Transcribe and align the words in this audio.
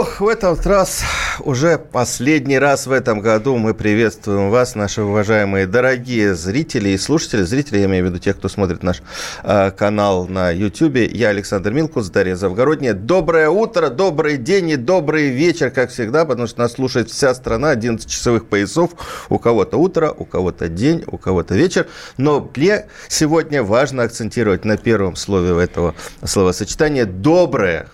Ох, 0.00 0.20
в 0.20 0.28
этот 0.28 0.66
раз, 0.66 1.02
уже 1.40 1.76
последний 1.76 2.58
раз 2.58 2.86
в 2.86 2.90
этом 2.90 3.20
году 3.20 3.58
мы 3.58 3.74
приветствуем 3.74 4.48
вас, 4.48 4.74
наши 4.74 5.02
уважаемые 5.02 5.66
дорогие 5.66 6.34
зрители 6.34 6.88
и 6.88 6.96
слушатели. 6.96 7.42
Зрители, 7.42 7.80
я 7.80 7.84
имею 7.84 8.06
в 8.06 8.08
виду 8.08 8.18
тех, 8.18 8.38
кто 8.38 8.48
смотрит 8.48 8.82
наш 8.82 9.02
э, 9.42 9.70
канал 9.72 10.26
на 10.26 10.52
YouTube. 10.52 10.96
Я 11.12 11.28
Александр 11.28 11.72
Милкус, 11.72 12.08
Дарья 12.08 12.34
Завгородняя. 12.34 12.94
Доброе 12.94 13.50
утро, 13.50 13.90
добрый 13.90 14.38
день 14.38 14.70
и 14.70 14.76
добрый 14.76 15.28
вечер, 15.28 15.70
как 15.70 15.90
всегда, 15.90 16.24
потому 16.24 16.48
что 16.48 16.60
нас 16.60 16.72
слушает 16.72 17.10
вся 17.10 17.34
страна, 17.34 17.68
11 17.68 18.08
часовых 18.08 18.46
поясов. 18.46 18.92
У 19.28 19.38
кого-то 19.38 19.76
утро, 19.76 20.14
у 20.16 20.24
кого-то 20.24 20.68
день, 20.68 21.04
у 21.08 21.18
кого-то 21.18 21.54
вечер. 21.54 21.86
Но 22.16 22.50
мне 22.56 22.86
сегодня 23.08 23.62
важно 23.62 24.04
акцентировать 24.04 24.64
на 24.64 24.78
первом 24.78 25.14
слове 25.14 25.62
этого 25.62 25.94
словосочетания 26.24 27.04
«доброе». 27.04 27.86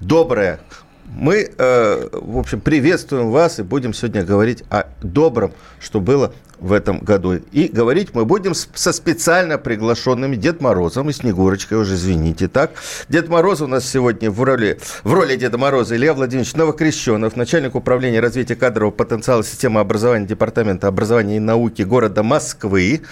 Доброе 0.00 0.60
мы, 1.08 1.50
э, 1.56 2.08
в 2.12 2.38
общем, 2.38 2.60
приветствуем 2.60 3.30
вас 3.30 3.58
и 3.58 3.62
будем 3.62 3.94
сегодня 3.94 4.24
говорить 4.24 4.62
о 4.70 4.84
добром, 5.02 5.52
что 5.80 6.00
было 6.00 6.32
в 6.60 6.72
этом 6.72 6.98
году. 6.98 7.34
И 7.52 7.68
говорить 7.68 8.10
мы 8.14 8.24
будем 8.24 8.54
со 8.54 8.92
специально 8.92 9.58
приглашенными 9.58 10.36
Дед 10.36 10.60
Морозом 10.60 11.10
и 11.10 11.12
Снегурочкой, 11.12 11.78
уже 11.78 11.94
извините, 11.94 12.48
так. 12.48 12.72
Дед 13.08 13.28
Мороз 13.28 13.60
у 13.60 13.66
нас 13.66 13.88
сегодня 13.88 14.30
в 14.30 14.42
роли, 14.42 14.78
в 15.04 15.12
роли 15.12 15.36
Деда 15.36 15.58
Мороза 15.58 15.96
Илья 15.96 16.14
Владимирович 16.14 16.54
Новокрещенов, 16.54 17.36
начальник 17.36 17.74
управления 17.74 18.20
развития 18.20 18.56
кадрового 18.56 18.92
потенциала 18.92 19.44
системы 19.44 19.80
образования 19.80 20.26
Департамента 20.26 20.88
образования 20.88 21.36
и 21.36 21.40
науки 21.40 21.82
города 21.82 22.22
Москвы. 22.22 23.02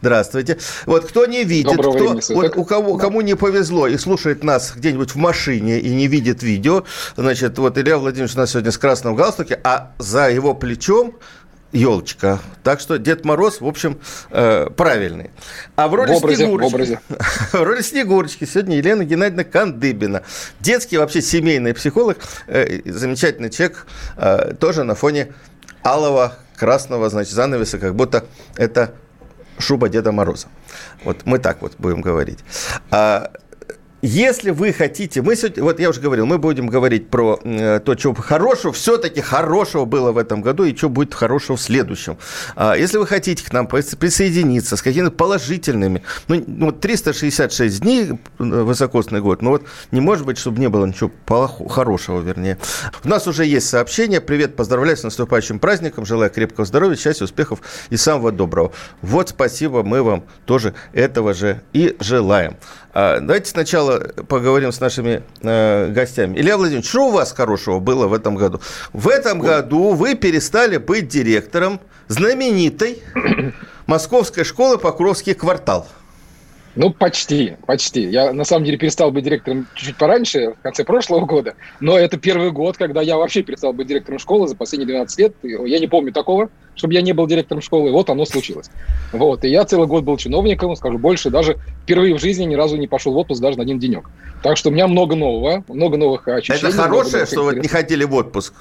Здравствуйте. 0.00 0.58
Вот 0.84 1.06
кто 1.06 1.26
не 1.26 1.44
видит, 1.44 1.72
кто, 1.72 2.18
вот 2.34 2.56
у 2.56 2.64
кого, 2.64 2.98
кому 2.98 3.22
не 3.22 3.34
повезло 3.34 3.86
и 3.86 3.96
слушает 3.96 4.44
нас 4.44 4.72
где-нибудь 4.76 5.14
в 5.14 5.16
машине 5.16 5.80
и 5.80 5.94
не 5.94 6.06
видит 6.06 6.42
видео, 6.42 6.84
значит, 7.16 7.58
вот 7.58 7.78
Илья 7.78 7.98
Владимирович 7.98 8.34
у 8.36 8.38
нас 8.38 8.50
сегодня 8.50 8.70
с 8.70 8.78
красным 8.78 9.14
галстуке, 9.14 9.58
а 9.64 9.92
за 9.98 10.30
его 10.30 10.54
плечом 10.54 11.16
елочка. 11.72 12.40
Так 12.62 12.80
что 12.80 12.98
Дед 12.98 13.24
Мороз, 13.24 13.60
в 13.60 13.66
общем, 13.66 13.98
э, 14.30 14.68
правильный. 14.76 15.30
А 15.76 15.88
в 15.88 15.94
роли, 15.94 16.12
в 16.12 16.16
образе, 16.16 16.44
Снегурочки, 16.44 16.70
в, 16.70 16.74
образе. 16.74 17.00
в 17.52 17.62
роли 17.62 17.82
Снегурочки 17.82 18.44
сегодня 18.44 18.76
Елена 18.76 19.04
Геннадьевна 19.04 19.44
Кандыбина. 19.44 20.22
Детский 20.60 20.98
вообще 20.98 21.22
семейный 21.22 21.74
психолог, 21.74 22.18
э, 22.46 22.80
замечательный 22.90 23.50
человек, 23.50 23.86
э, 24.16 24.54
тоже 24.58 24.84
на 24.84 24.94
фоне 24.94 25.34
алого 25.84 26.34
красного, 26.56 27.08
значит, 27.10 27.32
занавеса, 27.34 27.78
как 27.78 27.94
будто 27.94 28.24
это 28.56 28.94
шуба 29.58 29.88
Деда 29.88 30.12
Мороза. 30.12 30.48
Вот 31.04 31.24
мы 31.24 31.38
так 31.38 31.62
вот 31.62 31.74
будем 31.78 32.00
говорить. 32.00 32.38
Если 34.06 34.50
вы 34.52 34.72
хотите, 34.72 35.20
мы 35.20 35.34
сегодня, 35.34 35.64
вот 35.64 35.80
я 35.80 35.90
уже 35.90 36.00
говорил, 36.00 36.26
мы 36.26 36.38
будем 36.38 36.68
говорить 36.68 37.08
про 37.08 37.40
э, 37.42 37.80
то, 37.80 37.98
что 37.98 38.14
хорошего, 38.14 38.72
все-таки 38.72 39.20
хорошего 39.20 39.84
было 39.84 40.12
в 40.12 40.18
этом 40.18 40.42
году 40.42 40.62
и 40.62 40.76
что 40.76 40.88
будет 40.88 41.12
хорошего 41.12 41.56
в 41.56 41.60
следующем. 41.60 42.16
А, 42.54 42.76
если 42.76 42.98
вы 42.98 43.06
хотите 43.08 43.44
к 43.44 43.52
нам 43.52 43.66
присоединиться 43.66 44.76
с 44.76 44.82
какими-то 44.82 45.10
положительными, 45.10 46.04
ну, 46.28 46.44
ну 46.46 46.70
366 46.70 47.80
дней 47.80 48.10
э, 48.12 48.16
высокосный 48.38 49.20
год, 49.20 49.42
но 49.42 49.50
вот 49.50 49.64
не 49.90 50.00
может 50.00 50.24
быть, 50.24 50.38
чтобы 50.38 50.60
не 50.60 50.68
было 50.68 50.86
ничего 50.86 51.10
плохого, 51.24 51.68
хорошего, 51.68 52.20
вернее. 52.20 52.58
У 53.02 53.08
нас 53.08 53.26
уже 53.26 53.44
есть 53.44 53.68
сообщение. 53.68 54.20
Привет, 54.20 54.54
поздравляю 54.54 54.96
с 54.96 55.02
наступающим 55.02 55.58
праздником, 55.58 56.06
желаю 56.06 56.30
крепкого 56.30 56.64
здоровья, 56.64 56.94
счастья, 56.94 57.24
успехов 57.24 57.60
и 57.90 57.96
самого 57.96 58.30
доброго. 58.30 58.70
Вот 59.02 59.30
спасибо, 59.30 59.82
мы 59.82 60.04
вам 60.04 60.22
тоже 60.44 60.74
этого 60.92 61.34
же 61.34 61.60
и 61.72 61.96
желаем. 61.98 62.56
А, 62.98 63.20
давайте 63.20 63.50
сначала 63.50 63.98
поговорим 64.26 64.72
с 64.72 64.80
нашими 64.80 65.22
э, 65.42 65.90
гостями. 65.90 66.38
Илья 66.38 66.56
Владимирович, 66.56 66.88
что 66.88 67.08
у 67.08 67.10
вас 67.10 67.30
хорошего 67.32 67.78
было 67.78 68.06
в 68.06 68.14
этом 68.14 68.36
году? 68.36 68.62
В 68.94 69.08
этом 69.08 69.38
году 69.38 69.92
вы 69.92 70.14
перестали 70.14 70.78
быть 70.78 71.06
директором 71.06 71.78
знаменитой 72.08 73.02
московской 73.86 74.44
школы 74.44 74.78
Покровский 74.78 75.34
квартал. 75.34 75.86
Ну, 76.76 76.90
почти, 76.90 77.56
почти. 77.66 78.02
Я, 78.02 78.32
на 78.34 78.44
самом 78.44 78.66
деле, 78.66 78.76
перестал 78.76 79.10
быть 79.10 79.24
директором 79.24 79.66
чуть-чуть 79.74 79.96
пораньше, 79.96 80.52
в 80.52 80.62
конце 80.62 80.84
прошлого 80.84 81.24
года. 81.24 81.54
Но 81.80 81.98
это 81.98 82.18
первый 82.18 82.50
год, 82.50 82.76
когда 82.76 83.00
я 83.00 83.16
вообще 83.16 83.42
перестал 83.42 83.72
быть 83.72 83.86
директором 83.86 84.18
школы 84.18 84.46
за 84.46 84.56
последние 84.56 84.86
12 84.86 85.18
лет. 85.18 85.34
Я 85.42 85.78
не 85.78 85.86
помню 85.86 86.12
такого, 86.12 86.50
чтобы 86.74 86.92
я 86.92 87.00
не 87.00 87.14
был 87.14 87.26
директором 87.26 87.62
школы. 87.62 87.90
Вот 87.90 88.10
оно 88.10 88.26
случилось. 88.26 88.70
Вот. 89.12 89.42
И 89.44 89.48
я 89.48 89.64
целый 89.64 89.86
год 89.86 90.04
был 90.04 90.18
чиновником, 90.18 90.76
скажу 90.76 90.98
больше, 90.98 91.30
даже 91.30 91.56
впервые 91.84 92.14
в 92.14 92.20
жизни 92.20 92.44
ни 92.44 92.54
разу 92.54 92.76
не 92.76 92.86
пошел 92.86 93.14
в 93.14 93.16
отпуск 93.16 93.40
даже 93.40 93.56
на 93.56 93.62
один 93.62 93.78
денек. 93.78 94.10
Так 94.42 94.58
что 94.58 94.68
у 94.68 94.72
меня 94.72 94.86
много 94.86 95.16
нового, 95.16 95.64
много 95.68 95.96
новых 95.96 96.28
ощущений. 96.28 96.68
Это 96.68 96.72
хорошее, 96.76 97.24
что 97.24 97.44
вы 97.44 97.54
не 97.56 97.68
ходили 97.68 98.04
в 98.04 98.14
отпуск? 98.14 98.52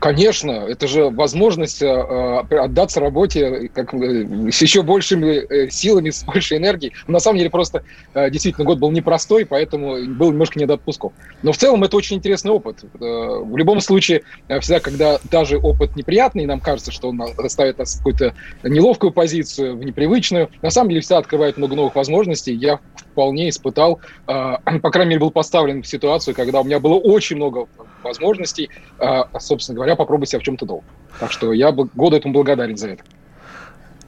Конечно, 0.00 0.52
это 0.52 0.88
же 0.88 1.10
возможность 1.10 1.82
э, 1.82 1.86
отдаться 1.86 3.00
работе 3.00 3.70
как, 3.74 3.92
э, 3.92 4.50
с 4.50 4.62
еще 4.62 4.82
большими 4.82 5.26
э, 5.26 5.68
силами, 5.68 6.08
с 6.08 6.24
большей 6.24 6.56
энергией. 6.56 6.94
На 7.06 7.20
самом 7.20 7.36
деле 7.36 7.50
просто 7.50 7.84
э, 8.14 8.30
действительно 8.30 8.64
год 8.64 8.78
был 8.78 8.90
непростой, 8.92 9.44
поэтому 9.44 10.02
был 10.06 10.32
немножко 10.32 10.58
не 10.58 10.64
до 10.64 10.74
отпусков. 10.74 11.12
Но 11.42 11.52
в 11.52 11.58
целом 11.58 11.84
это 11.84 11.98
очень 11.98 12.16
интересный 12.16 12.50
опыт. 12.50 12.82
Э, 12.82 12.88
в 12.98 13.54
любом 13.58 13.82
случае, 13.82 14.22
э, 14.48 14.58
всегда, 14.60 14.80
когда 14.80 15.18
даже 15.30 15.58
опыт 15.58 15.94
неприятный, 15.96 16.46
нам 16.46 16.60
кажется, 16.60 16.92
что 16.92 17.10
он 17.10 17.20
ставит 17.48 17.76
нас 17.76 17.94
в 17.94 17.98
какую-то 17.98 18.34
неловкую 18.62 19.12
позицию, 19.12 19.76
в 19.76 19.84
непривычную, 19.84 20.48
на 20.62 20.70
самом 20.70 20.88
деле 20.88 21.02
всегда 21.02 21.18
открывает 21.18 21.58
много 21.58 21.76
новых 21.76 21.94
возможностей. 21.94 22.54
Я 22.54 22.80
вполне 23.12 23.50
испытал, 23.50 24.00
э, 24.26 24.54
по 24.82 24.90
крайней 24.90 25.10
мере, 25.10 25.20
был 25.20 25.30
поставлен 25.30 25.82
в 25.82 25.86
ситуацию, 25.86 26.34
когда 26.34 26.62
у 26.62 26.64
меня 26.64 26.80
было 26.80 26.94
очень 26.94 27.36
много 27.36 27.68
возможностей, 28.02 28.70
э, 28.98 29.22
собственно 29.38 29.76
говоря, 29.76 29.96
попробовать 29.96 30.30
себя 30.30 30.40
в 30.40 30.42
чем-то 30.42 30.66
новом. 30.66 30.84
Так 31.18 31.32
что 31.32 31.52
я 31.52 31.72
году 31.72 32.16
этому 32.16 32.34
благодарен 32.34 32.76
за 32.76 32.90
это. 32.90 33.04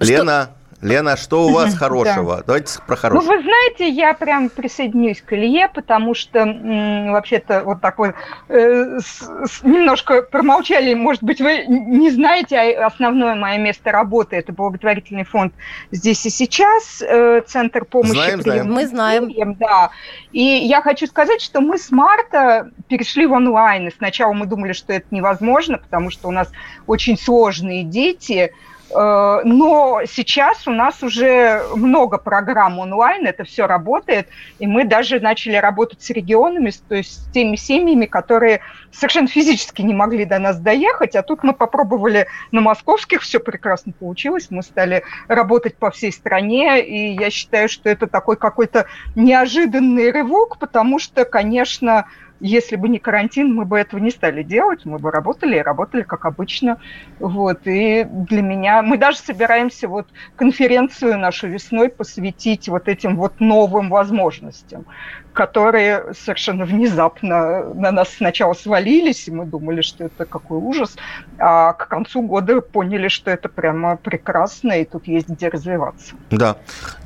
Лена, 0.00 0.50
Лена, 0.82 1.16
что 1.16 1.46
у 1.46 1.52
вас 1.52 1.74
хорошего? 1.78 2.38
Да. 2.38 2.42
Давайте 2.44 2.80
про 2.86 2.96
хорошее. 2.96 3.30
Ну, 3.30 3.36
вы 3.36 3.42
знаете, 3.42 3.88
я 3.88 4.14
прям 4.14 4.50
присоединюсь 4.50 5.22
к 5.22 5.32
Илье, 5.32 5.70
потому 5.72 6.14
что 6.14 6.44
вообще-то 6.44 7.62
вот 7.64 7.80
так 7.80 7.98
вот 7.98 8.14
э, 8.48 8.98
с, 8.98 9.22
с, 9.22 9.62
немножко 9.62 10.22
промолчали. 10.22 10.94
Может 10.94 11.22
быть, 11.22 11.40
вы 11.40 11.64
не 11.66 12.10
знаете, 12.10 12.56
а 12.58 12.86
основное 12.86 13.36
мое 13.36 13.58
место 13.58 13.92
работы– 13.92 14.36
это 14.36 14.52
благотворительный 14.52 15.24
фонд 15.24 15.54
«Здесь 15.92 16.26
и 16.26 16.30
сейчас», 16.30 17.00
э, 17.00 17.42
Центр 17.46 17.84
помощи. 17.84 18.12
Знаем, 18.12 18.42
знаем. 18.42 18.72
Мы 18.72 18.86
знаем. 18.86 19.54
Да. 19.54 19.90
И 20.32 20.42
я 20.42 20.82
хочу 20.82 21.06
сказать, 21.06 21.40
что 21.40 21.60
мы 21.60 21.78
с 21.78 21.92
марта 21.92 22.70
перешли 22.88 23.26
в 23.26 23.32
онлайн. 23.32 23.86
И 23.86 23.92
сначала 23.96 24.32
мы 24.32 24.46
думали, 24.46 24.72
что 24.72 24.92
это 24.92 25.06
невозможно, 25.12 25.78
потому 25.78 26.10
что 26.10 26.26
у 26.26 26.32
нас 26.32 26.50
очень 26.88 27.16
сложные 27.16 27.84
дети– 27.84 28.52
но 28.94 30.00
сейчас 30.06 30.66
у 30.68 30.70
нас 30.70 31.02
уже 31.02 31.62
много 31.74 32.18
программ 32.18 32.78
онлайн, 32.78 33.26
это 33.26 33.44
все 33.44 33.66
работает, 33.66 34.28
и 34.58 34.66
мы 34.66 34.84
даже 34.84 35.20
начали 35.20 35.56
работать 35.56 36.02
с 36.02 36.10
регионами, 36.10 36.72
то 36.88 36.94
есть 36.94 37.12
с 37.12 37.32
теми 37.32 37.56
семьями, 37.56 38.06
которые 38.06 38.60
совершенно 38.92 39.28
физически 39.28 39.82
не 39.82 39.94
могли 39.94 40.24
до 40.24 40.38
нас 40.38 40.58
доехать, 40.58 41.16
а 41.16 41.22
тут 41.22 41.42
мы 41.42 41.52
попробовали 41.52 42.26
на 42.50 42.60
московских, 42.60 43.22
все 43.22 43.40
прекрасно 43.40 43.92
получилось, 43.98 44.48
мы 44.50 44.62
стали 44.62 45.02
работать 45.28 45.76
по 45.76 45.90
всей 45.90 46.12
стране, 46.12 46.84
и 46.84 47.14
я 47.14 47.30
считаю, 47.30 47.68
что 47.68 47.88
это 47.88 48.06
такой 48.06 48.36
какой-то 48.36 48.86
неожиданный 49.14 50.10
рывок, 50.10 50.58
потому 50.58 50.98
что, 50.98 51.24
конечно, 51.24 52.06
если 52.42 52.76
бы 52.76 52.88
не 52.88 52.98
карантин, 52.98 53.54
мы 53.54 53.64
бы 53.64 53.78
этого 53.78 54.00
не 54.00 54.10
стали 54.10 54.42
делать, 54.42 54.84
мы 54.84 54.98
бы 54.98 55.10
работали 55.10 55.56
и 55.56 55.62
работали 55.62 56.02
как 56.02 56.24
обычно. 56.24 56.78
Вот. 57.20 57.60
И 57.66 58.04
для 58.04 58.42
меня... 58.42 58.82
Мы 58.82 58.98
даже 58.98 59.18
собираемся 59.18 59.86
вот 59.86 60.08
конференцию 60.34 61.18
нашу 61.18 61.46
весной 61.46 61.88
посвятить 61.88 62.68
вот 62.68 62.88
этим 62.88 63.16
вот 63.16 63.38
новым 63.38 63.88
возможностям 63.88 64.84
которые 65.32 66.14
совершенно 66.14 66.64
внезапно 66.64 67.72
на 67.74 67.90
нас 67.90 68.10
сначала 68.16 68.54
свалились, 68.54 69.28
и 69.28 69.30
мы 69.30 69.46
думали, 69.46 69.80
что 69.80 70.04
это 70.04 70.24
какой 70.24 70.58
ужас, 70.58 70.96
а 71.38 71.72
к 71.72 71.88
концу 71.88 72.22
года 72.22 72.60
поняли, 72.60 73.08
что 73.08 73.30
это 73.30 73.48
прямо 73.48 73.96
прекрасно, 73.96 74.72
и 74.72 74.84
тут 74.84 75.06
есть 75.06 75.28
где 75.28 75.48
развиваться. 75.48 76.14
Да. 76.30 76.56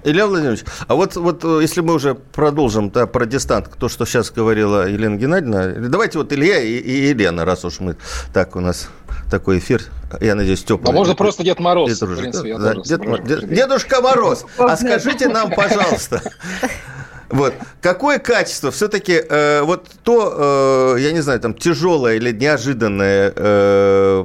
Илья 0.05 0.27
Владимирович, 0.27 0.65
а 0.89 0.95
вот, 0.95 1.17
вот 1.17 1.45
э, 1.45 1.59
если 1.63 1.81
мы 1.81 1.95
уже 1.95 2.15
продолжим 2.15 2.91
да, 2.91 3.07
про 3.07 3.27
дистант, 3.27 3.71
то, 3.79 3.89
что 3.89 4.05
сейчас 4.07 4.31
говорила 4.31 4.89
Елена 4.89 5.17
Геннадьевна, 5.17 5.89
давайте 5.89 6.19
вот 6.19 6.33
Илья 6.33 6.61
и, 6.61 6.77
и 6.77 7.09
Елена, 7.09 7.45
раз 7.45 7.65
уж 7.65 7.81
мы 7.81 7.97
так 8.33 8.57
у 8.57 8.61
нас 8.61 8.89
такой 9.31 9.59
эфир. 9.59 9.83
Я 10.21 10.35
надеюсь, 10.35 10.63
теплый. 10.63 10.91
А 10.91 10.93
можно 10.93 11.15
просто 11.15 11.43
Дед 11.43 11.59
Мороз, 11.59 12.01
в 12.01 12.17
принципе. 12.17 12.59
Да, 12.59 12.75
Дед, 12.75 13.25
Дед, 13.25 13.49
Дедушка 13.49 14.01
Мороз, 14.01 14.47
а 14.59 14.77
скажите 14.77 15.29
нам, 15.29 15.51
пожалуйста, 15.51 16.23
вот. 17.29 17.55
Какое 17.81 18.19
качество 18.19 18.71
все-таки 18.71 19.23
э, 19.29 19.63
вот 19.63 19.89
то, 20.03 20.95
э, 20.97 21.01
я 21.01 21.13
не 21.13 21.21
знаю, 21.21 21.41
там 21.41 21.55
тяжелая 21.55 22.17
или 22.17 22.33
неожиданная 22.33 23.33
э, 23.35 24.25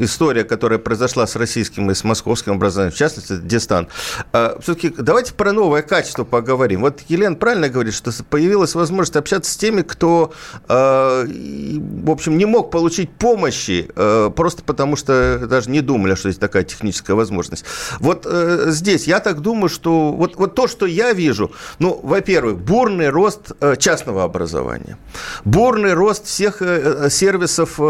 история, 0.00 0.44
которая 0.44 0.78
произошла 0.78 1.26
с 1.26 1.36
российским 1.36 1.90
и 1.90 1.94
с 1.94 2.04
московским 2.04 2.52
образованием, 2.52 2.94
в 2.94 2.98
частности, 2.98 3.36
Дистан. 3.36 3.88
Э, 4.32 4.56
все-таки 4.60 4.90
давайте 4.96 5.34
про 5.34 5.52
новое 5.52 5.82
качество 5.82 6.24
поговорим. 6.24 6.80
Вот 6.82 7.00
Елена 7.08 7.36
правильно 7.36 7.68
говорит, 7.68 7.94
что 7.94 8.10
появилась 8.24 8.74
возможность 8.74 9.16
общаться 9.16 9.52
с 9.52 9.56
теми, 9.56 9.82
кто, 9.82 10.32
э, 10.68 11.26
в 11.26 12.10
общем, 12.10 12.38
не 12.38 12.46
мог 12.46 12.70
получить 12.70 13.10
помощи, 13.12 13.88
э, 13.94 14.30
просто 14.34 14.62
потому 14.62 14.96
что 14.96 15.46
даже 15.46 15.70
не 15.70 15.80
думали, 15.80 16.14
что 16.14 16.28
есть 16.28 16.40
такая 16.40 16.64
техническая 16.64 17.16
возможность. 17.16 17.64
Вот 18.00 18.26
э, 18.26 18.66
здесь 18.68 19.06
я 19.06 19.20
так 19.20 19.40
думаю, 19.40 19.68
что 19.68 20.12
вот, 20.12 20.36
вот 20.36 20.54
то, 20.54 20.68
что 20.68 20.86
я 20.86 21.12
вижу, 21.12 21.52
ну, 21.78 22.00
во-первых, 22.14 22.58
бурный 22.58 23.10
рост 23.10 23.52
э, 23.60 23.76
частного 23.76 24.22
образования, 24.22 24.96
бурный 25.44 25.94
рост 25.94 26.26
всех 26.26 26.62
э, 26.62 27.06
э, 27.06 27.10
сервисов, 27.10 27.80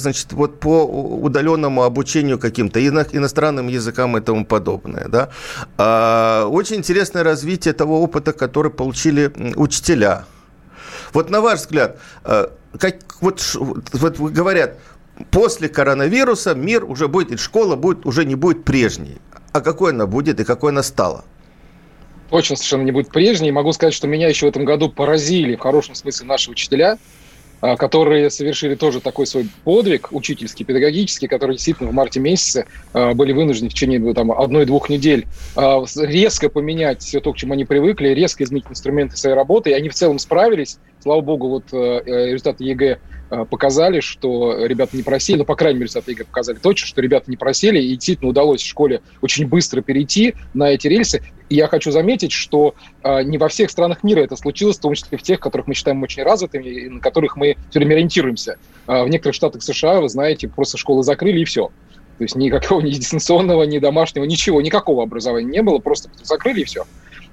значит, 0.00 0.32
вот 0.32 0.60
по 0.60 0.84
удаленному 0.84 1.82
обучению 1.82 2.38
каким-то 2.38 2.80
иностранным 2.80 3.68
языкам 3.68 4.16
и 4.16 4.20
тому 4.20 4.46
подобное, 4.46 5.08
да. 5.08 5.28
А, 5.76 6.46
очень 6.46 6.76
интересное 6.76 7.22
развитие 7.22 7.74
того 7.74 8.02
опыта, 8.02 8.32
который 8.32 8.70
получили 8.70 9.30
учителя. 9.56 10.24
Вот 11.12 11.30
на 11.30 11.40
ваш 11.40 11.60
взгляд, 11.60 11.98
как, 12.22 12.94
вот, 13.20 13.56
вот 13.92 14.18
говорят, 14.18 14.78
после 15.30 15.68
коронавируса 15.68 16.54
мир 16.54 16.84
уже 16.84 17.08
будет, 17.08 17.40
школа 17.40 17.76
будет, 17.76 18.06
уже 18.06 18.24
не 18.24 18.36
будет 18.36 18.64
прежней. 18.64 19.18
А 19.52 19.60
какой 19.60 19.92
она 19.92 20.06
будет 20.06 20.40
и 20.40 20.44
какой 20.44 20.72
она 20.72 20.82
стала? 20.82 21.24
Точно 22.30 22.56
совершенно 22.56 22.82
не 22.82 22.92
будет 22.92 23.10
прежней. 23.10 23.50
Могу 23.50 23.72
сказать, 23.72 23.94
что 23.94 24.06
меня 24.06 24.28
еще 24.28 24.46
в 24.46 24.48
этом 24.48 24.64
году 24.64 24.88
поразили 24.88 25.56
в 25.56 25.60
хорошем 25.60 25.94
смысле 25.94 26.26
наши 26.26 26.50
учителя, 26.50 26.98
а, 27.60 27.76
которые 27.76 28.30
совершили 28.30 28.74
тоже 28.74 29.00
такой 29.00 29.26
свой 29.26 29.48
подвиг 29.64 30.08
учительский, 30.10 30.64
педагогический, 30.64 31.26
которые 31.26 31.56
действительно 31.56 31.90
в 31.90 31.94
марте 31.94 32.20
месяце 32.20 32.66
а, 32.92 33.14
были 33.14 33.32
вынуждены 33.32 33.70
в 33.70 33.72
течение 33.72 33.98
ну, 33.98 34.12
там, 34.12 34.30
одной-двух 34.30 34.88
недель 34.90 35.26
а, 35.54 35.82
резко 35.96 36.50
поменять 36.50 37.02
все 37.02 37.20
то, 37.20 37.32
к 37.32 37.36
чему 37.36 37.54
они 37.54 37.64
привыкли, 37.64 38.08
резко 38.08 38.44
изменить 38.44 38.66
инструменты 38.68 39.16
своей 39.16 39.34
работы, 39.34 39.70
и 39.70 39.72
они 39.72 39.88
в 39.88 39.94
целом 39.94 40.18
справились. 40.18 40.78
Слава 41.06 41.20
богу, 41.20 41.48
вот 41.48 41.72
э, 41.72 42.02
результаты 42.04 42.64
ЕГЭ 42.64 42.98
Э, 43.28 43.44
показали, 43.44 43.98
что 43.98 44.66
ребята 44.66 44.96
не 44.96 45.02
просели, 45.02 45.38
ну, 45.38 45.44
по 45.44 45.56
крайней 45.56 45.78
мере, 45.78 45.86
результаты 45.86 46.12
ЕГЭ 46.12 46.24
показали 46.26 46.58
точно, 46.58 46.86
что 46.86 47.00
ребята 47.00 47.28
не 47.28 47.36
просели, 47.36 47.80
и 47.80 47.94
действительно 47.94 48.30
удалось 48.30 48.62
в 48.62 48.66
школе 48.66 49.02
очень 49.20 49.48
быстро 49.48 49.80
перейти 49.80 50.34
на 50.54 50.70
эти 50.70 50.86
рельсы. 50.86 51.22
И 51.48 51.56
я 51.56 51.66
хочу 51.66 51.90
заметить, 51.90 52.30
что 52.30 52.74
э, 53.02 53.22
не 53.24 53.36
во 53.36 53.48
всех 53.48 53.70
странах 53.70 54.04
мира 54.04 54.20
это 54.20 54.36
случилось, 54.36 54.78
в 54.78 54.80
том 54.80 54.94
числе 54.94 55.18
в 55.18 55.22
тех, 55.22 55.40
которых 55.40 55.66
мы 55.66 55.74
считаем 55.74 56.00
очень 56.04 56.22
развитыми, 56.22 56.68
и 56.68 56.88
на 56.88 57.00
которых 57.00 57.36
мы 57.36 57.56
все 57.70 57.80
время 57.80 57.94
ориентируемся. 57.94 58.58
Э, 58.86 59.02
в 59.02 59.08
некоторых 59.08 59.34
штатах 59.34 59.62
США, 59.62 60.00
вы 60.00 60.08
знаете, 60.08 60.46
просто 60.48 60.78
школы 60.78 61.02
закрыли, 61.02 61.40
и 61.40 61.44
все. 61.44 61.70
То 62.18 62.24
есть 62.24 62.36
никакого 62.36 62.80
ни 62.80 62.90
дистанционного, 62.90 63.64
ни 63.64 63.80
домашнего, 63.80 64.24
ничего, 64.24 64.62
никакого 64.62 65.02
образования 65.02 65.50
не 65.50 65.62
было, 65.62 65.78
просто 65.78 66.10
закрыли, 66.22 66.60
и 66.60 66.64
все. 66.64 66.84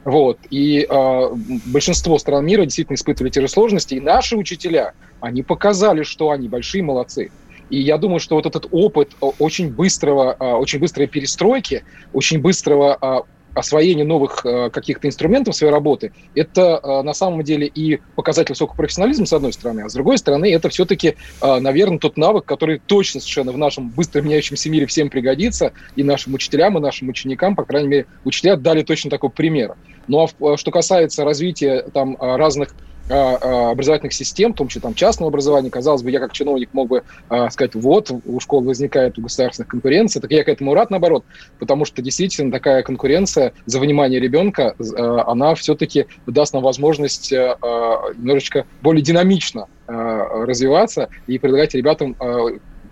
Вот. 0.05 0.37
И 0.49 0.85
э, 0.89 1.29
большинство 1.65 2.17
стран 2.17 2.45
мира 2.45 2.63
действительно 2.63 2.95
испытывали 2.95 3.29
те 3.29 3.41
же 3.41 3.47
сложности. 3.47 3.95
И 3.95 3.99
наши 4.01 4.35
учителя, 4.35 4.93
они 5.21 5.43
показали, 5.43 6.03
что 6.03 6.31
они 6.31 6.49
большие 6.49 6.83
молодцы. 6.83 7.31
И 7.69 7.79
я 7.79 7.97
думаю, 7.97 8.19
что 8.19 8.35
вот 8.35 8.45
этот 8.45 8.67
опыт 8.71 9.13
очень 9.39 9.71
быстрого, 9.71 10.33
очень 10.33 10.79
быстрой 10.79 11.07
перестройки, 11.07 11.83
очень 12.11 12.39
быстрого 12.39 13.25
освоение 13.53 14.05
новых 14.05 14.45
э, 14.45 14.69
каких-то 14.69 15.07
инструментов 15.07 15.55
своей 15.55 15.71
работы, 15.71 16.11
это 16.35 16.79
э, 16.81 17.01
на 17.01 17.13
самом 17.13 17.43
деле 17.43 17.67
и 17.67 17.99
показатель 18.15 18.51
высокого 18.51 18.75
профессионализма, 18.75 19.25
с 19.25 19.33
одной 19.33 19.53
стороны, 19.53 19.81
а 19.81 19.89
с 19.89 19.93
другой 19.93 20.17
стороны, 20.17 20.51
это 20.51 20.69
все-таки, 20.69 21.15
э, 21.41 21.59
наверное, 21.59 21.99
тот 21.99 22.17
навык, 22.17 22.45
который 22.45 22.79
точно 22.79 23.19
совершенно 23.19 23.51
в 23.51 23.57
нашем 23.57 23.89
быстро 23.89 24.21
меняющемся 24.21 24.69
мире 24.69 24.85
всем 24.85 25.09
пригодится, 25.09 25.73
и 25.95 26.03
нашим 26.03 26.33
учителям, 26.33 26.77
и 26.77 26.81
нашим 26.81 27.09
ученикам, 27.09 27.55
по 27.55 27.63
крайней 27.63 27.87
мере, 27.87 28.05
учителя 28.23 28.55
дали 28.55 28.83
точно 28.83 29.09
такой 29.09 29.29
пример. 29.29 29.75
Ну 30.07 30.27
а 30.27 30.57
что 30.57 30.71
касается 30.71 31.23
развития 31.23 31.85
там 31.93 32.17
разных 32.19 32.75
образовательных 33.09 34.13
систем, 34.13 34.53
в 34.53 34.55
том 34.55 34.67
числе 34.67 34.81
там 34.81 34.93
частного 34.93 35.29
образования, 35.29 35.69
казалось 35.69 36.03
бы, 36.03 36.11
я 36.11 36.19
как 36.19 36.31
чиновник 36.31 36.69
мог 36.73 36.87
бы 36.87 37.03
э, 37.29 37.49
сказать, 37.49 37.75
вот, 37.75 38.11
у 38.11 38.39
школ 38.39 38.63
возникает 38.63 39.17
у 39.17 39.21
государственных 39.21 39.69
конкуренция, 39.69 40.21
так 40.21 40.31
я 40.31 40.43
к 40.43 40.49
этому 40.49 40.73
рад, 40.73 40.89
наоборот, 40.89 41.25
потому 41.59 41.85
что 41.85 42.01
действительно 42.01 42.51
такая 42.51 42.81
конкуренция 42.83 43.53
за 43.65 43.79
внимание 43.79 44.19
ребенка, 44.19 44.75
э, 44.79 44.83
она 45.27 45.53
все-таки 45.55 46.05
даст 46.27 46.53
нам 46.53 46.63
возможность 46.63 47.31
э, 47.31 47.55
немножечко 48.15 48.65
более 48.81 49.03
динамично 49.03 49.67
развиваться 49.85 51.09
и 51.27 51.37
предлагать 51.37 51.75
ребятам 51.75 52.15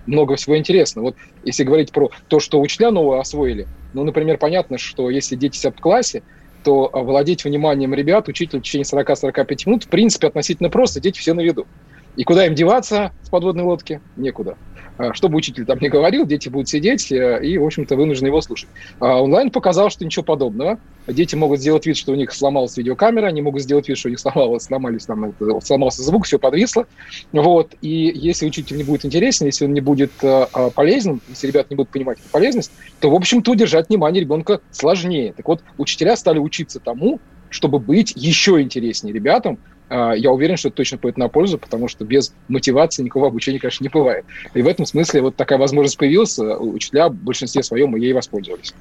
много 0.06 0.36
всего 0.36 0.58
интересного. 0.58 1.06
Вот 1.06 1.16
если 1.44 1.64
говорить 1.64 1.92
про 1.92 2.10
то, 2.28 2.40
что 2.42 2.60
учителя 2.60 2.92
новые 2.92 3.22
освоили, 3.22 3.68
ну, 3.94 4.04
например, 4.04 4.38
понятно, 4.38 4.78
что 4.78 5.10
если 5.10 5.36
дети 5.36 5.58
сидят 5.58 5.78
в 5.78 5.82
классе, 5.82 6.24
то 6.64 6.90
владеть 6.94 7.44
вниманием 7.44 7.94
ребят, 7.94 8.28
учителя 8.28 8.60
в 8.60 8.64
течение 8.64 8.86
40-45 8.86 9.46
минут, 9.66 9.84
в 9.86 9.90
принципе, 9.90 10.28
относительно 10.28 10.70
просто, 10.70 11.00
дети 11.00 11.20
все 11.20 11.34
на 11.34 11.42
виду. 11.42 11.68
И 12.16 12.24
куда 12.24 12.46
им 12.46 12.56
деваться 12.56 13.12
с 13.22 13.30
подводной 13.30 13.64
лодки? 13.64 14.02
Некуда. 14.16 14.58
А, 14.98 15.14
что 15.14 15.30
бы 15.30 15.38
учитель 15.38 15.66
там 15.66 15.80
не 15.80 15.90
говорил, 15.90 16.26
дети 16.26 16.50
будут 16.50 16.70
сидеть 16.70 17.12
э, 17.12 17.40
и, 17.44 17.58
в 17.58 17.66
общем-то, 17.66 17.96
вынуждены 17.96 18.28
его 18.28 18.42
слушать. 18.42 18.70
А 19.00 19.22
онлайн 19.22 19.50
показал, 19.50 19.90
что 19.90 20.06
ничего 20.06 20.24
подобного. 20.24 20.80
Дети 21.08 21.36
могут 21.36 21.60
сделать 21.60 21.86
вид, 21.86 21.98
что 21.98 22.12
у 22.12 22.16
них 22.16 22.32
сломалась 22.32 22.78
видеокамера, 22.78 23.28
они 23.28 23.42
могут 23.42 23.64
сделать 23.64 23.88
вид, 23.88 23.98
что 23.98 24.10
у 24.10 24.12
них 24.12 24.20
сломалось, 24.20 24.64
сломались, 24.64 25.06
там, 25.06 25.34
сломался 25.64 26.04
звук, 26.04 26.26
все 26.26 26.38
подвисло. 26.38 26.86
Вот. 27.32 27.74
И 27.82 28.12
если 28.14 28.46
учитель 28.46 28.78
не 28.78 28.84
будет 28.84 29.06
интересен, 29.06 29.48
если 29.48 29.66
он 29.66 29.74
не 29.74 29.82
будет 29.82 30.12
э, 30.22 30.48
а, 30.54 30.70
полезен, 30.70 31.22
если 31.30 31.48
ребята 31.48 31.68
не 31.72 31.78
будут 31.78 31.90
понимать 31.90 32.20
эту 32.20 32.30
полезность, 32.30 32.72
то, 33.00 33.10
в 33.10 33.16
общем-то, 33.16 33.52
удержать 33.52 33.90
внимание 33.90 34.22
ребенка 34.22 34.62
сложнее. 34.72 35.34
Так 35.36 35.48
вот, 35.48 35.64
учителя 35.78 36.16
стали 36.16 36.38
учиться 36.38 36.80
тому, 36.80 37.20
чтобы 37.50 37.80
быть 37.80 38.14
еще 38.16 38.62
интереснее 38.62 39.14
ребятам, 39.14 39.58
я 39.92 40.32
уверен, 40.32 40.58
что 40.58 40.70
это 40.70 40.76
точно 40.76 40.98
пойдет 40.98 41.18
на 41.18 41.28
пользу, 41.30 41.60
потому 41.60 41.88
что 41.88 42.06
без 42.06 42.34
мотивации 42.48 43.04
никакого 43.04 43.28
обучения, 43.28 43.60
конечно, 43.60 43.84
не 43.84 43.90
бывает. 43.90 44.26
И 44.54 44.62
в 44.62 44.68
этом 44.68 44.86
смысле 44.86 45.22
вот 45.22 45.36
такая 45.36 45.60
возможность 45.60 45.98
появилась, 45.98 46.38
учителя 46.40 47.10
в 47.10 47.16
большинстве 47.16 47.64
своем 47.64 47.96
ей 47.96 48.14
воспользовались. 48.14 48.76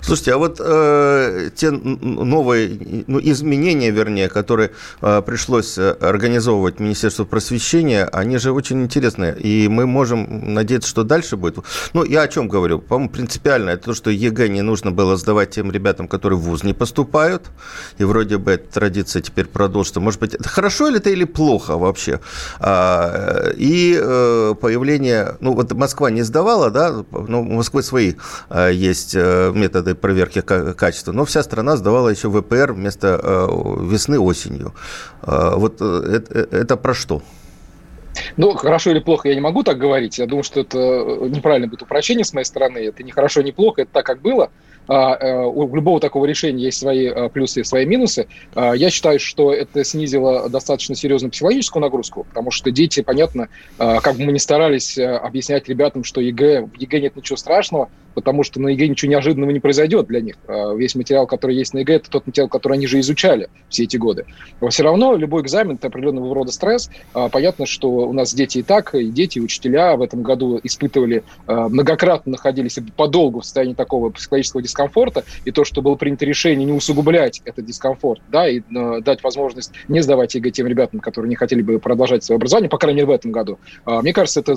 Слушайте, 0.00 0.34
а 0.34 0.38
вот 0.38 0.60
э, 0.60 1.50
те 1.54 1.70
новые 1.70 3.04
ну, 3.06 3.20
изменения, 3.20 3.90
вернее, 3.90 4.28
которые 4.28 4.70
э, 5.02 5.22
пришлось 5.22 5.76
э, 5.76 5.90
организовывать 6.00 6.80
Министерству 6.80 7.26
просвещения, 7.26 8.04
они 8.06 8.38
же 8.38 8.52
очень 8.52 8.82
интересные, 8.82 9.38
и 9.38 9.68
мы 9.68 9.86
можем 9.86 10.54
надеяться, 10.54 10.88
что 10.88 11.04
дальше 11.04 11.36
будет. 11.36 11.58
Ну, 11.92 12.04
я 12.04 12.22
о 12.22 12.28
чем 12.28 12.48
говорю? 12.48 12.78
По-моему, 12.78 13.10
принципиально 13.10 13.70
это 13.70 13.86
то, 13.86 13.94
что 13.94 14.10
ЕГЭ 14.10 14.48
не 14.48 14.62
нужно 14.62 14.92
было 14.92 15.16
сдавать 15.16 15.50
тем 15.50 15.70
ребятам, 15.70 16.08
которые 16.08 16.38
в 16.38 16.42
ВУЗ 16.42 16.64
не 16.64 16.72
поступают, 16.72 17.50
и 17.98 18.04
вроде 18.04 18.38
бы 18.38 18.52
эта 18.52 18.72
традиция 18.72 19.22
теперь 19.22 19.46
продолжится. 19.46 20.00
Может 20.00 20.20
быть, 20.20 20.34
это 20.34 20.48
хорошо 20.48 20.88
ли 20.88 20.96
это 20.96 21.10
или 21.10 21.24
плохо 21.24 21.76
вообще? 21.76 22.20
А, 22.60 23.50
и 23.56 23.98
э, 24.00 24.54
появление, 24.60 25.36
ну, 25.40 25.54
вот 25.54 25.72
Москва 25.72 26.10
не 26.10 26.22
сдавала, 26.22 26.70
да, 26.70 27.04
ну, 27.10 27.40
у 27.40 27.52
Москвы 27.52 27.82
свои 27.82 28.14
э, 28.50 28.70
есть 28.72 29.14
методы 29.14 29.67
методы 29.68 29.94
проверки 29.94 30.40
качества, 30.40 31.12
но 31.12 31.24
вся 31.24 31.42
страна 31.42 31.76
сдавала 31.76 32.08
еще 32.08 32.30
ВПР 32.30 32.72
вместо 32.72 33.20
э, 33.22 33.46
весны 33.82 34.18
осенью. 34.18 34.74
Э, 35.22 35.52
вот 35.56 35.74
это, 35.80 36.24
э, 36.30 36.46
это 36.50 36.76
про 36.76 36.94
что? 36.94 37.22
Ну, 38.36 38.54
хорошо 38.54 38.90
или 38.90 38.98
плохо 38.98 39.28
я 39.28 39.34
не 39.34 39.40
могу 39.40 39.62
так 39.62 39.78
говорить. 39.78 40.18
Я 40.18 40.26
думаю, 40.26 40.42
что 40.42 40.60
это 40.60 40.78
неправильно 41.28 41.68
будет 41.68 41.82
упрощение 41.82 42.24
с 42.24 42.32
моей 42.32 42.46
стороны. 42.46 42.78
Это 42.78 43.02
не 43.02 43.12
хорошо, 43.12 43.42
не 43.42 43.52
плохо, 43.52 43.82
это 43.82 43.92
так, 43.92 44.06
как 44.06 44.22
было. 44.22 44.50
А, 44.88 45.46
у 45.46 45.74
любого 45.74 46.00
такого 46.00 46.24
решения 46.24 46.64
есть 46.64 46.78
свои 46.78 47.28
плюсы 47.28 47.60
и 47.60 47.64
свои 47.64 47.84
минусы. 47.84 48.26
А, 48.54 48.72
я 48.72 48.90
считаю, 48.90 49.20
что 49.20 49.52
это 49.52 49.84
снизило 49.84 50.48
достаточно 50.48 50.94
серьезную 50.94 51.30
психологическую 51.30 51.82
нагрузку, 51.82 52.24
потому 52.24 52.50
что 52.50 52.70
дети, 52.70 53.02
понятно, 53.02 53.48
а, 53.78 54.00
как 54.00 54.16
бы 54.16 54.24
мы 54.24 54.32
ни 54.32 54.38
старались 54.38 54.98
объяснять 54.98 55.68
ребятам, 55.68 56.04
что 56.04 56.20
ЕГЭ, 56.20 56.62
в 56.62 56.74
ЕГЭ 56.76 57.00
нет 57.00 57.16
ничего 57.16 57.36
страшного, 57.36 57.90
потому 58.14 58.42
что 58.42 58.60
на 58.60 58.68
ЕГЭ 58.68 58.88
ничего 58.88 59.10
неожиданного 59.10 59.50
не 59.50 59.60
произойдет 59.60 60.06
для 60.06 60.20
них. 60.20 60.36
А 60.46 60.74
весь 60.74 60.94
материал, 60.94 61.26
который 61.26 61.56
есть 61.56 61.74
на 61.74 61.78
ЕГЭ, 61.78 61.94
это 61.96 62.10
тот 62.10 62.26
материал, 62.26 62.48
который 62.48 62.74
они 62.74 62.86
же 62.86 62.98
изучали 63.00 63.48
все 63.68 63.84
эти 63.84 63.96
годы. 63.96 64.24
Но 64.60 64.68
все 64.68 64.82
равно 64.82 65.16
любой 65.16 65.42
экзамен– 65.42 65.74
это 65.76 65.88
определенного 65.88 66.34
рода 66.34 66.52
стресс. 66.52 66.90
А, 67.14 67.28
понятно, 67.28 67.66
что 67.66 67.88
у 67.90 68.12
нас 68.12 68.34
дети 68.34 68.58
и 68.58 68.62
так, 68.62 68.94
и 68.94 69.10
дети, 69.10 69.38
и 69.38 69.40
учителя 69.40 69.96
в 69.96 70.02
этом 70.02 70.22
году 70.22 70.60
испытывали, 70.62 71.22
а, 71.46 71.68
многократно 71.68 72.32
находились 72.32 72.78
подолгу 72.96 73.40
в 73.40 73.44
состоянии 73.44 73.74
такого 73.74 74.10
психологического 74.10 74.62
дискомфорта, 74.62 75.24
и 75.44 75.50
то, 75.50 75.64
что 75.64 75.82
было 75.82 75.94
принято 75.94 76.24
решение 76.24 76.66
не 76.66 76.72
усугублять 76.72 77.42
этот 77.44 77.64
дискомфорт, 77.64 78.20
да, 78.28 78.48
и 78.48 78.62
дать 78.68 79.22
возможность 79.22 79.72
не 79.88 80.00
сдавать 80.00 80.34
ЕГЭ 80.34 80.50
тем 80.50 80.66
ребятам, 80.66 81.00
которые 81.00 81.28
не 81.28 81.36
хотели 81.36 81.62
бы 81.62 81.78
продолжать 81.78 82.24
свое 82.24 82.36
образование, 82.36 82.68
по 82.68 82.78
крайней 82.78 82.96
мере, 82.96 83.08
в 83.08 83.10
этом 83.10 83.32
году. 83.32 83.58
Мне 83.86 84.12
кажется, 84.12 84.40
это 84.40 84.54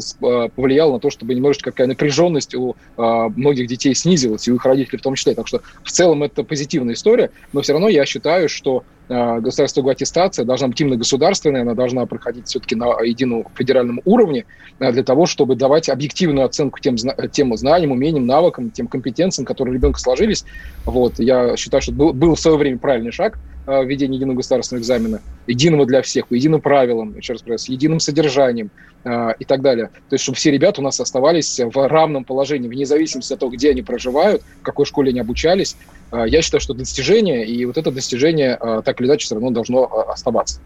повлияло 0.55 0.93
на 0.93 1.00
то, 1.00 1.10
чтобы 1.10 1.34
немножечко 1.34 1.72
какая 1.72 1.88
напряженность 1.88 2.55
у 2.55 2.75
многих 2.98 3.50
детей 3.53 3.93
снизилась, 3.96 4.48
и 4.48 4.51
у 4.51 4.55
их 4.55 4.65
родителей 4.65 5.00
в 5.00 5.01
том 5.01 5.15
числе. 5.15 5.36
Так 5.36 5.48
что 5.48 5.62
в 5.84 5.91
целом 5.91 6.24
это 6.24 6.43
позитивная 6.43 6.93
история, 6.93 7.31
но 7.53 7.62
все 7.62 7.74
равно 7.74 7.89
я 7.89 8.05
считаю, 8.05 8.50
что 8.50 8.84
э, 9.10 9.39
государственная 9.39 9.93
аттестация 9.93 10.46
должна 10.46 10.67
быть 10.67 10.79
именно 10.81 10.98
государственная, 10.98 11.62
она 11.62 11.74
должна 11.74 12.05
проходить 12.05 12.48
все-таки 12.48 12.75
на 12.75 13.01
едином 13.01 13.46
федеральном 13.55 14.01
уровне 14.05 14.46
э, 14.79 14.91
для 14.91 15.03
того, 15.03 15.25
чтобы 15.25 15.55
давать 15.55 15.89
объективную 15.89 16.46
оценку 16.46 16.79
тем, 16.79 16.96
тем 17.31 17.55
знаниям, 17.55 17.91
умениям, 17.91 18.25
навыкам, 18.25 18.72
тем 18.72 18.88
компетенциям, 18.88 19.46
которые 19.46 19.74
у 19.74 19.75
ребенка 19.75 20.00
сложились. 20.00 20.46
Вот. 20.86 21.20
Я 21.20 21.55
считаю, 21.58 21.81
что 21.81 21.91
был, 21.91 22.13
был 22.13 22.36
в 22.36 22.39
свое 22.39 22.58
время 22.58 22.77
правильный 22.77 23.12
шаг 23.12 23.38
введения 23.68 24.15
единого 24.15 24.38
государственного 24.38 24.82
экзамена, 24.82 25.22
единого 25.48 25.86
для 25.86 26.01
всех, 26.01 26.27
по 26.27 26.34
единым 26.34 26.62
правилам, 26.62 27.15
еще 27.18 27.34
раз 27.34 27.44
говорю, 27.44 27.58
с 27.58 27.70
единым 27.70 28.00
содержанием, 28.00 28.72
а, 29.03 29.32
и 29.32 29.46
так 29.46 29.62
далее. 29.62 29.88
То 29.88 30.13
есть, 30.13 30.24
чтобы 30.24 30.36
все 30.38 30.51
ребята 30.51 30.80
у 30.80 30.84
нас 30.84 31.00
оставались 31.00 31.60
в 31.60 31.88
равном 31.88 32.24
положении, 32.24 32.68
вне 32.68 32.86
зависимости 32.86 33.34
от 33.34 33.39
того, 33.39 33.51
где 33.51 33.72
они 33.72 33.82
проживают, 33.82 34.44
в 34.60 34.63
какой 34.63 34.86
школе 34.86 35.10
они 35.10 35.20
обучались. 35.20 35.75
А, 36.12 36.27
я 36.27 36.44
считаю, 36.44 36.62
что 36.62 36.75
достижение, 36.75 37.48
и 37.48 37.65
вот 37.65 37.77
это 37.77 37.91
достижение 37.91 38.53
а, 38.53 38.84
так 38.84 39.01
или 39.01 39.08
иначе 39.08 39.25
все 39.25 39.36
равно 39.36 39.50
должно 39.50 39.86
оставаться, 40.08 40.62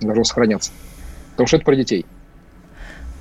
должно 0.00 0.24
сохраняться. 0.24 0.70
Потому 1.32 1.46
что 1.46 1.56
это 1.56 1.66
про 1.66 1.76
детей. 1.76 2.06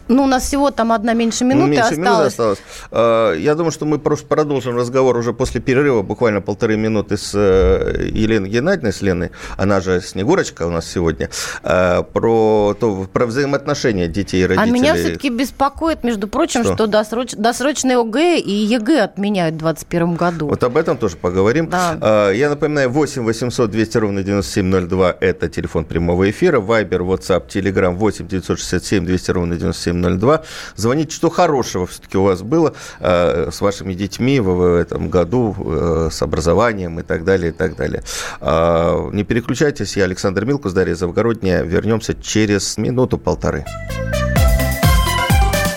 Ну, 0.07 0.23
у 0.23 0.27
нас 0.27 0.43
всего 0.43 0.71
там 0.71 0.91
одна 0.91 1.13
меньше 1.13 1.43
ну, 1.43 1.51
минуты 1.51 1.71
меньше 1.71 1.83
осталось. 1.83 1.97
Минуты 1.97 2.25
осталось. 2.25 2.59
А, 2.91 3.33
я 3.33 3.55
думаю, 3.55 3.71
что 3.71 3.85
мы 3.85 3.99
просто 3.99 4.25
продолжим 4.27 4.75
разговор 4.77 5.17
уже 5.17 5.33
после 5.33 5.61
перерыва, 5.61 6.01
буквально 6.01 6.41
полторы 6.41 6.77
минуты 6.77 7.17
с 7.17 7.31
э, 7.35 8.09
Еленой 8.11 8.49
Геннадьевной, 8.49 8.93
с 8.93 9.01
Леной, 9.01 9.31
она 9.57 9.81
же 9.81 10.01
Снегурочка 10.01 10.65
у 10.65 10.69
нас 10.69 10.89
сегодня, 10.89 11.29
а, 11.63 12.03
про, 12.03 12.75
то, 12.79 13.07
про 13.11 13.25
взаимоотношения 13.25 14.07
детей 14.07 14.43
и 14.43 14.45
родителей. 14.45 14.69
А 14.69 14.73
меня 14.73 14.95
все-таки 14.95 15.29
беспокоит, 15.29 16.03
между 16.03 16.27
прочим, 16.27 16.63
что, 16.63 16.75
что 16.75 16.87
досроч... 16.87 17.33
досрочные 17.33 17.97
ОГЭ 17.99 18.39
и 18.39 18.51
ЕГЭ 18.51 19.01
отменяют 19.01 19.55
в 19.55 19.59
2021 19.59 20.15
году. 20.15 20.47
Вот 20.47 20.63
об 20.63 20.77
этом 20.77 20.97
тоже 20.97 21.17
поговорим. 21.17 21.69
Да. 21.69 21.97
А, 21.99 22.31
я 22.31 22.49
напоминаю, 22.49 22.89
8 22.89 23.23
800 23.23 23.69
200 23.69 23.97
ровно 23.97 24.23
9702– 24.23 25.15
это 25.19 25.49
телефон 25.49 25.85
прямого 25.85 26.29
эфира, 26.29 26.59
Viber, 26.59 27.01
WhatsApp, 27.01 27.47
Telegram 27.47 27.93
8 27.93 28.27
967 28.27 29.05
200 29.05 29.31
ровно 29.31 29.55
97 29.57 29.96
9702. 30.01 30.41
Звоните, 30.75 31.15
что 31.15 31.29
хорошего 31.29 31.85
все-таки 31.87 32.17
у 32.17 32.23
вас 32.23 32.41
было 32.41 32.73
э, 32.99 33.49
с 33.51 33.61
вашими 33.61 33.93
детьми 33.93 34.39
в, 34.39 34.47
в 34.55 34.75
этом 34.75 35.09
году, 35.09 35.55
э, 35.59 36.09
с 36.11 36.21
образованием 36.21 36.99
и 36.99 37.03
так 37.03 37.23
далее, 37.23 37.49
и 37.49 37.53
так 37.53 37.75
далее. 37.75 38.03
Э, 38.41 39.09
не 39.11 39.23
переключайтесь, 39.23 39.97
я 39.97 40.05
Александр 40.05 40.45
Милкус, 40.45 40.73
Дарья 40.73 40.95
Завгородняя. 40.95 41.63
Вернемся 41.63 42.13
через 42.13 42.77
минуту-полторы. 42.77 43.65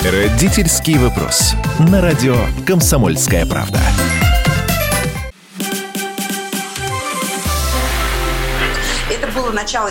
Родительский 0.02 0.96
вопрос. 0.96 1.54
На 1.78 2.00
радио 2.00 2.34
«Комсомольская 2.66 3.44
правда». 3.44 3.78
Это 9.10 9.30
было 9.32 9.52
начало. 9.52 9.90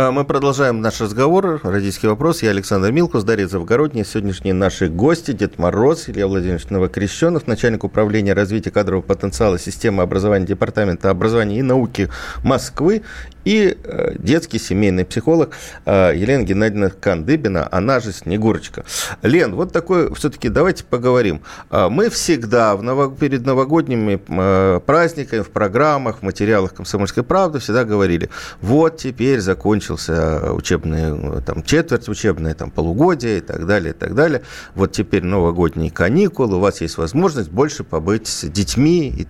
А, 0.00 0.12
мы 0.12 0.24
продолжаем 0.24 0.80
наш 0.80 1.00
разговор. 1.00 1.58
Родительский 1.64 2.08
вопрос. 2.08 2.44
Я 2.44 2.50
Александр 2.50 2.92
Милкус, 2.92 3.24
Дарья 3.24 3.48
Завгородняя. 3.48 4.04
Сегодняшние 4.04 4.54
наши 4.54 4.88
гости. 4.88 5.32
Дед 5.32 5.58
Мороз, 5.58 6.08
Илья 6.08 6.28
Владимирович 6.28 6.68
Новокрещенов, 6.68 7.48
начальник 7.48 7.82
управления 7.82 8.32
развития 8.32 8.70
кадрового 8.70 9.02
потенциала 9.02 9.58
системы 9.58 10.04
образования 10.04 10.46
Департамента 10.46 11.10
образования 11.10 11.58
и 11.58 11.62
науки 11.62 12.10
Москвы 12.44 13.02
и 13.48 13.78
э, 13.82 14.14
детский 14.18 14.58
семейный 14.58 15.06
психолог 15.06 15.56
э, 15.86 16.12
Елена 16.14 16.42
Геннадьевна 16.42 16.90
Кандыбина, 16.90 17.66
она 17.70 17.98
же 17.98 18.12
Снегурочка. 18.12 18.84
Лен, 19.22 19.54
вот 19.54 19.72
такой, 19.72 20.14
все-таки 20.14 20.50
давайте 20.50 20.84
поговорим. 20.84 21.40
А, 21.70 21.88
мы 21.88 22.10
всегда 22.10 22.76
в 22.76 22.82
ново, 22.82 23.10
перед 23.10 23.46
новогодними 23.46 24.20
э, 24.28 24.80
праздниками, 24.84 25.40
в 25.40 25.48
программах, 25.48 26.18
в 26.18 26.22
материалах 26.22 26.74
«Комсомольской 26.74 27.22
правды» 27.22 27.58
всегда 27.58 27.84
говорили, 27.84 28.28
вот 28.60 28.98
теперь 28.98 29.40
закончился 29.88 30.52
учебный, 30.52 31.42
там, 31.42 31.62
четверть 31.62 32.08
учебная, 32.08 32.54
там, 32.54 32.70
полугодие 32.70 33.38
и 33.38 33.40
так 33.40 33.66
далее, 33.66 33.92
и 33.92 33.96
так 33.96 34.14
далее. 34.14 34.42
Вот 34.74 34.92
теперь 34.92 35.24
новогодние 35.24 35.90
каникулы, 35.90 36.56
у 36.56 36.60
вас 36.60 36.80
есть 36.80 36.98
возможность 36.98 37.50
больше 37.50 37.84
побыть 37.84 38.26
с 38.26 38.44
детьми 38.48 39.08
и, 39.08 39.26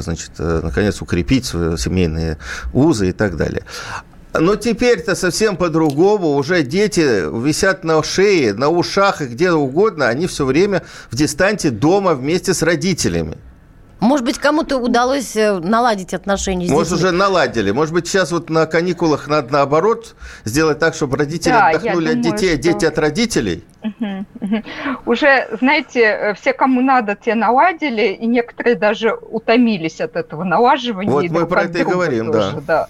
значит, 0.00 0.32
наконец, 0.38 1.02
укрепить 1.02 1.44
свои 1.44 1.76
семейные 1.76 2.38
узы 2.72 3.10
и 3.10 3.12
так 3.12 3.36
далее. 3.36 3.64
Но 4.32 4.54
теперь-то 4.54 5.16
совсем 5.16 5.56
по-другому. 5.56 6.36
Уже 6.36 6.62
дети 6.62 7.00
висят 7.44 7.82
на 7.82 8.00
шее, 8.02 8.54
на 8.54 8.68
ушах 8.68 9.22
и 9.22 9.26
где 9.26 9.50
угодно. 9.50 10.06
Они 10.06 10.28
все 10.28 10.44
время 10.44 10.82
в 11.10 11.16
дистанте 11.16 11.70
дома 11.70 12.14
вместе 12.14 12.54
с 12.54 12.62
родителями. 12.62 13.38
Может 14.00 14.24
быть, 14.24 14.38
кому-то 14.38 14.78
удалось 14.78 15.36
э, 15.36 15.58
наладить 15.58 16.14
отношения 16.14 16.66
с 16.66 16.70
Может, 16.70 16.92
детьми. 16.92 17.08
уже 17.08 17.16
наладили. 17.16 17.70
Может 17.70 17.92
быть, 17.92 18.08
сейчас 18.08 18.32
вот 18.32 18.48
на 18.48 18.66
каникулах 18.66 19.28
надо 19.28 19.52
наоборот 19.52 20.14
сделать 20.44 20.78
так, 20.78 20.94
чтобы 20.94 21.18
родители 21.18 21.52
да, 21.52 21.68
отдохнули 21.68 22.08
от 22.08 22.20
думаю, 22.20 22.38
детей, 22.38 22.54
а 22.54 22.54
что... 22.54 22.62
дети 22.62 22.84
от 22.86 22.98
родителей? 22.98 23.64
Угу, 23.82 24.26
угу. 24.40 24.62
Уже, 25.06 25.48
знаете, 25.60 26.00
э, 26.00 26.34
все, 26.34 26.52
кому 26.54 26.80
надо, 26.80 27.14
те 27.14 27.34
наладили, 27.34 28.08
и 28.08 28.26
некоторые 28.26 28.76
даже 28.76 29.12
утомились 29.12 30.00
от 30.00 30.16
этого 30.16 30.44
налаживания. 30.44 31.10
Вот 31.10 31.28
мы 31.28 31.46
про 31.46 31.64
это 31.64 31.78
и 31.78 31.84
говорим, 31.84 32.32
тоже, 32.32 32.62
да. 32.66 32.88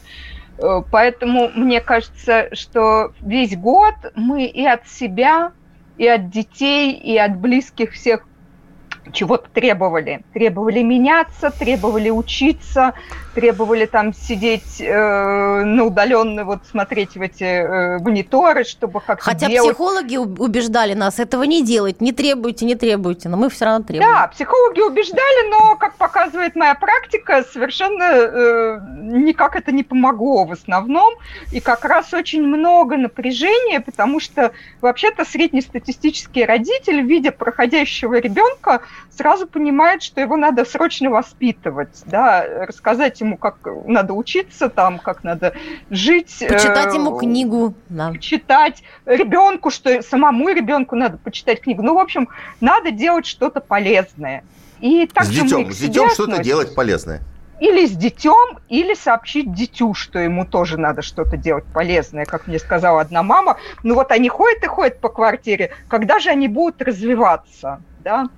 да. 0.59 0.69
Э, 0.79 0.83
поэтому 0.90 1.50
мне 1.55 1.81
кажется, 1.81 2.49
что 2.52 3.12
весь 3.21 3.57
год 3.57 3.95
мы 4.14 4.47
и 4.47 4.64
от 4.64 4.88
себя, 4.88 5.52
и 5.99 6.07
от 6.07 6.31
детей, 6.31 6.93
и 6.93 7.17
от 7.19 7.37
близких 7.37 7.93
всех 7.93 8.23
чего-то 9.12 9.49
требовали. 9.52 10.23
Требовали 10.33 10.83
меняться, 10.83 11.50
требовали 11.50 12.11
учиться, 12.11 12.95
требовали 13.35 13.87
там 13.87 14.12
сидеть 14.12 14.81
э, 14.81 15.64
на 15.64 15.85
удаленно, 15.85 16.45
вот 16.45 16.61
смотреть 16.71 17.17
в 17.17 17.23
эти 17.23 17.45
э, 17.45 17.99
мониторы, 17.99 18.64
чтобы 18.64 19.00
как-то 19.00 19.25
Хотя 19.25 19.49
делать... 19.49 19.71
психологи 19.71 20.17
убеждали 20.17 20.95
нас 20.95 21.19
этого 21.19 21.45
не 21.45 21.64
делать, 21.64 22.00
не 22.00 22.12
требуйте, 22.12 22.64
не 22.64 22.75
требуйте, 22.75 23.29
но 23.29 23.37
мы 23.37 23.50
все 23.50 23.67
равно 23.67 23.85
требуем. 23.85 24.11
Да, 24.11 24.29
психологи 24.29 24.81
убеждали, 24.81 25.50
но, 25.50 25.76
как 25.76 25.95
показывает 25.95 26.57
моя 26.57 26.75
практика, 26.75 27.45
совершенно 27.52 28.02
э, 28.02 28.81
никак 29.00 29.57
это 29.57 29.73
не 29.73 29.83
помогло 29.83 30.45
в 30.45 30.52
основном, 30.52 31.14
и 31.52 31.61
как 31.61 31.85
раз 31.85 32.12
очень 32.14 32.43
много 32.43 32.97
напряжения, 32.97 33.81
потому 33.81 34.21
что 34.21 34.52
вообще-то 34.81 35.25
среднестатистический 35.25 36.45
родитель, 36.45 37.00
видя 37.02 37.33
проходящего 37.33 38.19
ребенка, 38.19 38.83
сразу 39.11 39.47
понимает, 39.47 40.02
что 40.02 40.21
его 40.21 40.37
надо 40.37 40.64
срочно 40.64 41.11
воспитывать, 41.11 42.02
да, 42.07 42.45
рассказать 42.66 43.21
ему, 43.21 43.37
как 43.37 43.59
надо 43.87 44.14
учиться 44.14 44.69
там, 44.69 44.99
как 44.99 45.25
надо 45.25 45.54
жить. 45.90 46.37
Почитать 46.40 46.95
э, 46.95 46.97
ему 46.97 47.16
книгу. 47.19 47.75
Да. 47.88 48.11
Почитать 48.11 48.83
ребенку, 49.07 49.71
что 49.71 50.02
самому 50.02 50.49
ребенку 50.49 50.97
надо 50.97 51.19
почитать 51.19 51.61
книгу. 51.61 51.83
Ну, 51.83 51.95
в 51.95 51.99
общем, 51.99 52.28
надо 52.61 52.90
делать 52.90 53.26
что-то 53.26 53.61
полезное. 53.61 54.45
И 54.80 55.07
так 55.07 55.25
с 55.25 55.28
детем, 55.28 55.71
с 55.71 55.78
детем 55.78 56.09
что-то 56.11 56.42
делать 56.42 56.75
полезное. 56.75 57.21
или 57.61 57.87
с 57.87 57.90
детем, 57.90 58.59
или 58.69 58.95
сообщить 58.95 59.52
дитю, 59.52 59.92
что 59.95 60.19
ему 60.19 60.47
тоже 60.47 60.78
надо 60.78 61.02
что-то 61.02 61.37
делать 61.37 61.64
полезное, 61.75 62.25
как 62.25 62.47
мне 62.47 62.59
сказала 62.59 63.02
одна 63.02 63.23
мама. 63.23 63.59
Ну 63.83 63.95
вот 63.95 64.11
они 64.11 64.28
ходят 64.30 64.64
и 64.64 64.66
ходят 64.66 65.00
по 65.00 65.11
квартире, 65.11 65.73
когда 65.88 66.19
же 66.19 66.30
они 66.30 66.49
будут 66.49 66.80
развиваться, 66.80 67.83
да? 68.02 68.28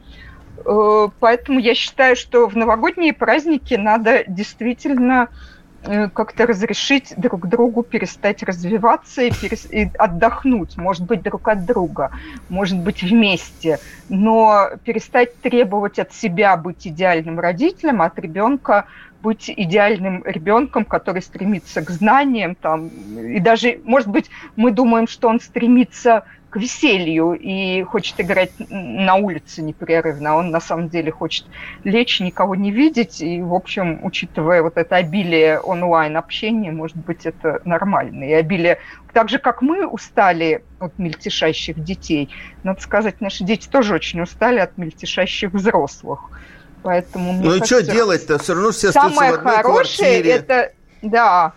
Э, 0.65 1.09
поэтому 1.21 1.59
я 1.59 1.75
считаю, 1.75 2.17
что 2.17 2.49
в 2.49 2.57
новогодние 2.57 3.13
праздники 3.13 3.75
надо 3.75 4.25
действительно 4.27 5.29
Э, 5.85 6.09
как-то 6.09 6.47
разрешить 6.47 7.13
друг 7.17 7.49
другу 7.49 7.83
перестать 7.83 8.45
развиваться 8.45 9.23
и, 9.23 9.33
перес... 9.33 9.67
и 9.69 9.91
отдохнуть, 9.99 10.77
может 10.77 11.05
быть, 11.05 11.23
друг 11.23 11.49
от 11.49 11.65
друга, 11.65 12.13
может 12.49 12.79
быть, 12.79 13.03
вместе, 13.03 13.81
но 14.09 14.69
перестать 14.85 15.41
требовать 15.41 15.99
от 15.99 16.13
себя 16.13 16.57
быть 16.57 16.87
идеальным 16.87 17.41
родителем, 17.41 18.01
а 18.01 18.07
от 18.07 18.19
ребенка 18.21 18.87
быть 19.23 19.51
идеальным 19.51 20.23
ребенком, 20.25 20.85
который 20.85 21.21
стремится 21.21 21.83
к 21.83 21.91
знаниям, 21.91 22.55
там, 22.55 22.89
и 23.19 23.41
даже, 23.41 23.81
может 23.83 24.09
быть, 24.09 24.31
мы 24.55 24.71
думаем, 24.71 25.09
что 25.09 25.29
он 25.29 25.41
стремится 25.41 26.25
к 26.53 26.57
веселью 26.57 27.33
и 27.33 27.83
хочет 27.83 28.21
играть 28.21 28.53
на 28.69 29.15
улице 29.15 29.63
непрерывно. 29.63 30.37
Он 30.37 30.51
на 30.51 30.61
самом 30.61 30.91
деле 30.91 31.11
хочет 31.11 31.47
лечь, 31.83 32.21
никого 32.21 32.55
не 32.55 32.71
видеть. 32.71 33.23
И, 33.23 33.41
в 33.41 33.55
общем, 33.55 34.01
учитывая 34.05 34.63
вот 34.63 34.77
это 34.77 34.97
обилие 34.97 35.59
онлайн-общения, 35.61 36.71
может 36.71 36.99
быть, 36.99 37.25
это 37.25 37.63
нормально. 37.65 38.25
И 38.25 38.33
обилие... 38.35 38.79
Так 39.15 39.31
же, 39.31 39.39
как 39.39 39.63
мы 39.63 39.87
устали 39.87 40.63
от 40.79 40.99
мельтешащих 40.99 41.83
детей, 41.83 42.29
надо 42.65 42.83
сказать, 42.83 43.23
наши 43.23 43.45
дети 43.45 43.67
тоже 43.67 43.95
очень 43.95 44.21
устали 44.21 44.59
от 44.59 44.77
мельтешащих 44.77 45.53
взрослых. 45.53 46.21
Поэтому, 46.83 47.33
ну 47.33 47.55
и 47.55 47.65
что 47.65 47.83
делать-то? 47.83 48.39
Все 48.39 48.53
равно 48.53 48.73
все 48.73 48.93
Самое 48.93 49.33
хорошее 49.33 50.21
это, 50.21 50.73
да, 51.01 51.55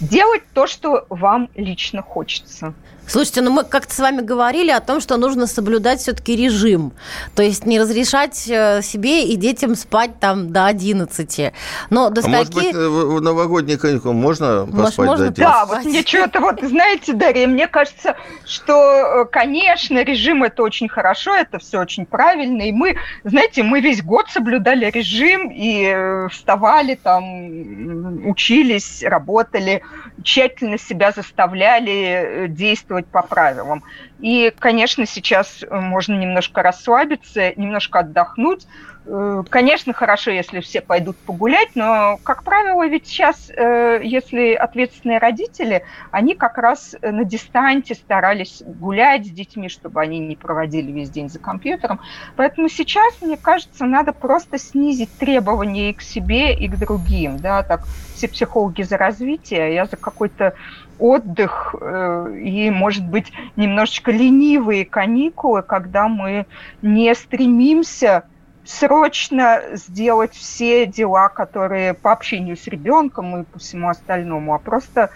делать 0.00 0.42
то, 0.52 0.66
что 0.66 1.06
вам 1.10 1.48
лично 1.54 2.02
хочется. 2.02 2.74
Слушайте, 3.06 3.42
ну 3.42 3.50
мы 3.50 3.64
как-то 3.64 3.94
с 3.94 3.98
вами 3.98 4.20
говорили 4.20 4.70
о 4.70 4.80
том, 4.80 5.00
что 5.00 5.16
нужно 5.16 5.46
соблюдать 5.46 6.00
все-таки 6.00 6.36
режим. 6.36 6.92
То 7.34 7.42
есть 7.42 7.66
не 7.66 7.80
разрешать 7.80 8.48
э, 8.48 8.80
себе 8.82 9.24
и 9.26 9.36
детям 9.36 9.74
спать 9.74 10.18
там 10.20 10.52
до 10.52 10.66
11. 10.66 11.52
Но 11.90 12.10
до 12.10 12.22
а 12.24 12.28
может 12.28 12.54
быть, 12.54 12.72
э, 12.72 12.88
в 12.88 13.20
новогодние 13.20 13.76
каникулы 13.76 14.14
можно 14.14 14.66
может, 14.66 14.96
поспать 14.96 15.06
можно 15.06 15.30
до 15.30 15.32
11? 15.32 15.36
Да, 15.36 15.66
вот 15.66 15.84
мне 15.84 16.02
что-то 16.02 16.40
вот, 16.40 16.60
знаете, 16.62 17.12
Дарья, 17.12 17.46
мне 17.46 17.66
кажется, 17.66 18.16
что, 18.46 18.72
э, 18.72 19.24
конечно, 19.30 20.02
режим 20.02 20.44
это 20.44 20.62
очень 20.62 20.88
хорошо, 20.88 21.34
это 21.34 21.58
все 21.58 21.80
очень 21.80 22.06
правильно. 22.06 22.62
И 22.62 22.72
мы, 22.72 22.96
знаете, 23.24 23.64
мы 23.64 23.80
весь 23.80 24.02
год 24.02 24.30
соблюдали 24.30 24.90
режим 24.90 25.50
и 25.52 26.28
вставали 26.30 26.94
там, 26.94 28.28
учились, 28.28 29.02
работали, 29.02 29.82
тщательно 30.22 30.78
себя 30.78 31.10
заставляли 31.10 32.46
действовать 32.48 32.91
действовать 32.92 33.10
по 33.10 33.22
правилам. 33.22 33.82
И, 34.18 34.52
конечно, 34.58 35.06
сейчас 35.06 35.62
э, 35.62 35.74
можно 35.74 36.14
немножко 36.14 36.62
расслабиться, 36.62 37.52
немножко 37.56 38.00
отдохнуть. 38.00 38.66
Э, 39.04 39.42
конечно, 39.48 39.92
хорошо, 39.92 40.30
если 40.30 40.60
все 40.60 40.80
пойдут 40.80 41.16
погулять, 41.16 41.70
но, 41.74 42.18
как 42.22 42.44
правило, 42.44 42.86
ведь 42.86 43.06
сейчас, 43.06 43.50
э, 43.50 44.00
если 44.02 44.54
ответственные 44.54 45.18
родители, 45.18 45.84
они 46.10 46.34
как 46.34 46.56
раз 46.58 46.94
на 47.02 47.24
дистанте 47.24 47.94
старались 47.94 48.62
гулять 48.64 49.26
с 49.26 49.30
детьми, 49.30 49.68
чтобы 49.68 50.00
они 50.00 50.20
не 50.20 50.36
проводили 50.36 50.92
весь 50.92 51.10
день 51.10 51.28
за 51.28 51.40
компьютером. 51.40 52.00
Поэтому 52.36 52.68
сейчас, 52.68 53.20
мне 53.20 53.36
кажется, 53.36 53.86
надо 53.86 54.12
просто 54.12 54.58
снизить 54.58 55.10
требования 55.18 55.90
и 55.90 55.94
к 55.94 56.02
себе, 56.02 56.54
и 56.54 56.68
к 56.68 56.78
другим. 56.78 57.38
Да? 57.38 57.62
Так, 57.64 57.82
все 58.14 58.28
психологи 58.28 58.82
за 58.82 58.98
развитие, 58.98 59.74
я 59.74 59.86
за 59.86 59.96
какой-то 59.96 60.54
отдых 60.98 61.74
э, 61.80 62.36
и, 62.40 62.70
может 62.70 63.04
быть, 63.04 63.32
немножечко 63.56 64.12
ленивые 64.12 64.84
каникулы, 64.84 65.62
когда 65.62 66.06
мы 66.06 66.46
не 66.82 67.12
стремимся 67.16 68.24
срочно 68.64 69.60
сделать 69.72 70.34
все 70.34 70.86
дела, 70.86 71.28
которые 71.28 71.94
по 71.94 72.12
общению 72.12 72.56
с 72.56 72.66
ребенком 72.66 73.42
и 73.42 73.44
по 73.44 73.58
всему 73.58 73.88
остальному, 73.88 74.54
а 74.54 74.58
просто 74.58 75.10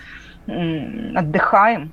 отдыхаем, 0.47 1.93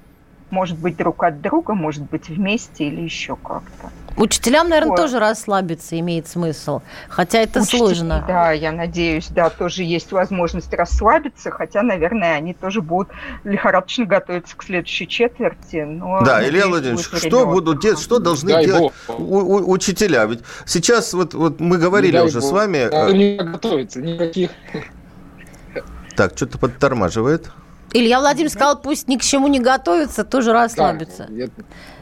может 0.53 0.77
быть, 0.77 0.95
друг 0.95 1.23
от 1.23 1.41
друга, 1.41 1.73
может 1.73 2.03
быть, 2.03 2.29
вместе 2.29 2.85
или 2.85 3.01
еще 3.01 3.35
как-то. 3.35 3.89
Учителям, 4.15 4.69
наверное, 4.69 4.91
вот. 4.91 4.97
тоже 4.97 5.17
расслабиться 5.17 5.99
имеет 5.99 6.27
смысл, 6.27 6.81
хотя 7.09 7.39
это 7.39 7.61
Учитель, 7.61 7.77
сложно. 7.79 8.23
Да, 8.27 8.51
я 8.51 8.71
надеюсь, 8.71 9.27
да, 9.29 9.49
тоже 9.49 9.81
есть 9.81 10.11
возможность 10.11 10.71
расслабиться, 10.71 11.49
хотя, 11.49 11.81
наверное, 11.81 12.35
они 12.35 12.53
тоже 12.53 12.83
будут 12.83 13.09
лихорадочно 13.43 14.05
готовиться 14.05 14.55
к 14.55 14.63
следующей 14.63 15.07
четверти. 15.07 15.77
Но, 15.77 16.21
да, 16.23 16.35
надеюсь, 16.35 16.53
Илья 16.53 16.67
Владимирович, 16.67 17.05
что 17.05 17.47
будут 17.47 17.81
делать, 17.81 17.99
что 17.99 18.19
должны 18.19 18.51
Дай 18.51 18.65
делать 18.65 18.93
у, 19.07 19.13
у, 19.13 19.71
учителя? 19.71 20.25
Ведь 20.25 20.41
сейчас 20.67 21.13
вот, 21.13 21.33
вот 21.33 21.59
мы 21.59 21.79
говорили 21.79 22.19
уже 22.19 22.39
Бог. 22.39 22.49
с 22.49 22.51
вами... 22.51 22.89
Да, 22.91 23.11
не 23.11 23.37
готовиться, 23.37 23.99
никаких... 23.99 24.51
Так, 26.15 26.33
что-то 26.35 26.59
подтормаживает. 26.59 27.49
Илья 27.93 28.19
Владимирович 28.19 28.53
сказал, 28.53 28.79
пусть 28.79 29.07
ни 29.07 29.17
к 29.17 29.21
чему 29.21 29.47
не 29.47 29.59
готовится, 29.59 30.23
тоже 30.23 30.51
расслабиться. 30.51 31.27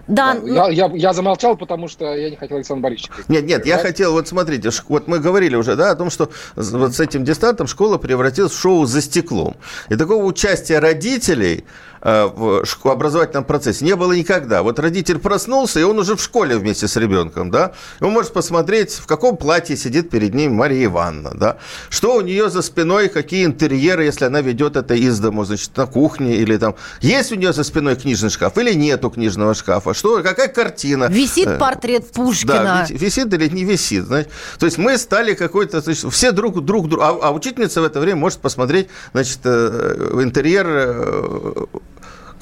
Да, 0.08 0.34
да, 0.34 0.68
я, 0.68 0.88
я, 0.88 0.92
я 0.94 1.14
замолчал, 1.14 1.56
потому 1.56 1.88
что 1.88 2.14
я 2.16 2.30
не 2.30 2.36
хотел 2.36 2.58
Александр 2.58 2.84
Борисович. 2.84 3.12
Нет, 3.28 3.46
нет, 3.46 3.66
я 3.66 3.78
хотел, 3.78 4.14
вот 4.14 4.28
смотрите, 4.28 4.70
вот 4.90 5.08
мы 5.08 5.20
говорили 5.20 5.56
уже, 5.56 5.76
да, 5.76 5.92
о 5.92 5.96
том, 5.96 6.10
что 6.10 6.30
вот 6.56 6.96
с 6.96 7.00
этим 7.00 7.24
дистантом 7.24 7.68
школа 7.68 7.98
превратилась 7.98 8.52
в 8.52 8.60
шоу 8.60 8.86
за 8.86 9.02
стеклом. 9.02 9.56
И 9.90 9.96
такого 9.96 10.26
участия 10.26 10.80
родителей 10.80 11.66
в 12.02 12.64
образовательном 12.84 13.44
процессе 13.44 13.86
не 13.86 13.96
было 13.96 14.14
никогда. 14.14 14.64
Вот 14.64 14.80
родитель 14.80 15.20
проснулся, 15.20 15.80
и 15.80 15.84
он 15.84 16.00
уже 16.00 16.16
в 16.16 16.22
школе 16.22 16.58
вместе 16.58 16.88
с 16.88 16.96
ребенком, 16.96 17.52
да, 17.52 17.74
он 18.00 18.12
может 18.12 18.34
посмотреть, 18.34 18.94
в 18.94 19.06
каком 19.06 19.38
платье 19.38 19.78
сидит 19.78 20.10
перед 20.10 20.34
ним 20.34 20.54
Мария 20.54 20.86
Ивановна, 20.86 21.32
да, 21.34 21.58
что 21.90 22.16
у 22.16 22.22
нее 22.22 22.50
за 22.50 22.62
спиной, 22.62 23.10
какие 23.10 23.46
интерьеры, 23.46 24.04
если 24.04 24.26
она 24.26 24.42
ведет 24.42 24.76
это 24.76 24.96
из 24.96 25.20
дому, 25.20 25.46
значит, 25.46 25.76
на 25.78 25.86
кухне 25.86 26.38
или 26.38 26.58
там, 26.58 26.76
есть 27.02 27.32
у 27.32 27.36
нее 27.36 27.54
за 27.54 27.64
спиной 27.64 27.96
книжный 27.96 28.30
шкаф 28.30 28.58
или 28.58 28.74
нету 28.74 29.10
книжного 29.10 29.54
шкафа, 29.54 29.94
что, 29.94 30.24
какая 30.24 30.48
картина. 30.48 31.06
Висит 31.06 31.48
э, 31.48 31.58
портрет 31.58 32.12
Пушкина. 32.12 32.54
Да, 32.54 32.88
висит 32.90 33.34
или 33.34 33.48
не 33.48 33.64
висит, 33.64 34.06
значит. 34.06 34.32
То 34.60 34.66
есть 34.66 34.78
мы 34.78 34.98
стали 34.98 35.34
какой-то, 35.34 35.82
значит, 35.82 36.12
все 36.12 36.32
друг 36.32 36.64
друг, 36.64 36.90
друг 36.90 37.04
а, 37.04 37.18
а 37.22 37.32
учительница 37.32 37.82
в 37.82 37.84
это 37.84 38.00
время 38.00 38.20
может 38.20 38.40
посмотреть, 38.40 38.88
значит, 39.14 39.40
э, 39.44 40.20
интерьер 40.22 41.68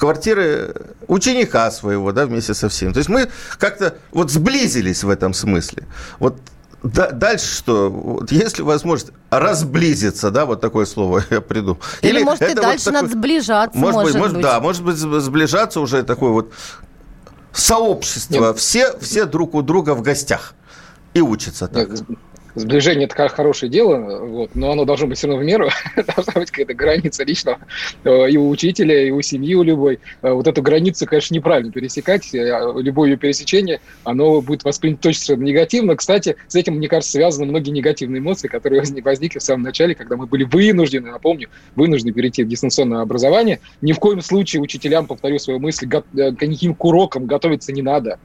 квартиры 0.00 0.74
ученика 1.08 1.70
своего, 1.70 2.10
да, 2.12 2.26
вместе 2.26 2.54
со 2.54 2.68
всеми. 2.68 2.92
То 2.92 2.98
есть 2.98 3.10
мы 3.10 3.28
как-то 3.58 3.94
вот 4.12 4.30
сблизились 4.30 5.04
в 5.04 5.10
этом 5.10 5.34
смысле. 5.34 5.86
Вот 6.18 6.38
да, 6.82 7.10
дальше 7.10 7.54
что? 7.54 7.90
Вот 7.90 8.32
если 8.32 8.62
возможность 8.62 9.12
разблизиться, 9.28 10.30
да, 10.30 10.46
вот 10.46 10.62
такое 10.62 10.86
слово 10.86 11.22
я 11.30 11.42
приду. 11.42 11.78
Или, 12.00 12.18
Или 12.18 12.24
может, 12.24 12.42
и 12.42 12.54
дальше 12.54 12.86
вот 12.86 12.94
такой, 12.94 13.02
надо 13.02 13.08
сближаться, 13.12 13.78
может, 13.78 13.94
может 13.96 14.20
быть, 14.20 14.32
быть. 14.32 14.42
Да, 14.42 14.60
может 14.60 14.82
быть, 14.82 14.96
сближаться 14.96 15.80
уже 15.80 16.02
такое 16.02 16.30
вот 16.30 16.52
сообщество. 17.52 18.54
Все, 18.54 18.98
все 19.00 19.26
друг 19.26 19.54
у 19.54 19.60
друга 19.60 19.94
в 19.94 20.00
гостях 20.00 20.54
и 21.12 21.20
учатся 21.20 21.68
так. 21.68 21.90
Нет, 21.90 22.02
Сближение 22.54 23.04
это 23.06 23.28
хорошее 23.28 23.70
дело, 23.70 24.24
вот, 24.24 24.54
но 24.54 24.72
оно 24.72 24.84
должно 24.84 25.06
быть 25.06 25.18
все 25.18 25.28
равно 25.28 25.42
в 25.42 25.44
меру, 25.44 25.68
должна 26.16 26.32
быть 26.34 26.50
какая-то 26.50 26.74
граница 26.74 27.24
личного 27.24 27.58
э, 28.04 28.30
и 28.30 28.36
у 28.36 28.48
учителя, 28.48 29.06
и 29.06 29.10
у 29.10 29.22
семьи, 29.22 29.54
у 29.54 29.62
любой. 29.62 30.00
Э, 30.22 30.32
вот 30.32 30.46
эту 30.48 30.60
границу, 30.60 31.06
конечно, 31.06 31.34
неправильно 31.34 31.70
пересекать, 31.70 32.34
э, 32.34 32.72
любое 32.76 33.10
ее 33.10 33.16
пересечение, 33.16 33.80
оно 34.04 34.40
будет 34.40 34.64
воспринято 34.64 35.02
точно 35.02 35.34
негативно. 35.34 35.94
Кстати, 35.94 36.36
с 36.48 36.56
этим, 36.56 36.74
мне 36.74 36.88
кажется, 36.88 37.12
связаны 37.12 37.46
многие 37.46 37.70
негативные 37.70 38.20
эмоции, 38.20 38.48
которые 38.48 38.82
возникли 39.02 39.38
в 39.38 39.42
самом 39.42 39.62
начале, 39.62 39.94
когда 39.94 40.16
мы 40.16 40.26
были 40.26 40.44
вынуждены, 40.44 41.10
напомню, 41.10 41.48
вынуждены 41.76 42.12
перейти 42.12 42.42
в 42.42 42.48
дистанционное 42.48 43.00
образование. 43.00 43.60
Ни 43.80 43.92
в 43.92 43.98
коем 43.98 44.22
случае 44.22 44.60
учителям, 44.60 45.06
повторю 45.06 45.38
свою 45.38 45.60
мысль, 45.60 45.88
к 45.88 46.02
никаким 46.12 46.74
урокам 46.78 47.26
готовиться 47.26 47.72
не 47.72 47.82
надо. 47.82 48.18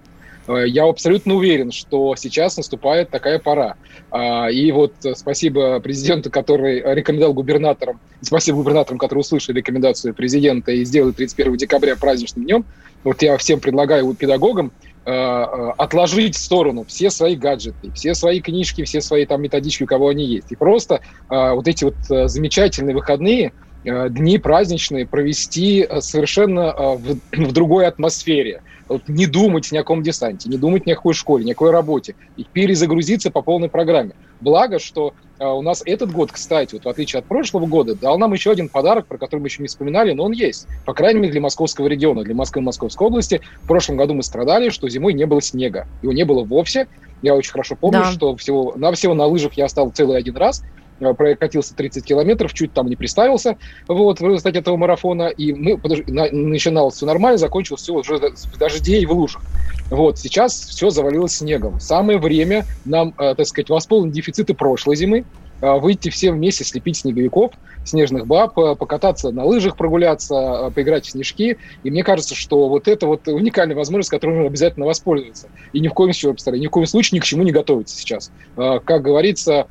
Э, 0.47 0.65
я 0.67 0.88
абсолютно 0.88 1.36
уверен, 1.36 1.71
что 1.71 2.15
сейчас 2.15 2.58
наступает 2.58 3.10
такая 3.10 3.39
пора. 3.39 3.75
А, 4.12 4.49
и 4.49 4.71
вот 4.71 4.93
спасибо 5.15 5.79
президенту, 5.79 6.29
который 6.29 6.81
рекомендовал 6.95 7.34
губернаторам, 7.34 7.99
спасибо 8.21 8.58
губернаторам, 8.58 8.97
которые 8.97 9.21
услышали 9.21 9.58
рекомендацию 9.58 10.13
президента 10.13 10.71
и 10.71 10.84
сделали 10.86 11.12
31 11.12 11.58
декабря 11.58 11.95
праздничным 11.95 12.45
днем. 12.45 12.65
Вот 13.03 13.21
я 13.21 13.38
всем 13.38 13.60
предлагаю 13.60 14.13
педагогам 14.13 14.71
э, 15.05 15.12
э, 15.12 15.71
отложить 15.77 16.36
в 16.36 16.39
сторону 16.39 16.86
все 16.88 17.10
свои 17.10 17.36
гаджеты, 17.36 17.91
все 17.91 18.15
свои 18.15 18.39
книжки, 18.39 18.84
все 18.84 19.01
свои 19.01 19.25
там 19.25 19.41
методички, 19.41 19.84
у 19.84 19.88
кого 19.88 20.10
они 20.10 20.25
есть. 20.25 20.51
И 20.51 20.55
просто 20.55 21.01
вот 21.29 21.67
эти 21.67 21.84
вот 21.84 21.95
замечательные 22.08 22.95
выходные 22.95 23.51
дни 23.86 24.38
праздничные 24.38 25.06
провести 25.06 25.88
совершенно 26.00 26.74
в, 26.95 27.17
в 27.32 27.52
другой 27.52 27.88
атмосфере 27.88 28.62
вот 28.88 29.08
не 29.08 29.26
думать 29.26 29.71
ни 29.71 29.78
о 29.78 29.82
каком 29.82 30.04
десанте, 30.04 30.50
не 30.50 30.58
думать 30.58 30.86
ни 30.86 30.91
о 30.91 30.95
какой 30.95 31.13
школе, 31.13 31.43
ни 31.43 31.52
о 31.52 31.54
какой 31.54 31.71
работе, 31.71 32.15
и 32.38 32.43
перезагрузиться 32.43 33.32
по 33.32 33.41
полной 33.41 33.69
программе. 33.69 34.13
Благо, 34.41 34.80
что 34.80 35.13
э, 35.39 35.45
у 35.45 35.62
нас 35.62 35.82
этот 35.86 36.12
год, 36.12 36.32
кстати, 36.32 36.76
вот 36.76 36.86
в 36.86 36.89
отличие 36.89 37.19
от 37.19 37.26
прошлого 37.26 37.65
года, 37.65 37.95
дал 37.95 38.17
нам 38.19 38.34
еще 38.34 38.52
один 38.52 38.69
подарок, 38.69 39.08
про 39.08 39.17
который 39.17 39.39
мы 39.39 39.48
еще 39.48 39.62
не 39.62 39.67
вспоминали, 39.67 40.12
но 40.12 40.26
он 40.26 40.34
есть. 40.34 40.67
По 40.86 40.93
крайней 40.93 41.19
мере, 41.19 41.32
для 41.32 41.41
московского 41.41 41.88
региона, 41.88 42.24
для 42.24 42.36
Москвы 42.36 42.62
и 42.62 42.65
Московской 42.65 43.08
области. 43.08 43.41
В 43.63 43.67
прошлом 43.67 43.98
году 43.98 44.13
мы 44.13 44.24
страдали, 44.24 44.69
что 44.69 44.88
зимой 44.89 45.13
не 45.13 45.26
было 45.26 45.41
снега. 45.41 45.88
Его 46.02 46.13
не 46.13 46.24
было 46.24 46.43
вовсе. 46.43 46.88
Я 47.21 47.34
очень 47.34 47.52
хорошо 47.52 47.76
помню, 47.76 48.02
да. 48.02 48.12
что 48.12 48.36
всего, 48.36 48.74
на 48.76 48.91
всего 48.91 49.13
на 49.13 49.26
лыжах 49.26 49.54
я 49.54 49.67
стал 49.67 49.89
целый 49.91 50.17
один 50.17 50.36
раз– 50.38 50.63
Э, 50.85 50.85
прокатился 50.99 51.75
30 51.75 52.03
километров, 52.05 52.53
чуть 52.53 52.73
там 52.73 52.88
не 52.88 52.95
приставился 52.95 53.58
вот, 53.88 54.19
в 54.19 54.25
результате 54.25 54.60
этого 54.60 54.77
марафона, 54.77 55.27
и 55.27 55.53
мы, 55.53 55.77
подож... 55.77 55.99
начиналось 56.08 56.95
все 56.95 57.05
нормально, 57.05 57.38
закончилось 57.38 57.81
все 57.81 57.93
уже 57.93 58.17
с 58.17 58.45
дождей 58.58 59.05
в 59.05 59.12
лужах. 59.12 59.41
Вот, 59.89 60.17
сейчас 60.17 60.53
все 60.53 60.89
завалилось 60.89 61.38
снегом. 61.38 61.79
Самое 61.79 62.17
время 62.17 62.65
нам, 62.86 63.13
э, 63.17 63.36
так 63.36 63.45
сказать, 63.45 63.69
восполнить 63.69 64.13
дефициты 64.13 64.53
прошлой 64.53 64.95
зимы, 64.95 65.19
э, 65.19 65.44
выйти 65.61 66.09
все 66.09 66.31
вместе, 66.31 66.63
слепить 66.63 66.97
снеговиков, 66.97 67.53
снежных 67.85 68.27
баб, 68.27 68.57
э, 68.57 68.75
покататься 68.75 69.31
на 69.31 69.45
лыжах, 69.45 69.77
прогуляться, 69.77 70.35
э, 70.35 70.71
поиграть 70.71 71.05
в 71.05 71.11
снежки. 71.11 71.57
И 71.83 71.91
мне 71.91 72.03
кажется, 72.03 72.35
что 72.35 72.67
вот 72.67 72.87
это 72.87 73.07
вот 73.07 73.27
уникальная 73.27 73.75
возможность, 73.75 74.09
которой 74.09 74.31
нужно 74.31 74.47
обязательно 74.47 74.85
воспользоваться. 74.85 75.47
И 75.71 75.79
ни 75.79 75.87
в 75.87 75.93
коем 75.93 76.13
случае, 76.13 76.59
ни 76.59 76.67
в 76.67 76.71
коем 76.71 76.87
случае 76.87 77.17
ни 77.17 77.21
к 77.21 77.25
чему 77.25 77.43
не 77.43 77.51
готовиться 77.51 77.95
сейчас. 77.95 78.31
Э, 78.57 78.79
как 78.83 79.01
говорится, 79.03 79.67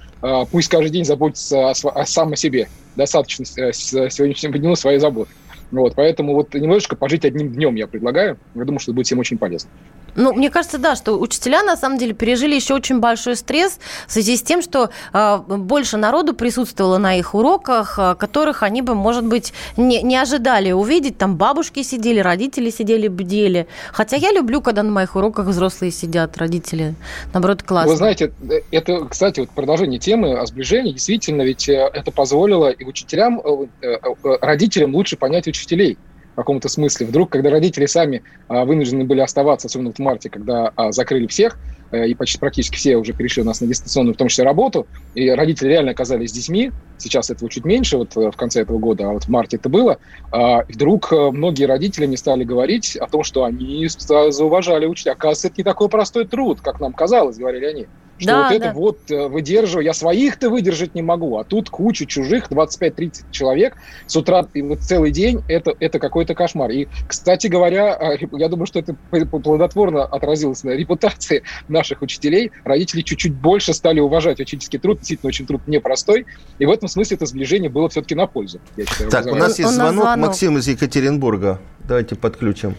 пусть 0.50 0.68
каждый 0.68 0.90
день 0.90 1.04
заботится 1.04 1.70
о, 1.70 1.72
о 1.72 2.06
сам 2.06 2.32
о 2.32 2.36
себе. 2.36 2.68
Достаточно 2.96 3.44
сегодняшнему 3.44 4.56
дню 4.56 4.74
своей 4.76 4.98
заботы. 4.98 5.30
Вот, 5.70 5.94
поэтому 5.96 6.34
вот 6.34 6.54
немножечко 6.54 6.96
пожить 6.96 7.24
одним 7.24 7.52
днем 7.52 7.74
я 7.74 7.86
предлагаю. 7.86 8.38
Я 8.54 8.64
думаю, 8.64 8.78
что 8.78 8.92
это 8.92 8.96
будет 8.96 9.06
всем 9.06 9.18
очень 9.18 9.38
полезно. 9.38 9.70
Ну, 10.16 10.32
мне 10.32 10.50
кажется, 10.50 10.78
да, 10.78 10.96
что 10.96 11.18
учителя 11.18 11.62
на 11.62 11.76
самом 11.76 11.98
деле 11.98 12.14
пережили 12.14 12.54
еще 12.54 12.74
очень 12.74 13.00
большой 13.00 13.36
стресс 13.36 13.78
в 14.06 14.12
связи 14.12 14.36
с 14.36 14.42
тем, 14.42 14.62
что 14.62 14.90
э, 15.12 15.38
больше 15.46 15.96
народу 15.96 16.34
присутствовало 16.34 16.98
на 16.98 17.18
их 17.18 17.34
уроках, 17.34 17.98
э, 17.98 18.14
которых 18.14 18.62
они 18.62 18.82
бы, 18.82 18.94
может 18.94 19.26
быть, 19.26 19.52
не, 19.76 20.02
не 20.02 20.16
ожидали 20.16 20.72
увидеть. 20.72 21.18
Там 21.18 21.36
бабушки 21.36 21.82
сидели, 21.82 22.20
родители 22.20 22.70
сидели, 22.70 23.08
бдели. 23.08 23.66
Хотя 23.92 24.16
я 24.16 24.32
люблю, 24.32 24.60
когда 24.60 24.82
на 24.82 24.90
моих 24.90 25.16
уроках 25.16 25.46
взрослые 25.46 25.90
сидят, 25.90 26.36
родители. 26.36 26.94
Наоборот, 27.32 27.62
классно. 27.62 27.90
Вы 27.90 27.96
знаете, 27.96 28.32
это, 28.70 29.06
кстати, 29.06 29.40
вот 29.40 29.50
продолжение 29.50 29.98
темы 29.98 30.38
о 30.38 30.46
сближении. 30.46 30.92
Действительно, 30.92 31.42
ведь 31.42 31.68
э, 31.68 31.90
это 31.92 32.10
позволило 32.10 32.70
и 32.70 32.84
учителям, 32.84 33.40
э, 33.40 33.66
э, 33.82 33.98
родителям 34.40 34.94
лучше 34.94 35.16
понять 35.16 35.46
учителей 35.46 35.98
в 36.34 36.36
каком-то 36.36 36.68
смысле. 36.68 37.06
Вдруг, 37.06 37.30
когда 37.30 37.50
родители 37.50 37.86
сами 37.86 38.22
а, 38.48 38.64
вынуждены 38.64 39.04
были 39.04 39.20
оставаться, 39.20 39.68
особенно 39.68 39.92
в 39.92 39.98
марте, 40.00 40.30
когда 40.30 40.72
а, 40.74 40.92
закрыли 40.92 41.26
всех, 41.28 41.58
и 41.94 42.14
почти 42.14 42.38
практически 42.38 42.76
все 42.76 42.96
уже 42.96 43.12
перешли 43.12 43.42
у 43.42 43.46
нас 43.46 43.60
на 43.60 43.66
дистанционную, 43.66 44.14
в 44.14 44.16
том 44.16 44.28
числе 44.28 44.44
работу, 44.44 44.86
и 45.14 45.30
родители 45.30 45.68
реально 45.68 45.92
оказались 45.92 46.30
с 46.30 46.32
детьми, 46.32 46.72
сейчас 46.98 47.30
этого 47.30 47.50
чуть 47.50 47.64
меньше, 47.64 47.98
вот 47.98 48.16
э, 48.16 48.30
в 48.30 48.36
конце 48.36 48.62
этого 48.62 48.78
года, 48.78 49.08
а 49.08 49.12
вот 49.12 49.24
в 49.24 49.28
марте 49.28 49.56
это 49.56 49.68
было, 49.68 49.98
а, 50.32 50.64
вдруг 50.64 51.12
э, 51.12 51.30
многие 51.30 51.64
родители 51.64 52.06
не 52.06 52.16
стали 52.16 52.44
говорить 52.44 52.96
о 52.96 53.06
том, 53.06 53.22
что 53.22 53.44
они 53.44 53.88
зауважали 53.88 54.86
учителя. 54.86 55.12
Оказывается, 55.12 55.48
это 55.48 55.56
не 55.58 55.64
такой 55.64 55.88
простой 55.88 56.26
труд, 56.26 56.60
как 56.60 56.80
нам 56.80 56.92
казалось, 56.92 57.36
говорили 57.36 57.66
они. 57.66 57.86
Что 58.16 58.26
да, 58.28 58.42
вот 58.44 58.52
это 58.52 58.64
да. 58.66 58.72
вот 58.72 59.10
э, 59.10 59.26
выдерживаю, 59.26 59.84
я 59.84 59.92
своих-то 59.92 60.48
выдержать 60.48 60.94
не 60.94 61.02
могу, 61.02 61.36
а 61.36 61.44
тут 61.44 61.68
куча 61.68 62.06
чужих, 62.06 62.48
25-30 62.48 63.24
человек 63.32 63.76
с 64.06 64.16
утра 64.16 64.46
и 64.54 64.62
вот 64.62 64.80
целый 64.80 65.10
день, 65.10 65.42
это, 65.48 65.74
это 65.80 65.98
какой-то 65.98 66.34
кошмар. 66.34 66.70
И, 66.70 66.86
кстати 67.08 67.48
говоря, 67.48 67.94
а, 67.94 68.16
я 68.32 68.48
думаю, 68.48 68.66
что 68.66 68.78
это 68.78 68.94
плодотворно 69.10 70.04
отразилось 70.04 70.62
на 70.62 70.70
репутации 70.70 71.42
наших 71.84 72.00
учителей. 72.02 72.50
Родители 72.64 73.02
чуть-чуть 73.02 73.34
больше 73.34 73.74
стали 73.74 74.00
уважать 74.00 74.40
учительский 74.40 74.78
труд, 74.78 74.98
действительно 74.98 75.28
очень 75.28 75.46
труд 75.46 75.60
непростой, 75.66 76.26
и 76.58 76.66
в 76.66 76.70
этом 76.70 76.88
смысле 76.88 77.16
это 77.16 77.26
сближение 77.26 77.70
было 77.70 77.88
все-таки 77.90 78.14
на 78.14 78.26
пользу. 78.26 78.60
считаю, 78.76 79.10
так, 79.10 79.26
у 79.26 79.34
нас 79.34 79.58
есть 79.58 79.70
звонок, 79.70 80.04
звонок. 80.04 80.28
Максим 80.28 80.56
из 80.56 80.66
Екатеринбурга. 80.66 81.60
Давайте 81.86 82.16
подключим. 82.16 82.74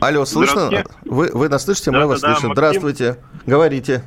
Алло, 0.00 0.24
слышно? 0.24 0.70
Вы, 1.04 1.30
вы 1.32 1.48
нас 1.48 1.64
слышите? 1.64 1.90
Да, 1.90 2.00
Мы 2.00 2.06
вас 2.06 2.20
да, 2.20 2.32
слышим. 2.32 2.50
Да, 2.50 2.54
Здравствуйте. 2.54 3.16
Говорите. 3.44 4.04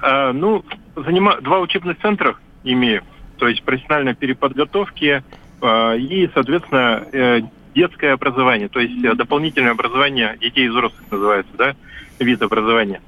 А, 0.00 0.32
ну, 0.32 0.64
занима... 0.96 1.40
два 1.40 1.60
учебных 1.60 1.98
центра 2.00 2.36
имею. 2.64 3.02
То 3.38 3.48
есть 3.48 3.62
профессиональной 3.62 4.14
переподготовки 4.14 5.22
а, 5.62 5.94
и, 5.94 6.28
соответственно, 6.34 7.06
э, 7.12 7.40
детское 7.74 8.12
образование. 8.12 8.68
То 8.68 8.80
есть 8.80 9.04
э, 9.04 9.14
дополнительное 9.14 9.72
образование 9.72 10.36
детей 10.40 10.66
и 10.66 10.68
взрослых 10.68 11.02
называется, 11.10 11.52
да, 11.56 11.74
вид 12.18 12.42
образования. 12.42 13.00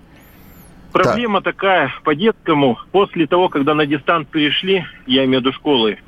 Проблема 0.92 1.40
да. 1.40 1.52
такая 1.52 1.92
по 2.04 2.14
детскому. 2.14 2.78
После 2.92 3.26
того, 3.26 3.48
когда 3.48 3.74
на 3.74 3.86
дистант 3.86 4.28
перешли, 4.28 4.84
я 5.06 5.24
имею 5.24 5.40
в 5.40 5.44
виду 5.44 5.52
школы, 5.52 5.98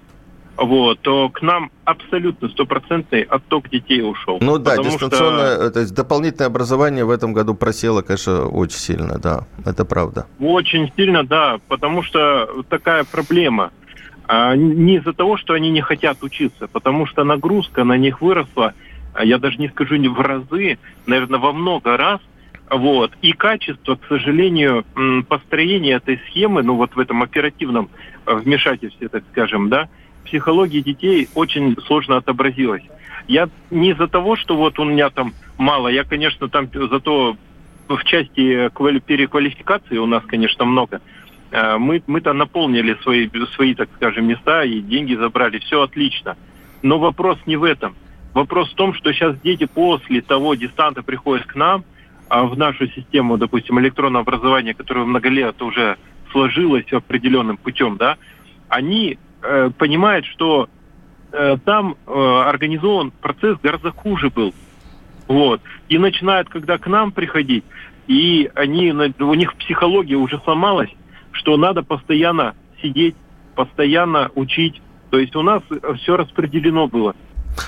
вот, 0.57 1.01
то 1.01 1.31
к 1.31 1.43
нам 1.43 1.71
абсолютно 1.85 2.49
стопроцентный 2.49 3.23
отток 3.23 3.69
детей 3.71 4.03
ушел. 4.03 4.39
Ну 4.41 4.59
да, 4.59 4.77
дистанционное, 4.77 5.57
что... 5.57 5.71
то 5.71 5.81
есть 5.81 5.95
дополнительное 5.95 6.47
образование 6.47 7.05
в 7.05 7.11
этом 7.11 7.33
году 7.33 7.55
просело, 7.55 8.03
конечно, 8.03 8.47
очень 8.47 8.79
сильно, 8.79 9.19
да, 9.19 9.47
это 9.65 9.85
правда. 9.85 10.27
Очень 10.39 10.93
сильно, 10.97 11.25
да, 11.25 11.59
потому 11.69 12.03
что 12.03 12.65
такая 12.69 13.05
проблема. 13.05 13.73
А, 14.37 14.57
не 14.57 14.97
из-за 14.97 15.13
того, 15.13 15.37
что 15.37 15.55
они 15.55 15.71
не 15.71 15.81
хотят 15.81 16.25
учиться, 16.25 16.67
потому 16.67 17.07
что 17.07 17.23
нагрузка 17.23 17.85
на 17.85 17.97
них 17.97 18.21
выросла, 18.21 18.75
а 19.15 19.25
я 19.25 19.39
даже 19.39 19.59
не 19.59 19.69
скажу 19.69 19.95
не 19.95 20.09
в 20.09 20.21
разы, 20.21 20.79
наверное, 21.07 21.39
во 21.39 21.53
много 21.53 21.97
раз, 21.97 22.21
вот. 22.69 23.13
И 23.23 23.33
качество, 23.33 23.95
к 23.95 24.05
сожалению, 24.09 24.85
построения 25.29 25.93
этой 25.93 26.21
схемы, 26.27 26.65
ну 26.65 26.75
вот 26.75 26.97
в 26.97 26.99
этом 26.99 27.23
оперативном 27.23 27.91
э, 28.27 28.35
вмешательстве, 28.35 29.09
так 29.09 29.23
скажем, 29.31 29.69
да, 29.69 29.89
психологии 30.25 30.81
детей 30.81 31.29
очень 31.37 31.77
сложно 31.87 32.17
отобразилось. 32.17 32.83
Я 33.29 33.49
не 33.71 33.93
из-за 33.93 34.09
того, 34.09 34.35
что 34.35 34.57
вот 34.57 34.81
у 34.81 34.85
меня 34.85 35.11
там 35.11 35.33
мало, 35.59 35.87
я, 35.87 36.03
конечно, 36.03 36.49
там 36.49 36.69
зато 36.73 37.37
в 37.87 38.03
части 38.03 38.69
переквалификации 39.07 39.99
у 39.99 40.07
нас, 40.07 40.25
конечно, 40.25 40.65
много. 40.65 41.01
Э, 41.55 41.79
мы, 41.79 42.03
мы-то 42.09 42.33
наполнили 42.33 42.99
свои, 43.03 43.31
свои, 43.55 43.75
так 43.75 43.89
скажем, 43.95 44.27
места 44.27 44.65
и 44.65 44.81
деньги 44.81 45.15
забрали, 45.15 45.61
все 45.61 45.83
отлично. 45.83 46.37
Но 46.83 46.99
вопрос 46.99 47.39
не 47.47 47.57
в 47.57 47.63
этом. 47.63 47.95
Вопрос 48.33 48.73
в 48.73 48.75
том, 48.75 48.93
что 48.93 49.13
сейчас 49.13 49.39
дети 49.41 49.65
после 49.67 50.21
того 50.21 50.57
дистанта 50.57 51.05
приходят 51.05 51.47
к 51.47 51.55
нам, 51.55 51.85
а 52.29 52.45
в 52.45 52.59
нашу 52.59 52.89
систему, 52.89 53.39
допустим, 53.39 53.79
электронного 53.79 54.23
образования, 54.23 54.75
которое 54.75 55.05
много 55.05 55.29
лет 55.29 55.63
уже 55.63 55.97
сложилось 56.33 56.93
определенным 56.93 57.57
путем, 57.57 57.99
да, 57.99 58.17
они 58.69 59.17
э, 59.43 59.71
понимает, 59.79 60.25
что 60.25 60.69
э, 61.31 61.57
там 61.65 61.95
э, 62.05 62.43
организован 62.49 63.13
процесс 63.13 63.57
гораздо 63.63 63.93
хуже 63.93 64.29
был. 64.29 64.53
Вот. 65.29 65.61
И 65.89 65.99
начинают, 65.99 66.49
когда 66.49 66.79
к 66.79 66.89
нам 66.89 67.13
приходить, 67.13 67.63
и 68.09 68.51
они, 68.57 68.91
у 68.91 69.35
них 69.35 69.55
психология 69.55 70.17
уже 70.17 70.41
сломалась, 70.41 70.91
что 71.35 71.57
надо 71.57 71.83
постоянно 71.83 72.55
сидеть, 72.83 73.15
постоянно 73.55 74.31
учить. 74.35 74.81
То 75.11 75.19
есть 75.19 75.37
у 75.37 75.43
нас 75.43 75.63
все 76.01 76.17
распределено 76.17 76.89
было. 76.89 77.15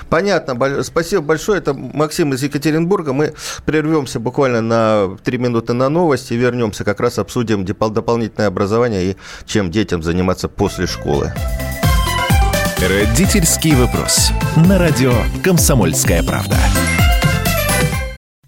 Понятно. 0.09 0.83
Спасибо 0.83 1.21
большое. 1.21 1.59
Это 1.59 1.73
Максим 1.73 2.33
из 2.33 2.43
Екатеринбурга. 2.43 3.13
Мы 3.13 3.33
прервемся 3.65 4.19
буквально 4.19 4.61
на 4.61 5.17
три 5.23 5.37
минуты 5.37 5.73
на 5.73 5.87
новости. 5.87 6.33
Вернемся, 6.33 6.83
как 6.83 6.99
раз 6.99 7.19
обсудим 7.19 7.63
дополнительное 7.63 8.47
образование 8.47 9.11
и 9.11 9.15
чем 9.45 9.71
детям 9.71 10.03
заниматься 10.03 10.49
после 10.49 10.87
школы. 10.87 11.31
Родительский 12.79 13.75
вопрос. 13.75 14.31
На 14.67 14.77
радио 14.77 15.13
«Комсомольская 15.43 16.21
правда». 16.23 16.57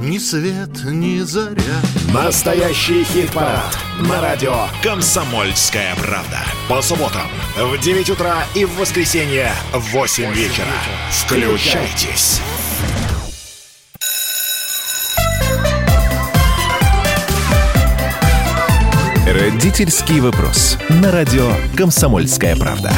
ни 0.00 0.18
свет, 0.18 0.84
ни 0.84 1.18
заря. 1.22 1.56
Настоящий 2.14 3.02
хит-парад 3.02 3.76
на 3.98 4.20
радио 4.20 4.54
«Комсомольская 4.80 5.96
правда». 5.96 6.38
По 6.68 6.80
субботам 6.82 7.26
в 7.56 7.76
9 7.78 8.10
утра 8.10 8.44
и 8.54 8.64
в 8.64 8.76
воскресенье 8.76 9.50
в 9.72 9.90
8 9.90 10.32
вечера. 10.32 10.66
Включайтесь. 11.10 12.40
Родительский 19.26 20.20
вопрос. 20.20 20.78
На 20.88 21.10
радио 21.10 21.50
«Комсомольская 21.76 22.54
правда». 22.54 22.92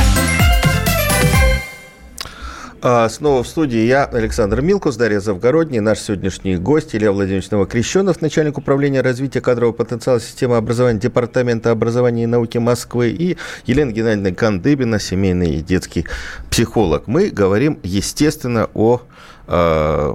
А, 2.83 3.11
снова 3.11 3.43
в 3.43 3.49
студии 3.49 3.81
я, 3.81 4.07
Александр 4.07 4.63
Милкус, 4.63 4.97
Дарья 4.97 5.21
Завгородний, 5.21 5.81
наш 5.81 5.99
сегодняшний 5.99 6.57
гость 6.57 6.95
Илья 6.95 7.13
Владимирович 7.13 7.51
Новокрещенов, 7.51 8.23
начальник 8.23 8.57
управления 8.57 9.03
развития 9.03 9.43
кадрового 9.43 9.75
потенциала 9.75 10.19
системы 10.19 10.57
образования 10.57 10.99
Департамента 10.99 11.73
образования 11.73 12.23
и 12.23 12.27
науки 12.27 12.57
Москвы 12.57 13.11
и 13.11 13.37
Елена 13.67 13.93
Геннадьевна 13.93 14.31
Кандыбина, 14.31 14.99
семейный 14.99 15.57
и 15.57 15.61
детский 15.61 16.07
психолог. 16.51 17.07
Мы 17.07 17.29
говорим, 17.29 17.79
естественно, 17.83 18.71
о 18.73 19.03
э, 19.47 20.15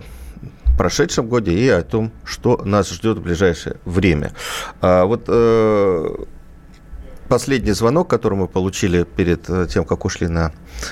прошедшем 0.75 1.27
годе 1.27 1.51
и 1.51 1.69
о 1.69 1.83
том, 1.83 2.11
что 2.23 2.59
нас 2.65 2.89
ждет 2.89 3.19
в 3.19 3.21
ближайшее 3.21 3.75
время. 3.85 4.31
А 4.81 5.05
вот 5.05 5.25
э, 5.27 6.15
последний 7.27 7.73
звонок, 7.73 8.09
который 8.09 8.39
мы 8.39 8.47
получили 8.47 9.03
перед 9.03 9.49
э, 9.49 9.67
тем, 9.69 9.85
как 9.85 10.05
ушли 10.05 10.27
на, 10.27 10.51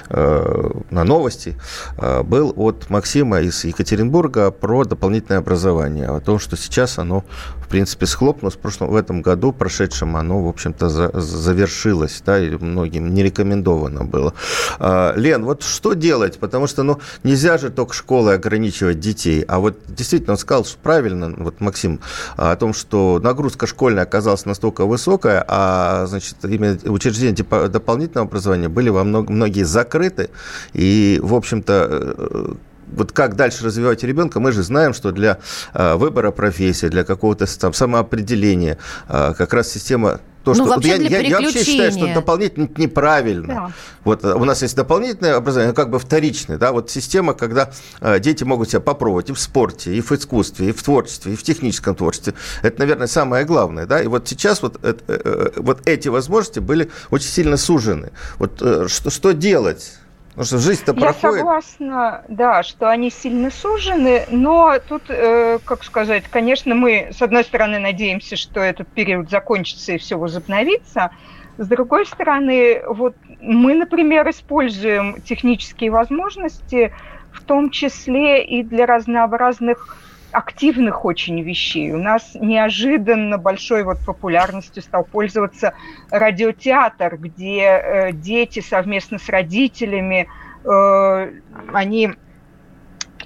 на 0.10 1.04
новости, 1.04 1.58
э, 1.98 2.24
был 2.24 2.54
от 2.56 2.90
Максима 2.90 3.42
из 3.42 3.64
Екатеринбурга 3.64 4.52
про 4.52 4.86
дополнительное 4.86 5.40
образование, 5.40 6.08
о 6.08 6.20
том, 6.20 6.40
что 6.40 6.56
сейчас 6.56 7.00
оно, 7.00 7.24
в 7.58 7.68
принципе, 7.68 8.06
схлопнулось. 8.06 8.56
В, 8.56 8.60
прошлом, 8.60 8.90
в 8.90 8.96
этом 8.96 9.22
году, 9.22 9.52
прошедшем, 9.52 10.16
оно, 10.16 10.44
в 10.44 10.48
общем-то, 10.48 10.90
за, 10.90 11.12
завершилось, 11.20 12.22
да, 12.26 12.40
и 12.40 12.56
многим 12.56 13.14
не 13.14 13.24
рекомендовано 13.24 14.06
было. 14.06 14.34
А, 14.80 15.14
Лен, 15.16 15.44
вот 15.46 15.64
что 15.64 15.94
делать? 15.94 16.40
Потому 16.40 16.68
что, 16.68 16.84
ну, 16.84 17.00
нельзя 17.24 17.58
же 17.58 17.70
только 17.70 17.94
школы 17.94 18.34
ограничивать 18.34 19.00
детей. 19.00 19.44
А 19.48 19.60
вот 19.60 19.78
действительно, 19.88 20.34
он 20.34 20.38
сказал 20.38 20.66
что 20.66 20.78
правильно, 20.82 21.34
вот 21.38 21.60
Максим, 21.60 22.00
о 22.38 22.56
том, 22.56 22.74
что 22.74 23.20
нагрузка 23.22 23.68
школьная 23.68 24.04
оказалась 24.04 24.46
настолько 24.46 24.86
высокая, 24.86 25.44
а, 25.48 26.06
значит, 26.06 26.36
именно 26.44 26.78
учреждения 26.86 27.36
дополнительного 27.70 28.28
образования 28.28 28.70
были 28.70 28.90
во 28.90 29.04
много, 29.04 29.32
многие 29.32 29.64
закрыты, 29.74 30.30
и, 30.74 31.20
в 31.22 31.34
общем-то, 31.34 31.88
э, 31.90 32.54
вот 32.92 33.12
как 33.12 33.36
дальше 33.36 33.66
развивать 33.66 34.04
ребенка, 34.04 34.40
мы 34.40 34.52
же 34.52 34.64
знаем, 34.64 34.94
что 34.94 35.12
для 35.12 35.40
э, 35.74 35.96
выбора 35.96 36.32
профессии, 36.32 36.88
для 36.88 37.04
какого-то 37.04 37.46
там 37.60 37.74
самоопределения 37.74 38.78
э, 39.08 39.34
как 39.38 39.54
раз 39.54 39.72
система 39.72 40.20
то, 40.44 40.52
ну, 40.52 40.56
что 40.56 40.66
вообще 40.66 40.98
я, 40.98 41.20
я, 41.20 41.20
я 41.20 41.40
вообще 41.40 41.64
считаю, 41.64 41.92
что 41.92 42.14
дополнительно 42.14 42.70
неправильно. 42.76 43.48
Да. 43.48 43.72
Вот 44.04 44.26
э, 44.26 44.34
у 44.34 44.44
нас 44.44 44.62
есть 44.62 44.76
дополнительное 44.76 45.36
образование, 45.36 45.74
как 45.74 45.90
бы 45.90 46.00
вторичное, 46.00 46.58
да, 46.58 46.74
вот 46.74 46.92
система, 46.92 47.34
когда 47.34 47.72
э, 48.02 48.20
дети 48.20 48.44
могут 48.44 48.70
себя 48.70 48.82
попробовать 48.82 49.30
и 49.30 49.34
в 49.34 49.40
спорте, 49.40 49.96
и 49.96 50.02
в 50.02 50.12
искусстве, 50.12 50.70
и 50.70 50.72
в 50.74 50.84
творчестве, 50.84 51.34
и 51.34 51.36
в 51.38 51.44
техническом 51.44 51.96
творчестве. 51.96 52.34
Это, 52.62 52.80
наверное, 52.80 53.08
самое 53.08 53.46
главное, 53.46 53.86
да. 53.86 54.02
И 54.02 54.08
вот 54.08 54.28
сейчас 54.28 54.62
вот, 54.62 54.80
э, 54.84 54.94
э, 55.08 55.52
вот 55.58 55.88
эти 55.88 56.10
возможности 56.10 56.60
были 56.60 56.92
очень 57.10 57.30
сильно 57.30 57.56
сужены. 57.56 58.12
Вот 58.38 58.62
э, 58.62 58.88
что, 58.90 59.10
что 59.10 59.32
делать? 59.32 59.94
Потому 60.34 60.46
что 60.46 60.58
жизнь-то 60.58 60.94
проходит. 60.96 61.24
Я 61.24 61.32
согласна, 61.32 62.26
да, 62.28 62.64
что 62.64 62.90
они 62.90 63.12
сильно 63.12 63.52
сужены, 63.52 64.26
но 64.30 64.80
тут, 64.80 65.04
э, 65.10 65.60
как 65.64 65.84
сказать, 65.84 66.24
конечно, 66.28 66.74
мы, 66.74 67.10
с 67.12 67.22
одной 67.22 67.44
стороны, 67.44 67.78
надеемся, 67.78 68.36
что 68.36 68.60
этот 68.60 68.92
период 68.92 69.30
закончится 69.30 69.94
и 69.94 70.00
все 70.00 70.18
возобновится, 70.18 71.12
с 71.58 71.68
другой 71.68 72.08
стороны, 72.08 72.82
вот 72.88 73.16
мы, 73.40 73.76
например, 73.76 74.28
используем 74.28 75.22
технические 75.22 75.92
возможности, 75.92 76.92
в 77.30 77.44
том 77.44 77.70
числе 77.70 78.44
и 78.44 78.64
для 78.64 78.88
разнообразных 78.88 80.03
активных 80.34 81.06
очень 81.06 81.42
вещей. 81.42 81.92
У 81.92 81.98
нас 81.98 82.36
неожиданно 82.36 83.38
большой 83.38 83.84
вот 83.84 84.00
популярностью 84.06 84.82
стал 84.82 85.06
пользоваться 85.06 85.74
радиотеатр, 86.10 87.18
где 87.18 87.62
э, 87.62 88.12
дети 88.12 88.60
совместно 88.60 89.20
с 89.20 89.30
родителями, 89.30 90.28
э, 90.66 91.32
они 91.72 92.10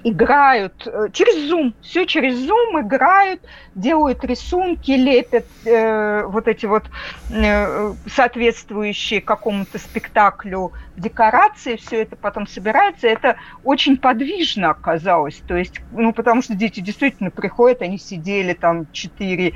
играют 0.04 0.86
э, 0.86 1.08
через 1.12 1.50
Zoom, 1.50 1.74
все 1.80 2.06
через 2.06 2.38
Zoom 2.48 2.82
играют, 2.82 3.40
делают 3.78 4.24
рисунки, 4.24 4.90
лепят 4.90 5.46
э, 5.64 6.24
вот 6.24 6.48
эти 6.48 6.66
вот 6.66 6.84
э, 7.30 7.94
соответствующие 8.06 9.20
какому-то 9.20 9.78
спектаклю 9.78 10.72
декорации, 10.96 11.76
все 11.76 12.02
это 12.02 12.16
потом 12.16 12.46
собирается, 12.46 13.06
это 13.06 13.36
очень 13.64 13.96
подвижно 13.96 14.70
оказалось, 14.70 15.40
то 15.46 15.56
есть, 15.56 15.80
ну, 15.92 16.12
потому 16.12 16.42
что 16.42 16.54
дети 16.54 16.80
действительно 16.80 17.30
приходят, 17.30 17.82
они 17.82 17.98
сидели 17.98 18.52
там 18.52 18.86
4-5 18.92 19.52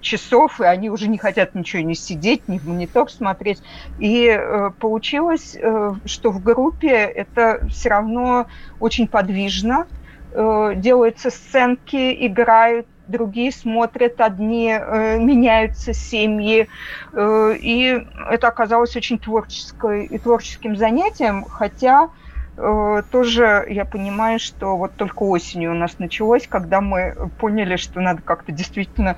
часов, 0.00 0.60
и 0.60 0.64
они 0.64 0.90
уже 0.90 1.08
не 1.08 1.18
хотят 1.18 1.54
ничего 1.54 1.82
не 1.82 1.94
сидеть, 1.94 2.48
ни 2.48 2.58
в 2.58 2.66
монитор 2.66 3.10
смотреть, 3.10 3.62
и 3.98 4.26
э, 4.26 4.70
получилось, 4.78 5.56
э, 5.60 5.92
что 6.04 6.30
в 6.30 6.42
группе 6.42 6.88
это 6.88 7.66
все 7.68 7.90
равно 7.90 8.46
очень 8.80 9.06
подвижно, 9.06 9.86
э, 10.32 10.72
делаются 10.76 11.30
сценки, 11.30 12.26
играют, 12.26 12.86
другие 13.10 13.52
смотрят, 13.52 14.20
одни 14.20 14.70
э, 14.70 15.18
меняются 15.18 15.92
семьи. 15.92 16.68
Э, 17.12 17.54
и 17.58 18.06
это 18.30 18.48
оказалось 18.48 18.96
очень 18.96 19.18
творческой 19.18 20.06
и 20.06 20.18
творческим 20.18 20.76
занятием, 20.76 21.44
хотя 21.44 22.08
э, 22.56 23.02
тоже 23.10 23.66
я 23.68 23.84
понимаю, 23.84 24.38
что 24.38 24.76
вот 24.76 24.94
только 24.96 25.24
осенью 25.24 25.72
у 25.72 25.74
нас 25.74 25.98
началось, 25.98 26.46
когда 26.46 26.80
мы 26.80 27.30
поняли, 27.38 27.76
что 27.76 28.00
надо 28.00 28.22
как-то 28.22 28.52
действительно 28.52 29.16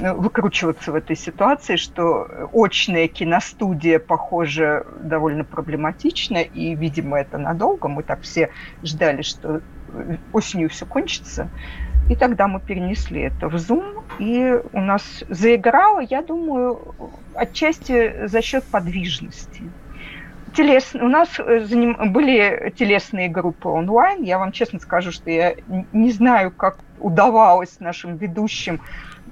э, 0.00 0.12
выкручиваться 0.12 0.92
в 0.92 0.94
этой 0.94 1.16
ситуации, 1.16 1.76
что 1.76 2.48
очная 2.52 3.08
киностудия, 3.08 3.98
похоже, 3.98 4.86
довольно 5.02 5.44
проблематична, 5.44 6.38
и, 6.38 6.74
видимо, 6.74 7.18
это 7.18 7.38
надолго. 7.38 7.88
Мы 7.88 8.02
так 8.02 8.22
все 8.22 8.50
ждали, 8.82 9.22
что 9.22 9.60
осенью 10.32 10.68
все 10.70 10.86
кончится. 10.86 11.48
И 12.08 12.16
тогда 12.16 12.48
мы 12.48 12.60
перенесли 12.60 13.22
это 13.22 13.48
в 13.48 13.54
Zoom, 13.54 14.04
и 14.18 14.60
у 14.72 14.80
нас 14.80 15.24
заиграло, 15.28 16.00
я 16.00 16.22
думаю, 16.22 16.94
отчасти 17.34 18.26
за 18.26 18.42
счет 18.42 18.64
подвижности. 18.64 19.62
Телес... 20.54 20.94
У 20.94 21.08
нас 21.08 21.28
э, 21.38 21.64
заним... 21.64 22.12
были 22.12 22.72
телесные 22.76 23.28
группы 23.28 23.68
онлайн. 23.68 24.22
Я 24.22 24.38
вам 24.38 24.52
честно 24.52 24.78
скажу, 24.78 25.10
что 25.12 25.30
я 25.30 25.54
не 25.92 26.12
знаю, 26.12 26.52
как 26.52 26.78
удавалось 27.00 27.80
нашим 27.80 28.16
ведущим 28.16 28.80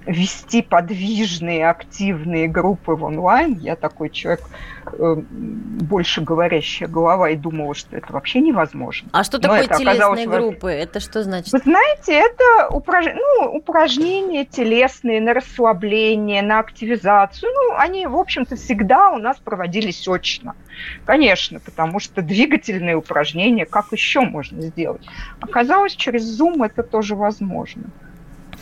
вести 0.06 0.62
подвижные, 0.62 1.68
активные 1.68 2.48
группы 2.48 2.92
в 2.92 3.04
онлайн. 3.04 3.58
Я 3.58 3.76
такой 3.76 4.10
человек, 4.10 4.42
э, 4.86 5.14
больше 5.16 6.22
говорящая 6.22 6.88
голова, 6.88 7.30
и 7.30 7.36
думала, 7.36 7.74
что 7.74 7.96
это 7.96 8.12
вообще 8.12 8.40
невозможно. 8.40 9.08
А 9.12 9.24
что 9.24 9.38
такое 9.38 9.62
это 9.62 9.76
телесные 9.76 10.26
группы? 10.26 10.70
Это 10.70 11.00
что 11.00 11.22
значит? 11.22 11.52
Вы 11.52 11.58
знаете, 11.58 12.12
это 12.14 12.68
упраж... 12.70 13.06
ну, 13.14 13.56
упражнения 13.56 14.44
телесные 14.44 15.20
на 15.20 15.34
расслабление, 15.34 16.42
на 16.42 16.58
активизацию. 16.58 17.50
Ну, 17.52 17.76
они, 17.76 18.06
в 18.06 18.16
общем-то, 18.16 18.56
всегда 18.56 19.10
у 19.10 19.18
нас 19.18 19.38
проводились 19.38 20.06
очно. 20.08 20.54
Конечно, 21.04 21.60
потому 21.60 22.00
что 22.00 22.22
двигательные 22.22 22.96
упражнения, 22.96 23.66
как 23.66 23.92
еще 23.92 24.20
можно 24.20 24.62
сделать? 24.62 25.06
Оказалось, 25.40 25.94
через 25.94 26.40
Zoom 26.40 26.64
это 26.64 26.82
тоже 26.82 27.14
возможно. 27.14 27.84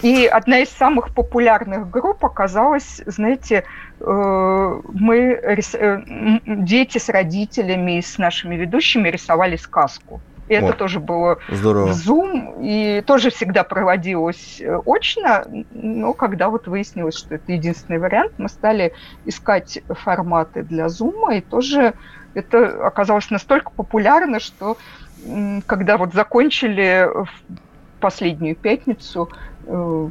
И 0.02 0.26
одна 0.26 0.60
из 0.60 0.70
самых 0.70 1.14
популярных 1.14 1.90
групп 1.90 2.24
оказалась, 2.24 3.02
знаете, 3.06 3.64
э, 4.00 4.80
мы, 4.92 5.16
э, 5.16 6.02
дети 6.46 6.98
с 6.98 7.08
родителями 7.08 7.98
и 7.98 8.02
с 8.02 8.18
нашими 8.18 8.56
ведущими 8.56 9.08
рисовали 9.08 9.56
сказку. 9.56 10.20
И 10.48 10.54
это 10.54 10.72
тоже 10.72 10.98
было 10.98 11.38
здорово. 11.48 11.86
в 11.86 11.90
Zoom, 11.92 12.58
и 12.60 13.02
тоже 13.02 13.30
всегда 13.30 13.62
проводилось 13.62 14.60
э, 14.60 14.80
очно, 14.84 15.44
но 15.70 16.12
когда 16.12 16.48
вот 16.48 16.66
выяснилось, 16.66 17.16
что 17.16 17.36
это 17.36 17.52
единственный 17.52 18.00
вариант, 18.00 18.32
мы 18.36 18.48
стали 18.48 18.92
искать 19.26 19.80
форматы 19.88 20.64
для 20.64 20.86
Zoom, 20.86 21.36
и 21.36 21.40
тоже 21.40 21.94
это 22.34 22.84
оказалось 22.84 23.30
настолько 23.30 23.70
популярно, 23.70 24.40
что 24.40 24.76
когда 25.66 25.96
вот 25.96 26.14
закончили 26.14 27.08
в 27.14 28.00
последнюю 28.00 28.56
пятницу, 28.56 29.30
э, 29.70 30.10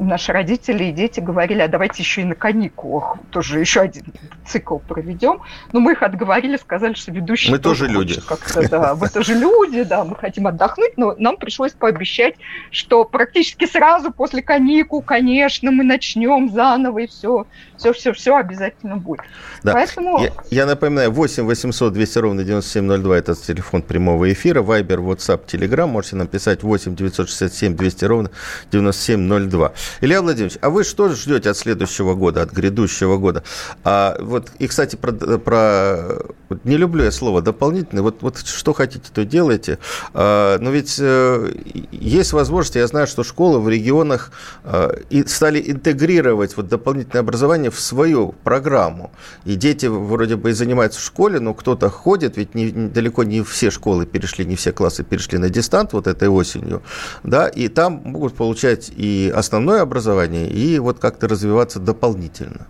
наши 0.00 0.32
родители 0.32 0.84
и 0.84 0.92
дети 0.92 1.20
говорили, 1.20 1.60
а 1.60 1.68
давайте 1.68 2.02
еще 2.02 2.22
и 2.22 2.24
на 2.24 2.34
каникулах 2.34 3.18
тоже 3.30 3.60
еще 3.60 3.80
один 3.80 4.04
цикл 4.46 4.78
проведем. 4.78 5.40
Но 5.72 5.80
мы 5.80 5.92
их 5.92 6.02
отговорили, 6.02 6.56
сказали, 6.56 6.94
что 6.94 7.12
ведущий... 7.12 7.50
Мы 7.50 7.58
тоже, 7.58 7.86
тоже 7.86 7.92
люди. 7.92 8.20
Как-то, 8.20 8.68
да, 8.68 8.94
мы 8.94 9.08
тоже 9.08 9.34
люди, 9.34 9.82
да, 9.82 10.04
мы 10.04 10.16
хотим 10.16 10.46
отдохнуть, 10.46 10.96
но 10.96 11.14
нам 11.18 11.36
пришлось 11.36 11.72
пообещать, 11.72 12.34
что 12.70 13.04
практически 13.04 13.66
сразу 13.66 14.10
после 14.10 14.42
каникул, 14.42 15.02
конечно, 15.02 15.70
мы 15.70 15.84
начнем 15.84 16.50
заново, 16.50 17.00
и 17.00 17.06
все, 17.06 17.46
все, 17.76 17.92
все, 17.92 18.12
все 18.12 18.36
обязательно 18.36 18.96
будет. 18.96 19.20
Да. 19.62 19.72
Поэтому... 19.72 20.22
Я, 20.22 20.32
я 20.50 20.66
напоминаю, 20.66 21.10
8 21.10 21.44
800 21.44 21.92
200 21.92 22.18
ровно 22.18 22.44
9702 22.44 23.18
это 23.18 23.34
телефон 23.34 23.82
прямого 23.82 24.32
эфира, 24.32 24.62
Вайбер, 24.62 25.00
WhatsApp, 25.00 25.46
Telegram, 25.46 25.86
можете 25.86 26.16
написать 26.16 26.62
8 26.62 26.94
967 26.96 27.76
200 27.76 28.04
ровно 28.04 28.30
9702. 28.72 29.72
Илья 30.00 30.22
Владимирович, 30.22 30.58
а 30.60 30.70
вы 30.70 30.84
что 30.84 31.08
ждете 31.10 31.50
от 31.50 31.56
следующего 31.56 32.14
года, 32.14 32.42
от 32.42 32.52
грядущего 32.52 33.16
года? 33.16 33.42
А, 33.84 34.16
вот, 34.20 34.50
и, 34.58 34.66
кстати, 34.66 34.96
про, 34.96 35.12
про 35.12 36.18
не 36.64 36.76
люблю 36.76 37.04
я 37.04 37.10
слово 37.10 37.42
дополнительный. 37.42 38.02
Вот, 38.02 38.22
вот 38.22 38.38
что 38.38 38.72
хотите, 38.72 39.10
то 39.12 39.24
делайте. 39.24 39.78
А, 40.14 40.58
но 40.58 40.70
ведь 40.70 40.96
э, 40.98 41.52
есть 41.90 42.32
возможность, 42.32 42.76
я 42.76 42.86
знаю, 42.86 43.06
что 43.06 43.22
школы 43.22 43.60
в 43.60 43.68
регионах 43.68 44.32
э, 44.64 45.24
стали 45.26 45.62
интегрировать 45.70 46.56
вот 46.56 46.68
дополнительное 46.68 47.20
образование 47.20 47.70
в 47.70 47.80
свою 47.80 48.34
программу. 48.44 49.12
И 49.44 49.54
дети 49.54 49.86
вроде 49.86 50.36
бы 50.36 50.50
и 50.50 50.52
занимаются 50.52 51.00
в 51.00 51.04
школе, 51.04 51.40
но 51.40 51.54
кто-то 51.54 51.88
ходит, 51.88 52.36
ведь 52.36 52.54
не, 52.54 52.70
далеко 52.70 53.24
не 53.24 53.42
все 53.42 53.70
школы 53.70 54.06
перешли, 54.06 54.44
не 54.44 54.56
все 54.56 54.72
классы 54.72 55.04
перешли 55.04 55.38
на 55.38 55.50
дистант 55.50 55.92
вот 55.92 56.06
этой 56.06 56.28
осенью, 56.28 56.82
да, 57.22 57.48
и 57.48 57.68
там 57.68 58.02
могут 58.04 58.34
получать 58.34 58.90
и 58.96 59.32
основное 59.34 59.82
образование, 59.82 60.48
и 60.50 60.78
вот 60.78 60.98
как-то 60.98 61.28
развиваться 61.28 61.78
дополнительно. 61.78 62.66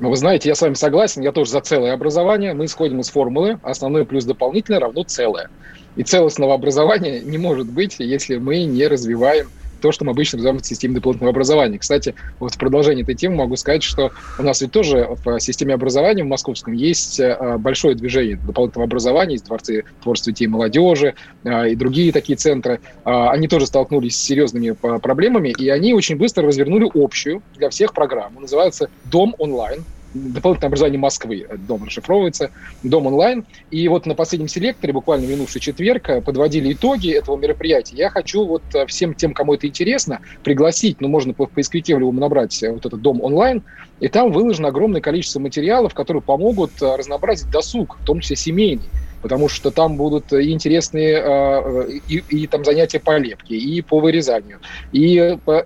Ну, 0.00 0.08
вы 0.08 0.16
знаете, 0.16 0.48
я 0.48 0.54
с 0.54 0.62
вами 0.62 0.72
согласен, 0.74 1.20
я 1.20 1.30
тоже 1.30 1.50
за 1.50 1.60
целое 1.60 1.92
образование. 1.92 2.54
Мы 2.54 2.64
исходим 2.64 3.00
из 3.00 3.10
формулы 3.10 3.58
основной 3.62 4.06
плюс 4.06 4.24
дополнительное 4.24 4.80
равно 4.80 5.04
целое. 5.04 5.50
И 5.94 6.02
целостного 6.04 6.54
образования 6.54 7.20
не 7.20 7.36
может 7.36 7.70
быть, 7.70 7.96
если 7.98 8.38
мы 8.38 8.64
не 8.64 8.86
развиваем 8.86 9.52
то, 9.80 9.92
что 9.92 10.04
мы 10.04 10.12
обычно 10.12 10.38
называем 10.38 10.62
системой 10.62 10.96
дополнительного 10.96 11.30
образования. 11.30 11.78
Кстати, 11.78 12.14
вот 12.38 12.54
в 12.54 12.58
продолжении 12.58 13.02
этой 13.02 13.14
темы 13.14 13.36
могу 13.36 13.56
сказать, 13.56 13.82
что 13.82 14.12
у 14.38 14.42
нас 14.42 14.60
ведь 14.60 14.72
тоже 14.72 15.08
в 15.24 15.40
системе 15.40 15.74
образования 15.74 16.22
в 16.24 16.26
московском 16.26 16.72
есть 16.72 17.18
э, 17.20 17.56
большое 17.58 17.94
движение 17.94 18.36
дополнительного 18.36 18.86
образования, 18.86 19.32
есть 19.34 19.46
дворцы 19.46 19.84
творчества 20.02 20.32
детей 20.32 20.44
и 20.44 20.48
молодежи 20.48 21.14
э, 21.44 21.70
и 21.70 21.76
другие 21.76 22.12
такие 22.12 22.36
центры. 22.36 22.80
Э, 23.04 23.28
они 23.28 23.48
тоже 23.48 23.66
столкнулись 23.66 24.16
с 24.16 24.22
серьезными 24.22 24.72
проблемами, 24.72 25.48
и 25.48 25.68
они 25.68 25.94
очень 25.94 26.16
быстро 26.16 26.46
развернули 26.46 26.88
общую 26.94 27.42
для 27.56 27.70
всех 27.70 27.92
программу. 27.92 28.40
Называется 28.40 28.90
«Дом 29.04 29.34
онлайн», 29.38 29.84
дополнительное 30.14 30.68
образование 30.68 30.98
Москвы, 30.98 31.46
дом 31.58 31.84
расшифровывается, 31.84 32.50
дом 32.82 33.06
онлайн. 33.06 33.44
И 33.70 33.86
вот 33.88 34.06
на 34.06 34.14
последнем 34.14 34.48
селекторе, 34.48 34.92
буквально 34.92 35.26
минувший 35.26 35.60
четверг, 35.60 36.08
э, 36.08 36.20
подводили 36.20 36.72
итоги 36.72 37.10
этого 37.10 37.36
мероприятия. 37.36 37.96
Я 37.96 38.10
хочу 38.10 38.44
вот 38.44 38.62
э, 38.74 38.86
всем 38.86 39.14
тем, 39.14 39.32
кому 39.32 39.54
это 39.54 39.66
интересно, 39.66 40.20
пригласить, 40.42 41.00
ну, 41.00 41.08
можно 41.08 41.34
по 41.34 41.46
поисковике 41.46 41.96
в 41.96 42.00
любом 42.00 42.16
набрать 42.16 42.62
э, 42.62 42.70
вот 42.70 42.86
этот 42.86 43.00
дом 43.00 43.20
онлайн, 43.22 43.62
и 44.00 44.08
там 44.08 44.32
выложено 44.32 44.68
огромное 44.68 45.00
количество 45.00 45.40
материалов, 45.40 45.94
которые 45.94 46.22
помогут 46.22 46.72
разнообразить 46.80 47.50
досуг, 47.50 47.98
в 48.00 48.04
том 48.04 48.20
числе 48.20 48.36
семейный 48.36 48.88
потому 49.22 49.48
что 49.48 49.70
там 49.70 49.96
будут 49.96 50.32
интересные 50.32 51.18
а, 51.18 51.86
и, 52.08 52.22
и 52.28 52.46
там 52.46 52.64
занятия 52.64 53.00
по 53.00 53.18
лепке, 53.18 53.56
и 53.56 53.80
по 53.82 54.00
вырезанию, 54.00 54.60
и, 54.92 55.36
по, 55.44 55.64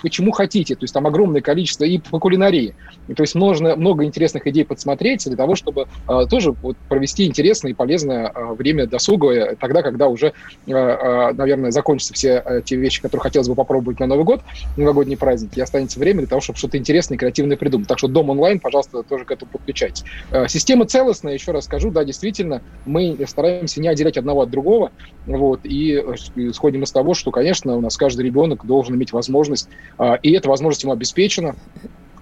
почему 0.00 0.32
хотите, 0.32 0.74
то 0.74 0.84
есть 0.84 0.94
там 0.94 1.06
огромное 1.06 1.40
количество 1.40 1.84
и 1.84 1.98
по 1.98 2.18
кулинарии. 2.18 2.74
То 3.14 3.22
есть 3.22 3.34
можно 3.34 3.76
много 3.76 4.04
интересных 4.04 4.46
идей 4.46 4.64
подсмотреть 4.64 5.24
для 5.24 5.36
того, 5.36 5.54
чтобы 5.54 5.86
а, 6.06 6.26
тоже 6.26 6.54
вот, 6.60 6.76
провести 6.88 7.26
интересное 7.26 7.72
и 7.72 7.74
полезное 7.74 8.28
а, 8.28 8.54
время 8.54 8.86
досуговое, 8.86 9.56
тогда, 9.56 9.82
когда 9.82 10.08
уже, 10.08 10.32
наверное, 10.66 11.70
закончатся 11.70 12.14
все 12.14 12.62
те 12.64 12.76
вещи, 12.76 13.00
которые 13.00 13.22
хотелось 13.22 13.48
бы 13.48 13.54
попробовать 13.54 14.00
на 14.00 14.06
Новый 14.06 14.24
год, 14.24 14.42
новогодний 14.76 15.16
праздник, 15.16 15.56
и 15.56 15.60
останется 15.60 15.98
время 15.98 16.20
для 16.20 16.26
того, 16.28 16.40
чтобы 16.40 16.58
что-то 16.58 16.78
интересное 16.78 17.16
и 17.16 17.18
креативное 17.18 17.56
придумать. 17.56 17.88
Так 17.88 17.98
что 17.98 18.08
дом 18.08 18.30
онлайн, 18.30 18.60
пожалуйста, 18.60 19.02
тоже 19.02 19.24
к 19.24 19.30
этому 19.30 19.50
подключайтесь. 19.52 20.04
Система 20.48 20.86
целостная, 20.86 21.34
еще 21.34 21.52
раз 21.52 21.64
скажу, 21.64 21.90
да, 21.90 22.04
действительно, 22.04 22.62
мы 22.84 23.18
стараемся 23.26 23.80
не 23.80 23.88
отделять 23.88 24.16
одного 24.16 24.42
от 24.42 24.50
другого, 24.50 24.90
вот, 25.26 25.60
и 25.64 25.94
исходим 25.94 26.82
из 26.82 26.92
того, 26.92 27.14
что, 27.14 27.30
конечно, 27.30 27.76
у 27.76 27.80
нас 27.80 27.96
каждый 27.96 28.24
ребенок 28.26 28.64
должен 28.64 28.96
иметь 28.96 29.12
возможность, 29.12 29.68
а, 29.98 30.16
и 30.16 30.32
эта 30.32 30.48
возможность 30.48 30.82
ему 30.82 30.92
обеспечена, 30.92 31.54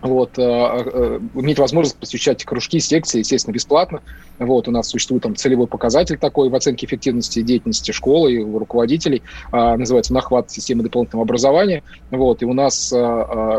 вот, 0.03 0.39
э, 0.39 0.43
э, 0.43 1.21
иметь 1.35 1.59
возможность 1.59 1.97
посещать 1.97 2.45
кружки, 2.45 2.81
секции, 2.81 3.19
естественно, 3.19 3.53
бесплатно. 3.53 4.01
Вот, 4.39 4.67
у 4.69 4.71
нас 4.71 4.89
существует 4.89 5.23
там 5.23 5.37
целевой 5.37 5.67
показатель 5.67 6.17
такой 6.17 6.49
в 6.49 6.55
оценке 6.55 6.87
эффективности 6.87 7.43
деятельности 7.43 7.91
школы 7.91 8.33
и 8.33 8.43
руководителей, 8.43 9.23
э, 9.53 9.77
называется 9.77 10.15
«Нахват 10.15 10.51
системы 10.51 10.83
дополнительного 10.83 11.25
образования». 11.25 11.83
Вот, 12.11 12.43
и 12.43 12.47
у 12.47 12.55
нас, 12.55 12.93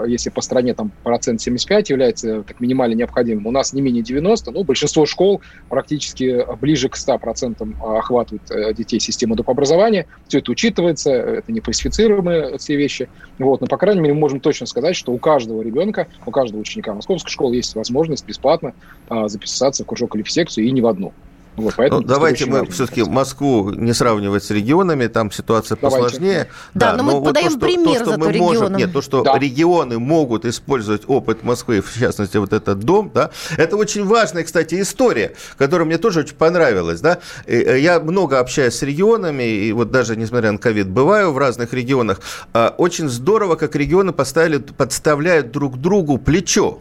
если 0.07 0.29
по 0.29 0.41
стране 0.41 0.73
там 0.73 0.91
процент 1.03 1.41
75 1.41 1.89
является 1.89 2.43
так 2.43 2.59
минимально 2.59 2.95
необходимым, 2.95 3.47
у 3.47 3.51
нас 3.51 3.73
не 3.73 3.81
менее 3.81 4.03
90, 4.03 4.51
ну, 4.51 4.63
большинство 4.63 5.05
школ 5.05 5.41
практически 5.69 6.45
ближе 6.59 6.89
к 6.89 6.95
100% 6.95 7.97
охватывают 7.97 8.75
детей 8.75 8.99
системы 8.99 9.35
доп. 9.35 9.49
образования. 9.49 10.07
Все 10.27 10.39
это 10.39 10.51
учитывается, 10.51 11.11
это 11.11 11.51
не 11.51 11.59
фальсифицируемые 11.59 12.57
все 12.57 12.75
вещи. 12.75 13.09
Вот, 13.39 13.61
но, 13.61 13.67
по 13.67 13.77
крайней 13.77 14.01
мере, 14.01 14.13
мы 14.13 14.21
можем 14.21 14.39
точно 14.39 14.65
сказать, 14.65 14.95
что 14.95 15.11
у 15.11 15.17
каждого 15.17 15.61
ребенка 15.61 16.07
у 16.31 16.33
каждого 16.33 16.61
ученика 16.61 16.93
московской 16.93 17.29
школы 17.29 17.57
есть 17.57 17.75
возможность 17.75 18.25
бесплатно 18.25 18.73
а, 19.09 19.27
записаться 19.27 19.83
в 19.83 19.87
кружок 19.87 20.15
или 20.15 20.23
в 20.23 20.31
секцию, 20.31 20.65
и 20.65 20.71
не 20.71 20.81
в 20.81 20.87
одну. 20.87 21.13
Вот, 21.61 21.73
поэтому 21.77 22.01
ну, 22.01 22.07
давайте 22.07 22.45
мы 22.45 22.65
все-таки 22.67 23.03
Москву 23.03 23.71
не 23.71 23.93
сравнивать 23.93 24.43
с 24.43 24.51
регионами, 24.51 25.07
там 25.07 25.31
ситуация 25.31 25.77
давайте. 25.79 26.03
посложнее. 26.03 26.47
Да, 26.73 26.91
да 26.91 26.97
но, 26.97 27.03
но 27.03 27.03
мы 27.03 27.19
вот 27.19 27.25
подаем 27.25 27.47
то, 27.47 27.57
что, 27.57 27.59
пример 27.59 27.99
то, 27.99 28.11
что 28.11 28.19
мы 28.19 28.33
можем, 28.33 28.75
Нет, 28.75 28.93
то, 28.93 29.01
что 29.01 29.23
да. 29.23 29.37
регионы 29.37 29.99
могут 29.99 30.45
использовать 30.45 31.03
опыт 31.07 31.43
Москвы, 31.43 31.81
в 31.81 31.97
частности, 31.97 32.37
вот 32.37 32.53
этот 32.53 32.79
дом, 32.79 33.11
да, 33.13 33.31
это 33.57 33.77
очень 33.77 34.05
важная, 34.05 34.43
кстати, 34.43 34.81
история, 34.81 35.33
которая 35.57 35.85
мне 35.85 35.97
тоже 35.97 36.21
очень 36.21 36.35
понравилась, 36.35 37.01
да. 37.01 37.19
Э, 37.45 37.79
я 37.79 37.99
много 37.99 38.39
общаюсь 38.39 38.75
с 38.75 38.81
регионами, 38.81 39.43
и 39.43 39.71
вот 39.71 39.91
даже, 39.91 40.15
несмотря 40.15 40.51
на 40.51 40.57
ковид, 40.57 40.89
бываю 40.89 41.31
в 41.31 41.37
разных 41.37 41.73
регионах. 41.73 42.19
А, 42.53 42.73
очень 42.77 43.09
здорово, 43.09 43.55
как 43.55 43.75
регионы 43.75 44.13
поставили, 44.13 44.57
подставляют 44.57 45.51
друг 45.51 45.77
другу 45.77 46.17
плечо. 46.17 46.79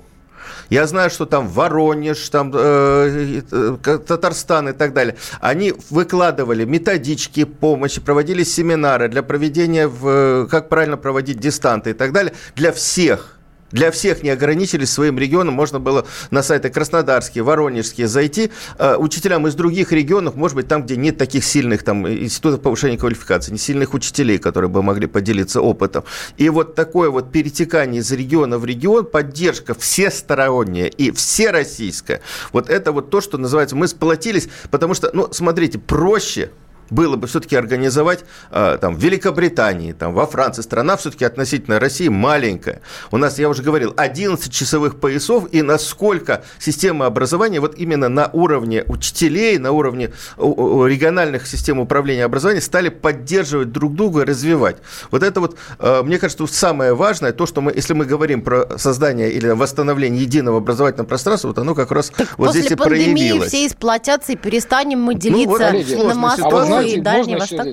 Я 0.70 0.87
знаю, 0.87 1.11
что 1.11 1.26
там 1.26 1.48
Воронеж, 1.48 2.28
там 2.28 2.52
э, 2.54 3.42
э, 3.50 3.98
Татарстан 4.06 4.68
и 4.68 4.72
так 4.72 4.94
далее. 4.94 5.16
Они 5.40 5.74
выкладывали 5.90 6.64
методички 6.64 7.44
помощи, 7.44 8.00
проводили 8.00 8.44
семинары 8.44 9.09
для 9.09 9.24
проведения, 9.24 9.88
в, 9.88 10.46
как 10.48 10.68
правильно 10.68 10.96
проводить 10.96 11.38
дистанты 11.38 11.90
и 11.90 11.92
так 11.92 12.12
далее 12.12 12.33
для 12.54 12.70
всех 12.70 13.39
для 13.72 13.90
всех 13.90 14.22
не 14.22 14.30
ограничились 14.30 14.90
своим 14.90 15.18
регионом. 15.18 15.54
Можно 15.54 15.80
было 15.80 16.06
на 16.30 16.42
сайты 16.42 16.70
Краснодарские, 16.70 17.44
Воронежские 17.44 18.09
зайти. 18.09 18.50
Э, 18.78 18.96
учителям 18.96 19.46
из 19.46 19.54
других 19.54 19.92
регионов, 19.92 20.35
может 20.35 20.56
быть, 20.56 20.68
там, 20.68 20.85
где 20.85 20.96
нет 20.96 21.18
таких 21.18 21.44
сильных 21.44 21.83
там, 21.83 22.09
институтов 22.09 22.61
повышения 22.61 22.98
квалификации, 22.98 23.52
не 23.52 23.59
сильных 23.59 23.94
учителей, 23.94 24.38
которые 24.38 24.70
бы 24.70 24.83
могли 24.83 25.06
поделиться 25.06 25.61
опытом. 25.61 26.04
И 26.37 26.48
вот 26.48 26.74
такое 26.74 27.11
вот 27.11 27.33
перетекание 27.33 28.00
из 28.00 28.11
региона 28.12 28.59
в 28.59 28.64
регион, 28.64 29.04
поддержка 29.04 29.74
всесторонняя 29.74 30.87
и 30.87 31.11
всероссийская, 31.11 32.20
вот 32.52 32.68
это 32.68 32.92
вот 32.92 33.11
то, 33.11 33.20
что 33.20 33.38
называется, 33.38 33.76
мы 33.76 33.88
сплотились, 33.88 34.48
потому 34.70 34.94
что, 34.94 35.11
ну, 35.12 35.28
смотрите, 35.33 35.78
проще 35.78 36.50
было 36.90 37.16
бы 37.16 37.26
все-таки 37.26 37.57
организовать 37.57 38.24
э, 38.50 38.79
там, 38.81 38.96
в 38.96 38.98
Великобритании, 38.98 39.92
там, 39.92 40.12
во 40.12 40.26
Франции. 40.26 40.62
Страна 40.62 40.96
все-таки 40.96 41.24
относительно 41.24 41.81
России 41.81 42.09
маленькая. 42.09 42.83
У 43.11 43.16
нас, 43.16 43.38
я 43.38 43.48
уже 43.48 43.62
говорил, 43.62 43.94
11 43.96 44.53
часовых 44.53 45.00
поясов, 45.00 45.44
и 45.53 45.62
насколько 45.62 46.42
система 46.59 47.07
образования 47.07 47.61
вот 47.61 47.76
именно 47.76 48.09
на 48.09 48.29
уровне 48.33 48.85
учителей, 48.87 49.59
на 49.59 49.72
уровне 49.72 50.12
региональных 50.37 51.46
систем 51.46 51.79
управления 51.79 52.24
образованием 52.24 52.62
стали 52.62 52.88
поддерживать 52.88 53.72
друг 53.72 53.94
друга 53.94 54.24
развивать. 54.24 54.76
Вот 55.11 55.22
это 55.22 55.40
вот, 55.40 55.57
э, 55.79 56.03
мне 56.03 56.18
кажется, 56.18 56.46
самое 56.46 56.94
важное, 56.94 57.33
то, 57.33 57.46
что 57.46 57.61
мы, 57.61 57.72
если 57.72 57.94
мы 57.94 58.05
говорим 58.05 58.42
про 58.42 58.79
создание 58.79 59.31
или 59.31 59.48
восстановление 59.48 60.22
единого 60.22 60.59
образовательного 60.59 61.07
пространства, 61.07 61.48
вот 61.48 61.59
оно 61.59 61.74
как 61.74 61.90
раз 61.92 62.11
так 62.11 62.38
вот 62.38 62.50
здесь 62.50 62.70
и 62.70 62.74
проявилось. 62.74 63.48
все 63.48 63.68
сплотятся 63.68 64.33
и 64.33 64.37
перестанем 64.37 65.00
мы 65.00 65.14
делиться 65.14 65.72
ну, 65.72 65.83
вот, 65.96 66.09
на 66.09 66.14
Москву 66.14 66.80
и 66.83 67.01
Дальний 67.01 67.37
Восток. 67.37 67.66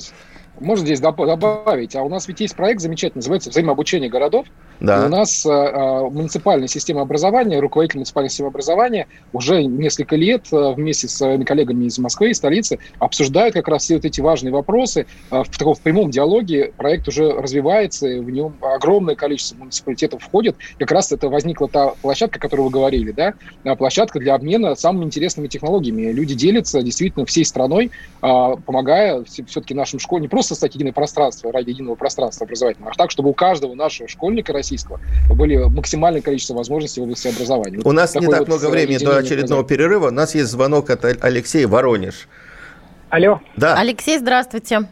Можно 0.60 0.86
здесь 0.86 1.00
добавить, 1.00 1.96
а 1.96 2.04
у 2.04 2.10
нас 2.10 2.28
ведь 2.28 2.39
есть 2.39 2.56
проект 2.56 2.82
замечательный, 2.82 3.20
называется 3.20 3.50
«Взаимообучение 3.50 4.10
городов». 4.10 4.48
Да. 4.80 5.04
И 5.04 5.06
у 5.08 5.10
нас 5.10 5.46
э, 5.46 6.10
муниципальная 6.12 6.67
система 6.67 7.02
образования, 7.02 7.60
руководитель 7.60 7.98
муниципальной 7.98 8.30
системы 8.30 8.50
образования 8.50 9.08
уже 9.34 9.63
несколько 9.63 10.15
лет 10.15 10.46
э, 10.52 10.74
вместе 10.74 11.08
с 11.08 11.15
своими 11.15 11.43
коллегами 11.43 11.86
из 11.86 11.98
Москвы 11.98 12.30
и 12.30 12.34
столицы 12.34 12.78
обсуждают 13.00 13.56
как 13.56 13.67
раз 13.67 13.84
все 13.84 13.96
вот 13.96 14.06
эти 14.06 14.22
важные 14.22 14.52
вопросы. 14.52 15.08
Э, 15.32 15.43
в, 15.43 15.58
таком, 15.58 15.74
в 15.74 15.82
прямом 15.82 16.12
диалоге 16.12 16.74
проект 16.78 17.08
уже 17.08 17.32
развивается, 17.32 18.08
в 18.08 18.30
нем 18.30 18.56
огромное 18.62 19.15
количество 19.15 19.58
муниципалитетов 19.58 20.22
входит. 20.22 20.58
Как 20.78 20.91
раз 20.91 21.12
это 21.12 21.30
возникла 21.30 21.67
та 21.67 21.89
площадка, 22.02 22.38
о 22.38 22.41
которой 22.41 22.62
вы 22.62 22.70
говорили, 22.70 23.12
да, 23.12 23.34
площадка 23.76 24.20
для 24.20 24.36
обмена 24.36 24.76
самыми 24.76 25.06
интересными 25.06 25.48
технологиями. 25.48 26.12
Люди 26.12 26.36
делятся 26.36 26.82
действительно 26.82 27.26
всей 27.26 27.46
страной, 27.46 27.91
помогая 28.22 29.24
все-таки 29.24 29.74
нашим 29.74 30.00
школам 30.00 30.22
не 30.22 30.28
просто 30.28 30.46
просто 30.47 30.55
стать 30.55 30.75
единое 30.75 30.93
пространство 30.93 31.51
ради 31.51 31.71
единого 31.71 31.95
пространства 31.95 32.45
образовательного, 32.45 32.91
а 32.93 32.97
так, 32.97 33.12
чтобы 33.12 33.29
у 33.29 33.33
каждого 33.33 33.73
нашего 33.73 34.07
школьника 34.07 34.53
российского 34.53 34.99
были 35.29 35.57
максимальное 35.57 36.21
количество 36.21 36.53
возможностей 36.53 37.01
в 37.01 37.03
области 37.03 37.27
образования. 37.27 37.79
У 37.83 37.91
нас 37.91 38.15
не 38.15 38.27
так 38.27 38.39
вот 38.39 38.47
много 38.47 38.69
времени 38.69 38.97
до 38.97 39.17
очередного 39.17 39.63
перерыва. 39.63 40.07
У 40.07 40.12
нас 40.12 40.36
есть 40.36 40.49
звонок 40.49 40.89
от 40.89 41.03
Алексея 41.23 41.67
Воронеж. 41.67 42.27
Алло. 43.10 43.41
Да. 43.55 43.75
Алексей, 43.75 44.17
здравствуйте. 44.19 44.88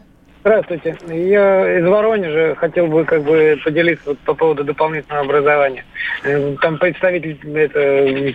Здравствуйте. 0.46 0.96
Я 1.08 1.78
из 1.80 1.84
Воронежа 1.84 2.54
хотел 2.54 2.86
бы 2.86 3.04
как 3.04 3.24
бы 3.24 3.58
поделиться 3.64 4.10
вот 4.10 4.18
по 4.20 4.32
поводу 4.32 4.62
дополнительного 4.62 5.24
образования. 5.24 5.84
Э, 6.22 6.54
там 6.62 6.78
представитель, 6.78 7.36
это, 7.52 8.32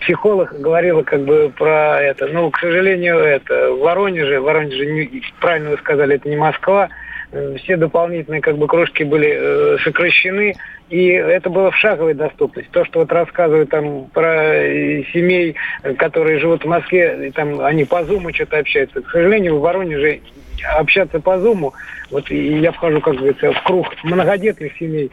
психолог 0.00 0.60
говорила 0.60 1.04
как 1.04 1.20
бы 1.20 1.52
про 1.56 2.02
это. 2.02 2.26
Ну, 2.26 2.50
к 2.50 2.58
сожалению, 2.58 3.18
это 3.18 3.70
в 3.70 3.78
Воронеже, 3.78 4.40
в 4.40 4.42
Воронеже, 4.46 4.84
не, 4.86 5.22
правильно 5.38 5.70
вы 5.70 5.76
сказали, 5.76 6.16
это 6.16 6.28
не 6.28 6.34
Москва, 6.34 6.88
э, 7.30 7.54
все 7.58 7.76
дополнительные 7.76 8.40
как 8.40 8.58
бы 8.58 8.66
кружки 8.66 9.04
были 9.04 9.28
э, 9.30 9.78
сокращены, 9.84 10.56
и 10.90 11.06
это 11.06 11.50
было 11.50 11.70
в 11.70 11.76
шаговой 11.76 12.14
доступности. 12.14 12.72
То, 12.72 12.84
что 12.84 12.98
вот 12.98 13.12
рассказывают 13.12 13.70
там 13.70 14.06
про 14.06 14.56
э, 14.56 15.04
семей, 15.12 15.54
которые 15.98 16.40
живут 16.40 16.64
в 16.64 16.68
Москве, 16.68 17.28
и 17.28 17.30
там 17.30 17.60
они 17.60 17.84
по 17.84 18.02
Зуму 18.02 18.34
что-то 18.34 18.58
общаются. 18.58 19.02
К 19.02 19.10
сожалению, 19.12 19.58
в 19.58 19.60
Воронеже 19.60 20.18
общаться 20.64 21.20
по 21.20 21.38
Зуму, 21.38 21.74
вот 22.10 22.30
и 22.30 22.58
я 22.58 22.72
вхожу, 22.72 23.00
как 23.00 23.16
говорится, 23.16 23.52
в 23.52 23.62
круг 23.64 23.94
многодетных 24.02 24.76
семей. 24.78 25.10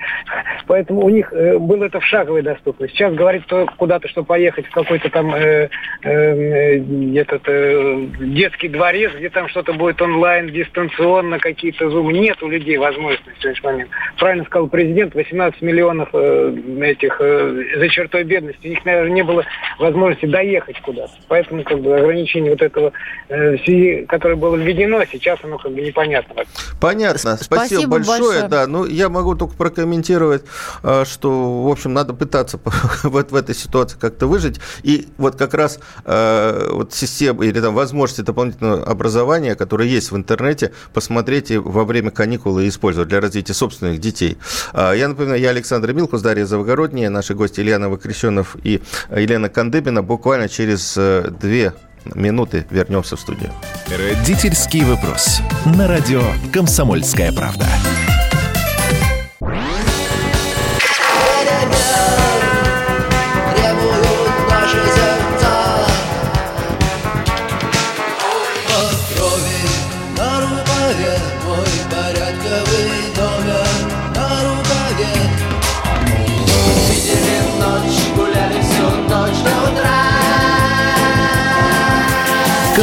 Поэтому 0.67 1.03
у 1.03 1.09
них 1.09 1.31
э, 1.33 1.57
было 1.57 1.85
это 1.85 1.99
в 1.99 2.05
шаговой 2.05 2.41
доступности. 2.41 2.95
Сейчас 2.95 3.13
говорит, 3.13 3.43
что 3.43 3.65
куда-то, 3.77 4.07
что 4.07 4.23
поехать 4.23 4.65
в 4.67 4.71
какой-то 4.71 5.09
там 5.09 5.33
э, 5.35 5.69
э, 6.03 6.79
этот, 7.15 7.41
э, 7.47 8.07
детский 8.19 8.69
дворец, 8.69 9.11
где 9.15 9.29
там 9.29 9.49
что-то 9.49 9.73
будет 9.73 10.01
онлайн, 10.01 10.47
дистанционно, 10.47 11.39
какие-то 11.39 11.89
зумы. 11.89 12.13
Нет 12.13 12.41
у 12.41 12.47
людей 12.47 12.77
возможности 12.77 13.29
в 13.29 13.41
сегодняшний 13.41 13.69
момент. 13.69 13.89
Правильно 14.17 14.45
сказал 14.45 14.67
президент, 14.67 15.15
18 15.15 15.61
миллионов 15.61 16.09
э, 16.13 16.55
этих 16.81 17.17
э, 17.19 17.77
за 17.77 17.89
чертой 17.89 18.23
бедности. 18.23 18.67
У 18.67 18.69
них, 18.69 18.85
наверное, 18.85 19.11
не 19.11 19.23
было 19.23 19.43
возможности 19.79 20.25
доехать 20.27 20.79
куда-то. 20.81 21.13
Поэтому 21.27 21.63
как 21.63 21.79
бы 21.81 21.97
ограничение 21.97 22.51
вот 22.51 22.61
этого, 22.61 22.93
э, 23.27 24.05
которое 24.07 24.35
было 24.35 24.55
введено, 24.55 25.03
сейчас 25.11 25.34
оно 25.43 25.57
как 25.57 25.73
бы 25.73 25.81
непонятно. 25.81 26.43
Понятно. 26.79 27.37
Спасибо, 27.37 27.65
Спасибо 27.67 27.91
большое. 27.91 28.19
большое. 28.19 28.47
Да, 28.47 28.67
ну 28.67 28.85
я 28.85 29.09
могу 29.09 29.35
только 29.35 29.55
прокомментировать, 29.55 30.43
э, 30.83 31.03
что, 31.05 31.63
в 31.63 31.67
общем, 31.67 31.93
надо 31.93 32.13
пытаться 32.13 32.59
вот 33.03 33.31
в 33.31 33.35
этой 33.35 33.55
ситуации 33.55 33.97
как-то 33.99 34.27
выжить. 34.27 34.59
И 34.83 35.07
вот 35.17 35.35
как 35.35 35.53
раз 35.53 35.79
э, 36.05 36.69
вот 36.71 36.93
система 36.93 37.45
или 37.45 37.59
там 37.59 37.73
возможности 37.73 38.21
дополнительного 38.21 38.83
образования, 38.83 39.55
которые 39.55 39.91
есть 39.91 40.11
в 40.11 40.15
интернете, 40.15 40.71
посмотреть 40.93 41.51
и 41.51 41.57
во 41.57 41.83
время 41.85 42.11
каникулы 42.11 42.67
использовать 42.67 43.09
для 43.09 43.21
развития 43.21 43.53
собственных 43.53 43.99
детей. 43.99 44.37
А, 44.73 44.93
я 44.93 45.07
напоминаю, 45.07 45.39
я 45.39 45.49
Александр 45.49 45.93
Милкус, 45.93 46.21
Дарья 46.21 46.45
Завгородняя, 46.45 47.09
наши 47.09 47.33
гости 47.33 47.61
Ильяна 47.61 47.89
Вакрещенов 47.89 48.55
и 48.63 48.81
Елена 49.09 49.49
Кандыбина. 49.49 50.01
Буквально 50.01 50.49
через 50.49 50.95
э, 50.97 51.29
две 51.39 51.73
минуты 52.13 52.65
вернемся 52.69 53.15
в 53.15 53.19
студию. 53.19 53.51
Родительский 53.87 54.83
вопрос. 54.83 55.39
На 55.65 55.87
радио 55.87 56.21
«Комсомольская 56.53 57.31
правда». 57.31 57.65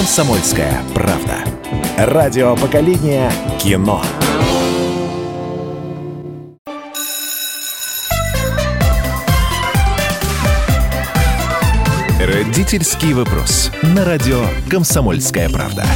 «Комсомольская 0.03 0.83
правда». 0.97 1.45
Радио 1.97 2.57
поколения 2.57 3.31
кино. 3.61 4.03
Родительский 12.19 13.15
вопрос. 13.15 13.71
На 13.95 14.05
радио 14.05 14.45
«Комсомольская 14.69 15.49
правда». 15.49 15.87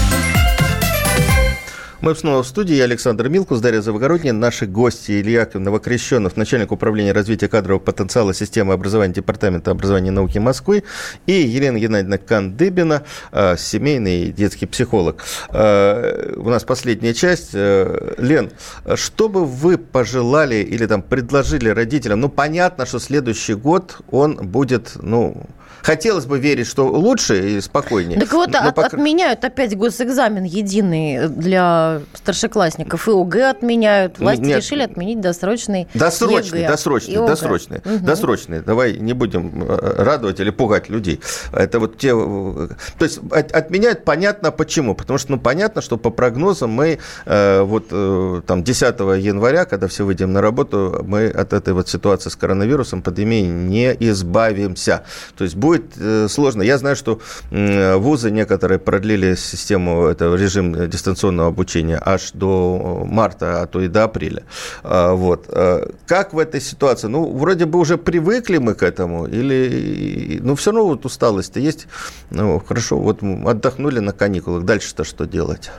Мы 2.02 2.14
снова 2.14 2.42
в 2.42 2.46
студии. 2.46 2.74
Я 2.74 2.84
Александр 2.84 3.30
Милкус, 3.30 3.60
Дарья 3.60 3.80
Завогородняя. 3.80 4.34
Наши 4.34 4.66
гости 4.66 5.12
Илья 5.12 5.48
Новокрещенов, 5.54 6.36
начальник 6.36 6.70
управления 6.70 7.12
развития 7.12 7.48
кадрового 7.48 7.82
потенциала 7.82 8.34
системы 8.34 8.74
образования 8.74 9.14
Департамента 9.14 9.70
образования 9.70 10.08
и 10.08 10.12
науки 10.12 10.36
Москвы. 10.36 10.84
И 11.24 11.32
Елена 11.32 11.78
Геннадьевна 11.78 12.18
Кандыбина, 12.18 13.04
э, 13.32 13.56
семейный 13.56 14.30
детский 14.30 14.66
психолог. 14.66 15.24
Э, 15.48 16.34
у 16.36 16.50
нас 16.50 16.64
последняя 16.64 17.14
часть. 17.14 17.50
Э, 17.54 18.14
Лен, 18.18 18.50
что 18.94 19.30
бы 19.30 19.46
вы 19.46 19.78
пожелали 19.78 20.56
или 20.56 20.84
там 20.84 21.00
предложили 21.00 21.70
родителям? 21.70 22.20
Ну, 22.20 22.28
понятно, 22.28 22.84
что 22.84 22.98
следующий 22.98 23.54
год 23.54 24.02
он 24.10 24.36
будет, 24.36 24.92
ну, 24.96 25.46
Хотелось 25.86 26.26
бы 26.26 26.40
верить, 26.40 26.66
что 26.66 26.88
лучше 26.88 27.58
и 27.58 27.60
спокойнее. 27.60 28.18
Так 28.18 28.32
вот, 28.32 28.52
от, 28.56 28.74
пока... 28.74 28.88
отменяют 28.88 29.44
опять 29.44 29.76
госэкзамен 29.76 30.42
единый 30.42 31.28
для 31.28 32.00
старшеклассников. 32.12 33.06
И 33.06 33.12
ОГЭ 33.12 33.50
отменяют. 33.50 34.18
Власти 34.18 34.42
Нет. 34.42 34.56
решили 34.64 34.82
отменить 34.82 35.20
досрочный 35.20 35.86
Досрочный, 35.94 36.62
ЕГЭ 36.62 36.68
досрочный, 36.68 37.14
досрочный. 37.14 37.78
Угу. 37.84 38.04
Досрочный. 38.04 38.60
Давай 38.62 38.98
не 38.98 39.12
будем 39.12 39.62
э, 39.62 40.02
радовать 40.02 40.40
или 40.40 40.50
пугать 40.50 40.88
людей. 40.88 41.20
Это 41.52 41.78
вот 41.78 41.98
те... 41.98 42.10
То 42.10 43.04
есть 43.04 43.20
отменяют 43.30 44.04
понятно 44.04 44.50
почему. 44.50 44.96
Потому 44.96 45.20
что, 45.20 45.30
ну, 45.30 45.38
понятно, 45.38 45.82
что 45.82 45.98
по 45.98 46.10
прогнозам 46.10 46.70
мы 46.70 46.98
э, 47.26 47.60
вот 47.60 47.86
э, 47.92 48.42
там 48.44 48.64
10 48.64 48.82
января, 49.20 49.64
когда 49.66 49.86
все 49.86 50.04
выйдем 50.04 50.32
на 50.32 50.40
работу, 50.40 51.04
мы 51.06 51.28
от 51.28 51.52
этой 51.52 51.74
вот 51.74 51.88
ситуации 51.88 52.28
с 52.28 52.34
коронавирусом, 52.34 53.02
пандемией 53.02 53.46
не 53.46 53.96
избавимся. 54.00 55.04
То 55.36 55.44
есть 55.44 55.54
будет 55.54 55.75
будет 55.76 55.96
э, 55.98 56.28
сложно. 56.28 56.62
Я 56.62 56.78
знаю, 56.78 56.96
что 56.96 57.20
вузы 57.50 58.30
некоторые 58.30 58.78
продлили 58.78 59.34
систему, 59.34 60.06
это 60.06 60.34
режим 60.34 60.88
дистанционного 60.88 61.48
обучения 61.48 62.00
аж 62.04 62.32
до 62.32 63.04
марта, 63.06 63.62
а 63.62 63.66
то 63.66 63.80
и 63.80 63.88
до 63.88 64.04
апреля. 64.04 64.42
А, 64.82 65.12
вот. 65.12 65.46
А, 65.48 65.88
как 66.06 66.32
в 66.32 66.38
этой 66.38 66.60
ситуации? 66.60 67.08
Ну, 67.08 67.36
вроде 67.36 67.66
бы 67.66 67.78
уже 67.78 67.96
привыкли 67.96 68.58
мы 68.58 68.74
к 68.74 68.82
этому, 68.82 69.26
или, 69.26 70.38
ну, 70.42 70.54
все 70.54 70.72
равно 70.72 70.86
вот 70.86 71.04
усталость-то 71.04 71.60
есть. 71.60 71.86
Ну, 72.30 72.60
хорошо, 72.60 72.98
вот 72.98 73.22
отдохнули 73.22 74.00
на 74.00 74.12
каникулах, 74.12 74.64
дальше-то 74.64 75.04
что 75.04 75.26
делать? 75.26 75.70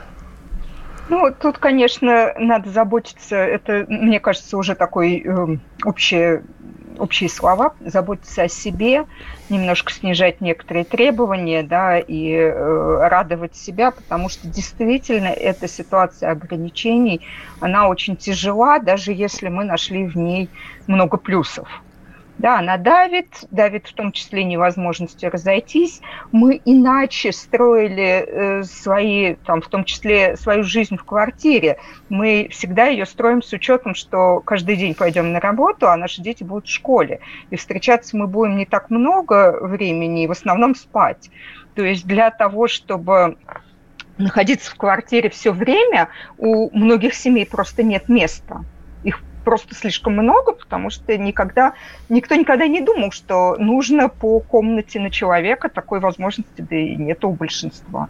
Ну, 1.10 1.34
тут, 1.40 1.58
конечно, 1.58 2.34
надо 2.38 2.70
заботиться, 2.70 3.36
это, 3.36 3.86
мне 3.88 4.20
кажется, 4.20 4.58
уже 4.58 4.76
такой 4.76 5.24
э, 5.26 5.58
общий 5.86 6.42
общие 6.98 7.30
слова, 7.30 7.76
заботиться 7.80 8.44
о 8.44 8.48
себе, 8.48 9.06
немножко 9.50 9.92
снижать 9.92 10.42
некоторые 10.42 10.86
требования, 10.86 11.64
да, 11.64 12.00
и 12.00 12.32
э, 12.32 13.08
радовать 13.08 13.56
себя, 13.56 13.92
потому 13.92 14.30
что 14.30 14.48
действительно 14.48 15.28
эта 15.28 15.68
ситуация 15.68 16.32
ограничений, 16.32 17.24
она 17.60 17.88
очень 17.90 18.18
тяжела, 18.18 18.80
даже 18.80 19.14
если 19.14 19.50
мы 19.50 19.64
нашли 19.66 20.06
в 20.08 20.16
ней 20.16 20.52
много 20.88 21.18
плюсов. 21.18 21.87
Да, 22.38 22.60
она 22.60 22.78
давит, 22.78 23.46
давит 23.50 23.88
в 23.88 23.94
том 23.94 24.12
числе 24.12 24.44
невозможностью 24.44 25.32
разойтись. 25.32 26.02
Мы 26.32 26.62
иначе 26.66 27.32
строили 27.32 28.26
э, 28.28 28.64
свои, 28.64 29.36
там, 29.46 29.62
в 29.62 29.68
том 29.68 29.84
числе 29.84 30.38
свою 30.38 30.64
жизнь 30.64 30.98
в 30.98 31.04
квартире. 31.04 31.80
Мы 32.10 32.48
всегда 32.52 32.86
ее 32.88 33.08
строим 33.08 33.42
с 33.42 33.52
учетом, 33.54 33.96
что 33.96 34.42
каждый 34.42 34.76
день 34.76 34.94
пойдем 34.94 35.32
на 35.32 35.40
работу, 35.40 35.90
а 35.90 35.98
наши 35.98 36.22
дети 36.22 36.44
будут 36.44 36.68
в 36.68 36.72
школе. 36.74 37.22
И 37.50 37.56
встречаться 37.56 38.16
мы 38.16 38.28
будем 38.28 38.58
не 38.58 38.68
так 38.68 38.92
много 38.92 39.58
времени, 39.60 40.24
и 40.24 40.28
в 40.28 40.32
основном 40.32 40.76
спать. 40.76 41.32
То 41.74 41.84
есть 41.84 42.06
для 42.06 42.30
того, 42.30 42.68
чтобы 42.68 43.38
находиться 44.20 44.72
в 44.72 44.76
квартире 44.76 45.30
все 45.32 45.52
время, 45.52 46.10
у 46.38 46.70
многих 46.78 47.16
семей 47.16 47.48
просто 47.48 47.82
нет 47.82 48.10
места 48.10 48.64
просто 49.48 49.76
слишком 49.76 50.12
много, 50.12 50.52
потому 50.52 50.90
что 50.90 51.18
никогда, 51.18 51.72
никто 52.10 52.36
никогда 52.36 52.68
не 52.68 52.82
думал, 52.82 53.12
что 53.12 53.56
нужно 53.56 54.10
по 54.10 54.42
комнате 54.42 55.00
на 55.00 55.10
человека 55.10 55.70
такой 55.70 56.02
возможности, 56.02 56.60
да 56.60 56.76
и 56.76 56.98
нет 56.98 57.24
у 57.24 57.32
большинства. 57.32 58.10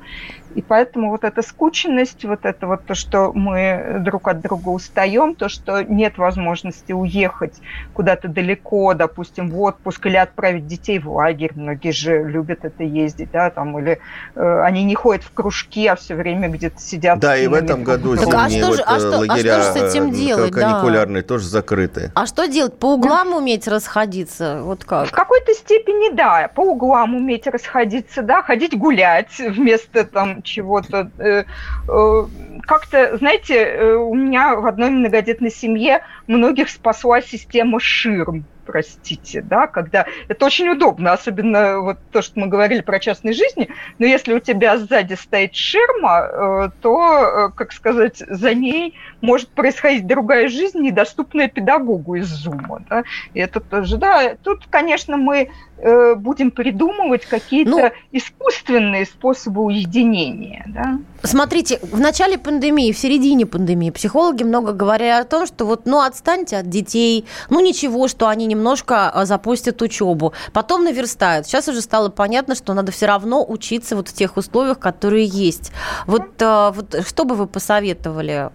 И 0.58 0.64
поэтому 0.64 1.12
вот 1.12 1.24
эта 1.24 1.44
скученность, 1.44 2.26
вот 2.26 2.40
это 2.44 2.66
вот 2.66 2.84
то, 2.86 2.96
что 2.96 3.32
мы 3.32 3.98
друг 4.00 4.28
от 4.28 4.42
друга 4.42 4.70
устаем, 4.70 5.36
то, 5.36 5.50
что 5.50 5.84
нет 5.84 6.18
возможности 6.18 6.94
уехать 6.94 7.54
куда-то 7.94 8.28
далеко, 8.28 8.96
допустим, 8.96 9.52
в 9.52 9.62
отпуск 9.62 10.08
или 10.08 10.16
отправить 10.16 10.66
детей 10.66 10.98
в 10.98 11.12
лагерь, 11.12 11.52
многие 11.54 11.92
же 11.92 12.24
любят 12.24 12.66
это 12.66 12.84
ездить, 12.84 13.30
да, 13.30 13.52
там, 13.52 13.78
или 13.78 14.00
э, 14.34 14.62
они 14.64 14.84
не 14.84 14.96
ходят 14.96 15.24
в 15.24 15.32
кружки, 15.32 15.86
а 15.86 15.96
все 15.96 16.16
время 16.16 16.50
где-то 16.50 16.80
сидят. 16.80 17.20
Да, 17.20 17.38
и 17.38 17.46
в 17.46 17.54
этом 17.54 17.84
году 17.84 18.18
так, 18.18 18.34
а 18.34 18.50
что, 18.50 18.66
вот, 18.66 18.84
а 18.84 18.98
что, 18.98 19.10
лагеря 19.20 19.60
а 19.60 19.62
что 19.62 19.74
с 19.74 19.76
этим 19.76 20.10
делать, 20.10 20.52
каникулярные 20.52 21.22
да. 21.22 21.28
тоже 21.28 21.46
закрыты. 21.46 22.12
А 22.16 22.26
что 22.26 22.48
делать? 22.48 22.80
По 22.80 22.96
углам 22.96 23.36
уметь 23.36 23.68
расходиться? 23.68 24.62
Вот 24.64 24.86
как? 24.86 25.10
В 25.10 25.12
какой-то 25.12 25.54
степени, 25.54 26.16
да, 26.16 26.50
по 26.56 26.62
углам 26.62 27.14
уметь 27.14 27.46
расходиться, 27.46 28.24
да, 28.24 28.42
ходить 28.42 28.76
гулять 28.76 29.30
вместо 29.38 30.04
там 30.04 30.42
чего-то. 30.48 31.12
Э, 31.18 31.44
э, 31.44 32.28
как-то, 32.66 33.18
знаете, 33.18 33.56
э, 33.56 33.96
у 33.96 34.14
меня 34.16 34.56
в 34.56 34.66
одной 34.66 34.90
многодетной 34.90 35.52
семье 35.52 36.02
многих 36.28 36.70
спасла 36.70 37.22
система 37.22 37.80
ширм 37.80 38.48
простите, 38.68 39.42
да, 39.42 39.66
когда 39.66 40.06
это 40.28 40.46
очень 40.46 40.68
удобно, 40.70 41.14
особенно 41.14 41.80
вот 41.80 41.98
то, 42.12 42.22
что 42.22 42.40
мы 42.40 42.48
говорили 42.48 42.82
про 42.82 43.00
частной 43.00 43.34
жизни, 43.34 43.70
но 43.98 44.06
если 44.06 44.34
у 44.34 44.40
тебя 44.40 44.78
сзади 44.78 45.14
стоит 45.14 45.56
ширма, 45.56 46.20
э, 46.20 46.70
то, 46.82 47.48
э, 47.48 47.50
как 47.56 47.72
сказать, 47.72 48.18
за 48.18 48.54
ней 48.54 48.94
может 49.22 49.50
происходить 49.50 50.06
другая 50.06 50.50
жизнь, 50.50 50.80
недоступная 50.80 51.48
педагогу 51.48 52.16
из 52.16 52.28
Зума, 52.28 52.84
да, 52.90 53.04
и 53.34 53.40
это 53.40 53.62
тоже, 53.62 53.98
да, 53.98 54.36
тут, 54.44 54.68
конечно, 54.70 55.16
мы 55.16 55.50
э, 55.78 56.16
будем 56.16 56.52
придумывать 56.52 57.26
какие-то 57.26 57.72
ну, 57.72 57.92
искусственные 58.12 59.06
способы 59.06 59.64
уединения, 59.64 60.66
да. 60.68 61.00
Смотрите, 61.24 61.80
в 61.82 62.00
начале 62.00 62.38
пандемии, 62.38 62.92
в 62.92 62.98
середине 62.98 63.46
пандемии 63.46 63.90
психологи 63.90 64.44
много 64.44 64.74
говорили 64.74 65.10
о 65.10 65.24
том, 65.24 65.46
что 65.48 65.66
вот, 65.66 65.86
ну, 65.86 66.00
отстаньте 66.00 66.58
от 66.58 66.70
детей, 66.70 67.26
ну, 67.50 67.60
ничего, 67.60 68.08
что 68.08 68.28
они 68.28 68.46
немножко 68.46 69.10
а, 69.10 69.26
запустят 69.26 69.82
учебу, 69.82 70.34
потом 70.54 70.84
наверстают. 70.84 71.48
Сейчас 71.48 71.68
уже 71.68 71.82
стало 71.82 72.10
понятно, 72.10 72.56
что 72.56 72.74
надо 72.74 72.92
все 72.92 73.08
равно 73.08 73.44
учиться 73.48 73.96
вот 73.96 74.10
в 74.10 74.14
тех 74.14 74.38
условиях, 74.38 74.80
которые 74.80 75.26
есть. 75.26 75.72
Вот, 76.06 76.42
а, 76.42 76.72
вот 76.72 76.96
что 77.06 77.26
бы 77.26 77.36
вы 77.36 77.48
посоветовали 77.48 78.52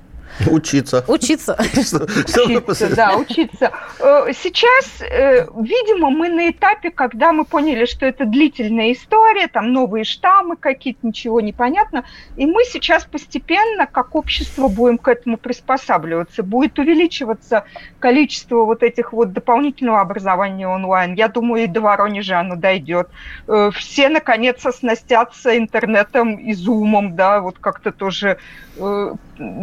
Учиться. 0.46 1.04
Учиться. 1.08 1.56
Учиться, 1.62 2.94
да, 2.94 3.16
учиться. 3.16 3.70
Э, 4.00 4.32
сейчас, 4.32 5.00
э, 5.00 5.46
видимо, 5.56 6.10
мы 6.10 6.28
на 6.28 6.50
этапе, 6.50 6.90
когда 6.90 7.32
мы 7.32 7.44
поняли, 7.44 7.84
что 7.84 8.06
это 8.06 8.24
длительная 8.24 8.92
история, 8.92 9.48
там 9.48 9.72
новые 9.72 10.04
штаммы 10.04 10.56
какие-то, 10.56 11.06
ничего 11.06 11.40
не 11.40 11.52
понятно, 11.52 12.04
и 12.36 12.46
мы 12.46 12.64
сейчас 12.64 13.04
постепенно, 13.04 13.86
как 13.86 14.14
общество, 14.14 14.68
будем 14.68 14.98
к 14.98 15.08
этому 15.08 15.36
приспосабливаться. 15.36 16.42
Будет 16.42 16.78
увеличиваться 16.78 17.64
количество 17.98 18.64
вот 18.64 18.82
этих 18.82 19.12
вот 19.12 19.32
дополнительного 19.32 20.00
образования 20.00 20.66
онлайн. 20.66 21.14
Я 21.14 21.28
думаю, 21.28 21.64
и 21.64 21.66
до 21.66 21.80
Воронежа 21.80 22.40
оно 22.40 22.56
дойдет. 22.56 23.08
Э, 23.46 23.70
все, 23.74 24.08
наконец, 24.08 24.64
оснастятся 24.64 25.56
интернетом 25.56 26.36
и 26.36 26.54
зумом, 26.54 27.16
да, 27.16 27.40
вот 27.40 27.58
как-то 27.58 27.92
тоже 27.92 28.38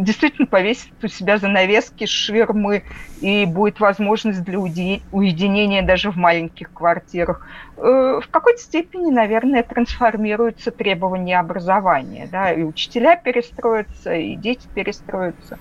действительно 0.04 0.46
повесит 0.46 0.92
у 1.02 1.08
себя 1.08 1.38
занавески, 1.38 2.06
ширмы, 2.06 2.84
и 3.20 3.44
будет 3.46 3.80
возможность 3.80 4.42
для 4.42 4.58
уединения 4.58 5.82
даже 5.82 6.10
в 6.10 6.16
маленьких 6.16 6.72
квартирах. 6.72 7.46
Э, 7.76 8.20
в 8.22 8.28
какой-то 8.30 8.58
степени, 8.60 9.10
наверное, 9.10 9.62
трансформируются 9.62 10.70
требования 10.70 11.38
образования. 11.38 12.28
Да? 12.30 12.52
И 12.52 12.62
учителя 12.62 13.16
перестроятся, 13.16 14.14
и 14.14 14.36
дети 14.36 14.68
перестроятся. 14.72 15.58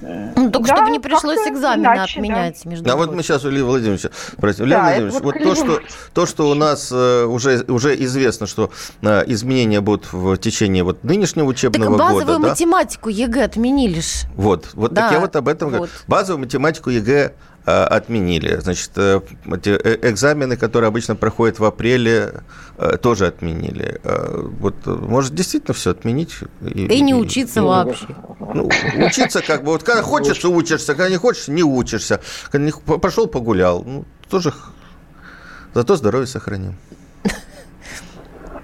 Ну, 0.00 0.50
только 0.50 0.68
да, 0.68 0.76
чтобы 0.76 0.90
не 0.90 1.00
пришлось 1.00 1.46
экзамены 1.46 1.84
иначе, 1.84 2.18
отменять. 2.18 2.60
Да. 2.64 2.70
Между 2.70 2.92
а 2.92 2.96
вот 2.96 3.12
мы 3.12 3.22
сейчас 3.22 3.44
у 3.44 3.50
Ильи 3.50 3.62
Владимировича 3.62 4.10
спросим. 4.32 4.64
Илья 4.66 4.76
да, 4.76 4.82
Владимирович, 4.84 5.14
вот, 5.14 5.22
вот 5.24 5.42
то, 5.42 5.54
что, 5.54 5.80
то, 6.12 6.26
что 6.26 6.50
у 6.50 6.54
нас 6.54 6.90
э, 6.92 7.24
уже, 7.24 7.64
уже 7.68 7.94
известно, 8.04 8.46
что 8.46 8.70
э, 9.02 9.24
изменения 9.26 9.80
будут 9.80 10.12
в 10.12 10.36
течение 10.36 10.84
вот 10.84 11.02
нынешнего 11.04 11.46
учебного 11.46 11.90
так 11.90 11.98
базовую 11.98 12.24
года. 12.24 12.38
базовую 12.38 12.50
математику 12.50 13.10
да? 13.10 13.16
ЕГЭ 13.16 13.44
отменили 13.44 14.00
ж. 14.00 14.26
Вот, 14.34 14.70
вот 14.74 14.92
да, 14.92 15.02
так 15.02 15.12
я 15.12 15.20
вот 15.20 15.36
об 15.36 15.48
этом 15.48 15.70
вот. 15.70 15.76
говорю. 15.76 15.92
Базовую 16.06 16.40
математику 16.40 16.90
ЕГЭ 16.90 17.32
отменили. 17.68 18.56
Значит, 18.56 18.90
э, 18.96 19.20
эти 19.46 19.70
э, 19.70 20.10
экзамены, 20.10 20.56
которые 20.56 20.88
обычно 20.88 21.16
проходят 21.16 21.58
в 21.58 21.64
апреле, 21.64 22.42
тоже 23.02 23.26
отменили. 23.26 24.00
Вот, 24.60 24.86
может, 24.86 25.34
действительно 25.34 25.74
все 25.74 25.90
отменить? 25.90 26.36
И, 26.62 26.86
и 26.86 27.00
не 27.00 27.14
учиться 27.14 27.60
и, 27.60 27.62
вообще. 27.62 28.06
Ну, 28.54 28.70
учиться 29.04 29.42
как 29.42 29.64
бы, 29.64 29.72
вот 29.72 29.82
когда 29.82 30.02
хочешь, 30.02 30.44
учишься, 30.44 30.94
когда 30.94 31.10
не 31.10 31.16
хочешь, 31.16 31.48
не 31.48 31.64
учишься. 31.64 32.20
Когда 32.50 32.66
не, 32.66 32.72
пошел, 32.98 33.26
погулял. 33.26 33.82
Ну, 33.84 34.04
тоже 34.30 34.52
зато 35.74 35.96
здоровье 35.96 36.26
сохраним. 36.26 36.76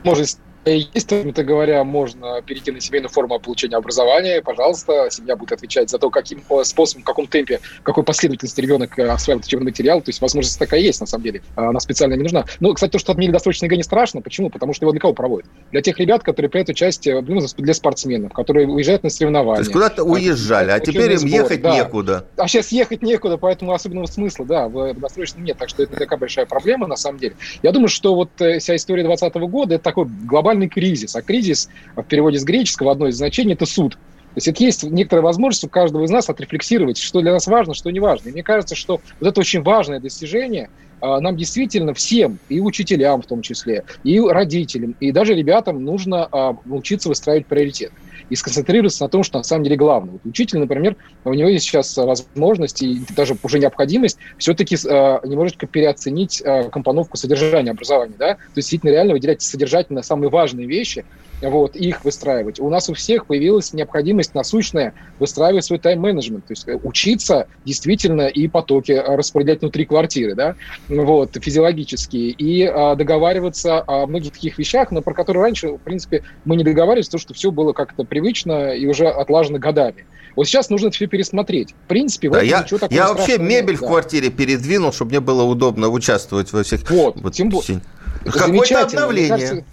Может, 0.05 0.39
есть, 0.71 1.13
это 1.13 1.45
говоря, 1.45 1.85
можно 1.85 2.43
перейти 2.43 2.71
на 2.71 2.81
семейную 2.81 3.11
форму 3.11 3.39
получения 3.39 3.77
образования. 3.77 4.43
Пожалуйста, 4.43 5.09
семья 5.11 5.37
будет 5.37 5.53
отвечать 5.53 5.91
за 5.91 5.99
то, 5.99 6.11
каким 6.11 6.43
способом, 6.63 7.03
в 7.03 7.07
каком 7.07 7.27
темпе, 7.27 7.61
какой 7.83 8.05
последовательности 8.05 8.61
ребенок 8.61 8.99
э, 8.99 9.09
осваивает 9.09 9.47
учебный 9.47 9.67
материал. 9.67 10.01
То 10.01 10.11
есть 10.11 10.21
возможность 10.21 10.59
такая 10.59 10.81
есть, 10.81 11.01
на 11.01 11.07
самом 11.07 11.25
деле. 11.25 11.43
Она 11.57 11.81
специально 11.81 12.15
не 12.15 12.23
нужна. 12.23 12.45
Ну, 12.61 12.73
кстати, 12.75 12.93
то, 12.93 12.99
что 12.99 13.13
отменили 13.13 13.33
досрочный 13.33 13.67
ЕГЭ, 13.67 13.77
не 13.77 13.83
страшно. 13.83 14.21
Почему? 14.21 14.51
Потому 14.51 14.73
что 14.73 14.85
его 14.85 14.93
для 14.93 15.01
кого 15.01 15.13
проводят? 15.13 15.49
Для 15.71 15.83
тех 15.83 15.99
ребят, 15.99 16.23
которые 16.23 16.51
принимают 16.51 16.69
участие, 16.71 17.21
ну, 17.21 17.41
для 17.59 17.75
спортсменов, 17.75 18.33
которые 18.33 18.69
уезжают 18.69 19.03
на 19.03 19.11
соревнования. 19.11 19.57
То 19.57 19.63
есть 19.63 19.73
куда-то 19.73 20.05
уезжали, 20.05 20.71
а 20.71 20.81
теперь 20.81 21.13
им 21.13 21.19
сбор, 21.19 21.31
ехать 21.31 21.63
да. 21.63 21.77
некуда. 21.77 22.27
А 22.37 22.49
сейчас 22.49 22.73
ехать 22.73 23.03
некуда, 23.03 23.37
поэтому 23.37 23.73
особенного 23.73 24.07
смысла, 24.07 24.45
да, 24.45 24.69
в 24.69 24.95
досрочном 24.95 25.45
нет. 25.45 25.59
Так 25.59 25.69
что 25.69 25.83
это 25.83 25.97
такая 25.97 26.19
большая 26.19 26.47
проблема, 26.47 26.87
на 26.87 26.97
самом 26.97 27.19
деле. 27.19 27.37
Я 27.63 27.73
думаю, 27.73 27.89
что 27.89 28.15
вот 28.15 28.31
э, 28.41 28.59
вся 28.59 28.77
история 28.77 29.03
2020 29.03 29.51
года– 29.51 29.75
это 29.77 29.85
такой 29.85 30.07
глобальный 30.07 30.54
кризис. 30.69 31.15
А 31.17 31.23
кризис 31.23 31.69
в 31.97 32.03
переводе 32.03 32.39
с 32.39 32.45
греческого 32.45 32.93
одно 32.93 33.09
из 33.09 33.17
значений– 33.17 33.53
это 33.55 33.67
суд. 33.67 33.99
То 34.35 34.39
есть 34.39 34.49
это 34.49 34.65
есть 34.65 34.83
некоторая 34.83 35.25
возможность 35.25 35.65
у 35.65 35.69
каждого 35.69 36.05
из 36.05 36.11
нас 36.11 36.29
отрефлексировать, 36.29 36.99
что 36.99 37.21
для 37.21 37.33
нас 37.33 37.47
важно, 37.47 37.73
что 37.73 37.91
не 37.91 38.01
важно. 38.01 38.31
И 38.31 38.33
мне 38.33 38.43
кажется, 38.43 38.75
что 38.75 39.01
вот 39.21 39.29
это 39.29 39.41
очень 39.41 39.63
важное 39.63 40.01
достижение 40.01 40.71
а, 41.01 41.21
нам 41.21 41.37
действительно 41.37 41.95
всем, 41.95 42.39
и 42.49 42.61
учителям 42.61 43.23
в 43.23 43.27
том 43.27 43.43
числе, 43.43 43.85
и 44.03 44.19
родителям, 44.21 44.97
и 45.01 45.13
даже 45.13 45.35
ребятам 45.35 45.85
нужно 45.85 46.27
а, 46.33 46.57
учиться 46.67 47.09
выстраивать 47.09 47.47
приоритет 47.47 47.93
и 48.31 48.37
сконцентрироваться 48.37 49.05
на 49.05 49.09
том, 49.09 49.23
что 49.23 49.39
на 49.39 49.45
самом 49.45 49.65
деле 49.65 49.77
главное. 49.77 50.13
Вот 50.13 50.23
учитель, 50.25 50.59
например, 50.59 50.97
у 51.25 51.35
него 51.35 51.49
есть 51.49 51.67
сейчас 51.67 51.95
возможность 51.97 52.83
и 52.83 53.03
даже 53.15 53.37
уже 53.43 53.59
необходимость 53.59 54.19
все-таки 54.39 54.77
э, 54.77 54.79
немножечко 55.25 55.67
переоценить 55.67 56.41
э, 56.43 56.71
компоновку 56.71 57.19
содержания 57.19 57.71
образования, 57.71 58.15
да, 58.19 58.35
то 58.35 58.41
есть 58.57 58.71
действительно 58.71 58.91
реально 58.91 59.13
выделять 59.13 59.43
содержательно 59.43 60.03
самые 60.03 60.31
важные 60.31 60.67
вещи, 60.67 61.05
вот, 61.51 61.77
их 61.77 62.05
выстраивать. 62.05 62.61
У 62.61 62.69
нас 62.69 62.89
у 62.89 62.95
всех 62.95 63.27
появилась 63.27 63.73
необходимость 63.73 64.35
насущная 64.35 64.95
выстраивать 65.19 65.65
свой 65.65 65.79
тайм-менеджмент, 65.79 66.47
то 66.47 66.53
есть 66.53 66.69
э, 66.69 66.79
учиться 66.83 67.47
действительно 67.65 68.27
и 68.27 68.49
потоки 68.49 68.93
распределять 68.93 69.61
внутри 69.61 69.85
квартиры, 69.85 70.35
да, 70.35 70.55
вот, 70.89 71.37
физиологические, 71.41 72.31
и 72.31 72.65
а, 72.65 72.95
договариваться 72.95 73.83
о 73.87 74.07
многих 74.07 74.33
таких 74.33 74.59
вещах, 74.59 74.91
но 74.91 75.03
про 75.03 75.15
которые 75.15 75.43
раньше, 75.43 75.69
в 75.69 75.79
принципе, 75.79 76.25
мы 76.45 76.57
не 76.57 76.65
договаривались, 76.65 77.07
потому 77.07 77.21
что 77.21 77.35
все 77.35 77.51
было 77.51 77.73
как-то 77.73 78.05
привычно 78.05 78.75
и 78.75 78.87
уже 78.87 79.09
отлажено 79.09 79.59
годами. 79.59 80.07
Вот 80.37 80.47
сейчас 80.47 80.69
нужно 80.69 80.91
все 80.91 81.07
пересмотреть. 81.07 81.75
В 81.85 81.89
принципе, 81.89 82.29
да, 82.29 82.43
я, 82.43 82.67
я 82.91 83.13
вообще 83.13 83.39
мебель 83.39 83.73
нет, 83.73 83.79
в 83.79 83.83
да. 83.83 83.87
квартире 83.87 84.31
передвинул, 84.31 84.93
чтобы 84.93 85.11
мне 85.11 85.21
было 85.21 85.45
удобно 85.45 85.89
участвовать 85.89 86.53
во 86.53 86.65
всех... 86.65 86.89
Вот, 86.91 87.21
вот 87.21 87.35
тем 87.35 87.51
более. 87.51 87.81
Какое-то 88.25 88.83
обновление. 88.83 89.29
Кажется, 89.29 89.65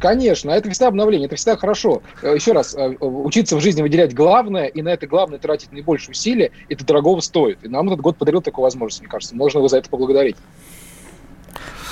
Конечно, 0.00 0.50
это 0.50 0.70
всегда 0.70 0.88
обновление, 0.88 1.26
это 1.26 1.36
всегда 1.36 1.56
хорошо. 1.56 2.02
Э, 2.22 2.34
Еще 2.34 2.52
раз, 2.52 2.74
э, 2.74 2.96
учиться 3.00 3.56
в 3.56 3.60
жизни 3.60 3.82
выделять 3.82 4.14
главное, 4.14 4.66
и 4.66 4.80
на 4.80 4.90
это 4.90 5.06
главное 5.06 5.38
тратить 5.38 5.72
наибольшие 5.72 6.12
усилия, 6.12 6.52
это 6.68 6.84
дорогого 6.84 7.20
стоит. 7.20 7.58
И 7.62 7.68
нам 7.68 7.88
этот 7.88 8.00
год 8.00 8.16
подарил 8.16 8.40
такую 8.40 8.62
возможность, 8.62 9.00
мне 9.00 9.08
кажется. 9.08 9.34
Можно 9.34 9.58
его 9.58 9.68
за 9.68 9.78
это 9.78 9.90
поблагодарить. 9.90 10.36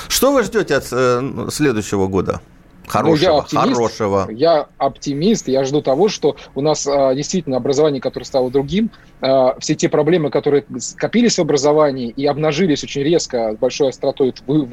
Что 0.09 0.33
вы 0.33 0.45
ждете 0.45 0.77
от 0.77 0.87
э, 0.93 1.49
следующего 1.51 2.07
года? 2.07 2.41
Хорошего, 2.87 3.17
ну, 3.17 3.35
я 3.35 3.39
оптимист, 3.39 3.67
хорошего. 3.75 4.31
Я 4.31 4.67
оптимист, 4.79 5.49
я 5.49 5.65
жду 5.65 5.83
того, 5.83 6.09
что 6.09 6.37
у 6.55 6.61
нас 6.61 6.87
а, 6.87 7.15
действительно 7.15 7.57
образование, 7.57 8.01
которое 8.01 8.25
стало 8.25 8.51
другим, 8.51 8.91
а, 9.21 9.59
все 9.59 9.75
те 9.75 9.89
проблемы, 9.89 10.31
которые 10.31 10.65
скопились 10.79 11.39
в 11.39 11.41
образовании 11.41 12.11
и 12.11 12.27
обнажились 12.27 12.85
очень 12.85 13.03
резко, 13.03 13.55
с 13.55 13.57
большой 13.57 13.89
остротой 13.89 14.35
вы, 14.47 14.65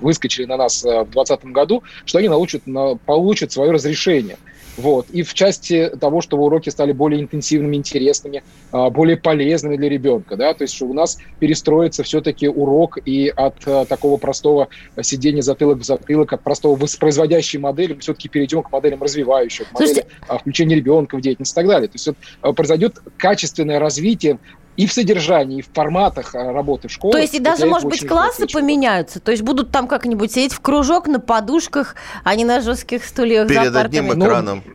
выскочили 0.00 0.44
на 0.44 0.56
нас 0.56 0.84
а, 0.84 1.04
в 1.04 1.10
2020 1.10 1.44
году, 1.46 1.82
что 2.04 2.18
они 2.18 2.28
научат, 2.28 2.66
на, 2.66 2.96
получат 2.96 3.52
свое 3.52 3.72
разрешение. 3.72 4.36
Вот. 4.76 5.06
И 5.10 5.22
в 5.22 5.32
части 5.34 5.90
того, 6.00 6.20
чтобы 6.20 6.44
уроки 6.44 6.68
стали 6.68 6.92
более 6.92 7.20
интенсивными, 7.20 7.76
интересными, 7.76 8.42
а, 8.72 8.90
более 8.90 9.16
полезными 9.16 9.76
для 9.76 9.88
ребенка. 9.88 10.36
Да? 10.36 10.52
То 10.54 10.62
есть 10.62 10.74
что 10.74 10.86
у 10.86 10.92
нас 10.92 11.18
перестроится 11.38 12.02
все-таки 12.02 12.48
урок 12.48 12.98
и 13.04 13.32
от 13.34 13.56
а, 13.66 13.84
такого 13.86 14.16
простого 14.18 14.68
сидения 15.02 15.42
затылок 15.42 15.78
в 15.78 15.84
затылок, 15.84 16.32
от 16.32 16.42
простого 16.42 16.76
воспроизводящей 16.76 17.58
модели, 17.58 17.94
мы 17.94 18.00
все-таки 18.00 18.28
перейдем 18.28 18.62
к 18.62 18.70
моделям 18.70 19.02
развивающих, 19.02 19.72
модели 19.72 20.04
а, 20.28 20.38
включения 20.38 20.76
ребенка 20.76 21.16
в 21.16 21.20
деятельность 21.20 21.52
и 21.52 21.54
так 21.54 21.66
далее. 21.66 21.88
То 21.88 21.94
есть 21.94 22.08
вот, 22.08 22.56
произойдет 22.56 23.00
качественное 23.16 23.78
развитие 23.78 24.38
и 24.76 24.86
в 24.86 24.92
содержании, 24.92 25.58
и 25.58 25.62
в 25.62 25.68
форматах 25.72 26.34
работы 26.34 26.88
в 26.88 26.92
школе. 26.92 27.12
То 27.12 27.18
есть 27.18 27.34
и 27.34 27.38
даже, 27.38 27.66
может 27.66 27.88
быть, 27.88 28.06
классы 28.06 28.46
поменяются? 28.46 29.20
То 29.20 29.30
есть 29.30 29.42
будут 29.42 29.70
там 29.70 29.88
как-нибудь 29.88 30.32
сидеть 30.32 30.52
в 30.52 30.60
кружок 30.60 31.06
на 31.06 31.20
подушках, 31.20 31.94
а 32.24 32.34
не 32.34 32.44
на 32.44 32.60
жестких 32.60 33.04
стульях 33.04 33.48
Перед 33.48 33.74
одним 33.74 34.12
экраном. 34.12 34.62
Ну, 34.66 34.72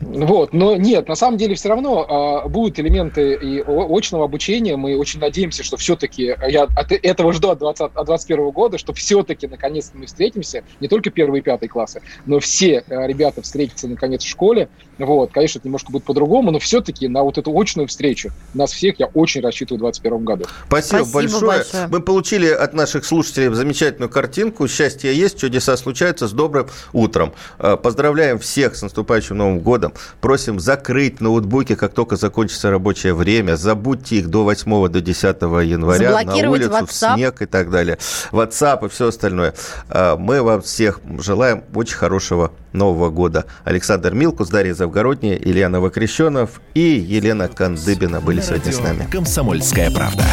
Вот, 0.00 0.52
но 0.52 0.76
нет, 0.76 1.08
на 1.08 1.14
самом 1.14 1.38
деле 1.38 1.54
все 1.54 1.68
равно 1.68 2.42
э, 2.44 2.48
будут 2.48 2.78
элементы 2.78 3.34
и 3.34 3.60
очного 3.60 4.24
обучения. 4.24 4.76
Мы 4.76 4.96
очень 4.96 5.20
надеемся, 5.20 5.62
что 5.62 5.76
все-таки, 5.76 6.34
я 6.48 6.64
от 6.64 6.92
этого 6.92 7.32
жду 7.32 7.50
от 7.50 7.58
2021 7.58 8.50
года, 8.50 8.78
что 8.78 8.92
все-таки 8.92 9.46
наконец-то 9.46 9.96
мы 9.96 10.06
встретимся, 10.06 10.64
не 10.80 10.88
только 10.88 11.10
первые 11.10 11.40
и 11.40 11.42
пятые 11.42 11.68
классы, 11.68 12.02
но 12.26 12.40
все 12.40 12.84
э, 12.86 13.06
ребята 13.06 13.42
встретятся 13.42 13.88
наконец 13.88 14.24
в 14.24 14.28
школе. 14.28 14.68
Вот, 14.98 15.30
конечно, 15.32 15.58
это 15.58 15.68
немножко 15.68 15.92
будет 15.92 16.04
по-другому, 16.04 16.50
но 16.50 16.58
все-таки 16.58 17.08
на 17.08 17.22
вот 17.22 17.38
эту 17.38 17.58
очную 17.58 17.88
встречу 17.88 18.30
нас 18.54 18.72
всех 18.72 18.98
я 19.00 19.06
очень 19.06 19.40
рассчитываю 19.40 19.78
в 19.78 19.82
2021 19.82 20.24
году. 20.24 20.44
Спасибо, 20.66 21.04
Спасибо 21.04 21.12
большое. 21.12 21.46
большое. 21.46 21.88
Мы 21.88 22.00
получили 22.00 22.48
от 22.48 22.74
наших 22.74 23.04
слушателей 23.04 23.52
замечательную 23.54 24.10
картинку. 24.10 24.68
Счастье 24.68 25.14
есть, 25.14 25.38
чудеса 25.38 25.76
случаются. 25.76 26.28
С 26.28 26.32
добрым 26.32 26.68
утром. 26.92 27.32
Э, 27.58 27.76
поздравляем 27.76 28.38
всех 28.38 28.76
с 28.76 28.82
наступающим 28.82 29.36
Новым 29.36 29.49
годом. 29.58 29.92
Просим 30.20 30.60
закрыть 30.60 31.20
ноутбуки, 31.20 31.74
как 31.74 31.92
только 31.92 32.14
закончится 32.14 32.70
рабочее 32.70 33.14
время. 33.14 33.56
Забудьте 33.56 34.16
их 34.16 34.28
до 34.28 34.44
8 34.44 34.88
до 34.88 35.00
10 35.00 35.24
января 35.64 36.22
на 36.22 36.50
улицу, 36.50 36.70
WhatsApp. 36.70 36.86
в 36.86 36.92
снег 36.92 37.42
и 37.42 37.46
так 37.46 37.70
далее. 37.70 37.98
WhatsApp 38.30 38.86
и 38.86 38.88
все 38.88 39.08
остальное. 39.08 39.54
Э, 39.88 40.16
мы 40.16 40.42
вам 40.42 40.62
всех 40.62 41.00
желаем 41.18 41.64
очень 41.74 41.96
хорошего 41.96 42.52
Нового 42.72 43.10
года. 43.10 43.46
Александр 43.64 44.14
Милкус, 44.14 44.48
Дарья 44.48 44.74
Завгородняя, 44.74 45.36
Илья 45.36 45.68
Новокрещенов 45.68 46.60
и 46.74 46.80
Елена 46.80 47.48
Кандыбина 47.48 48.20
были 48.20 48.40
сегодня 48.40 48.72
с 48.72 48.78
нами. 48.80 49.08
Комсомольская 49.10 49.90
правда. 49.90 50.24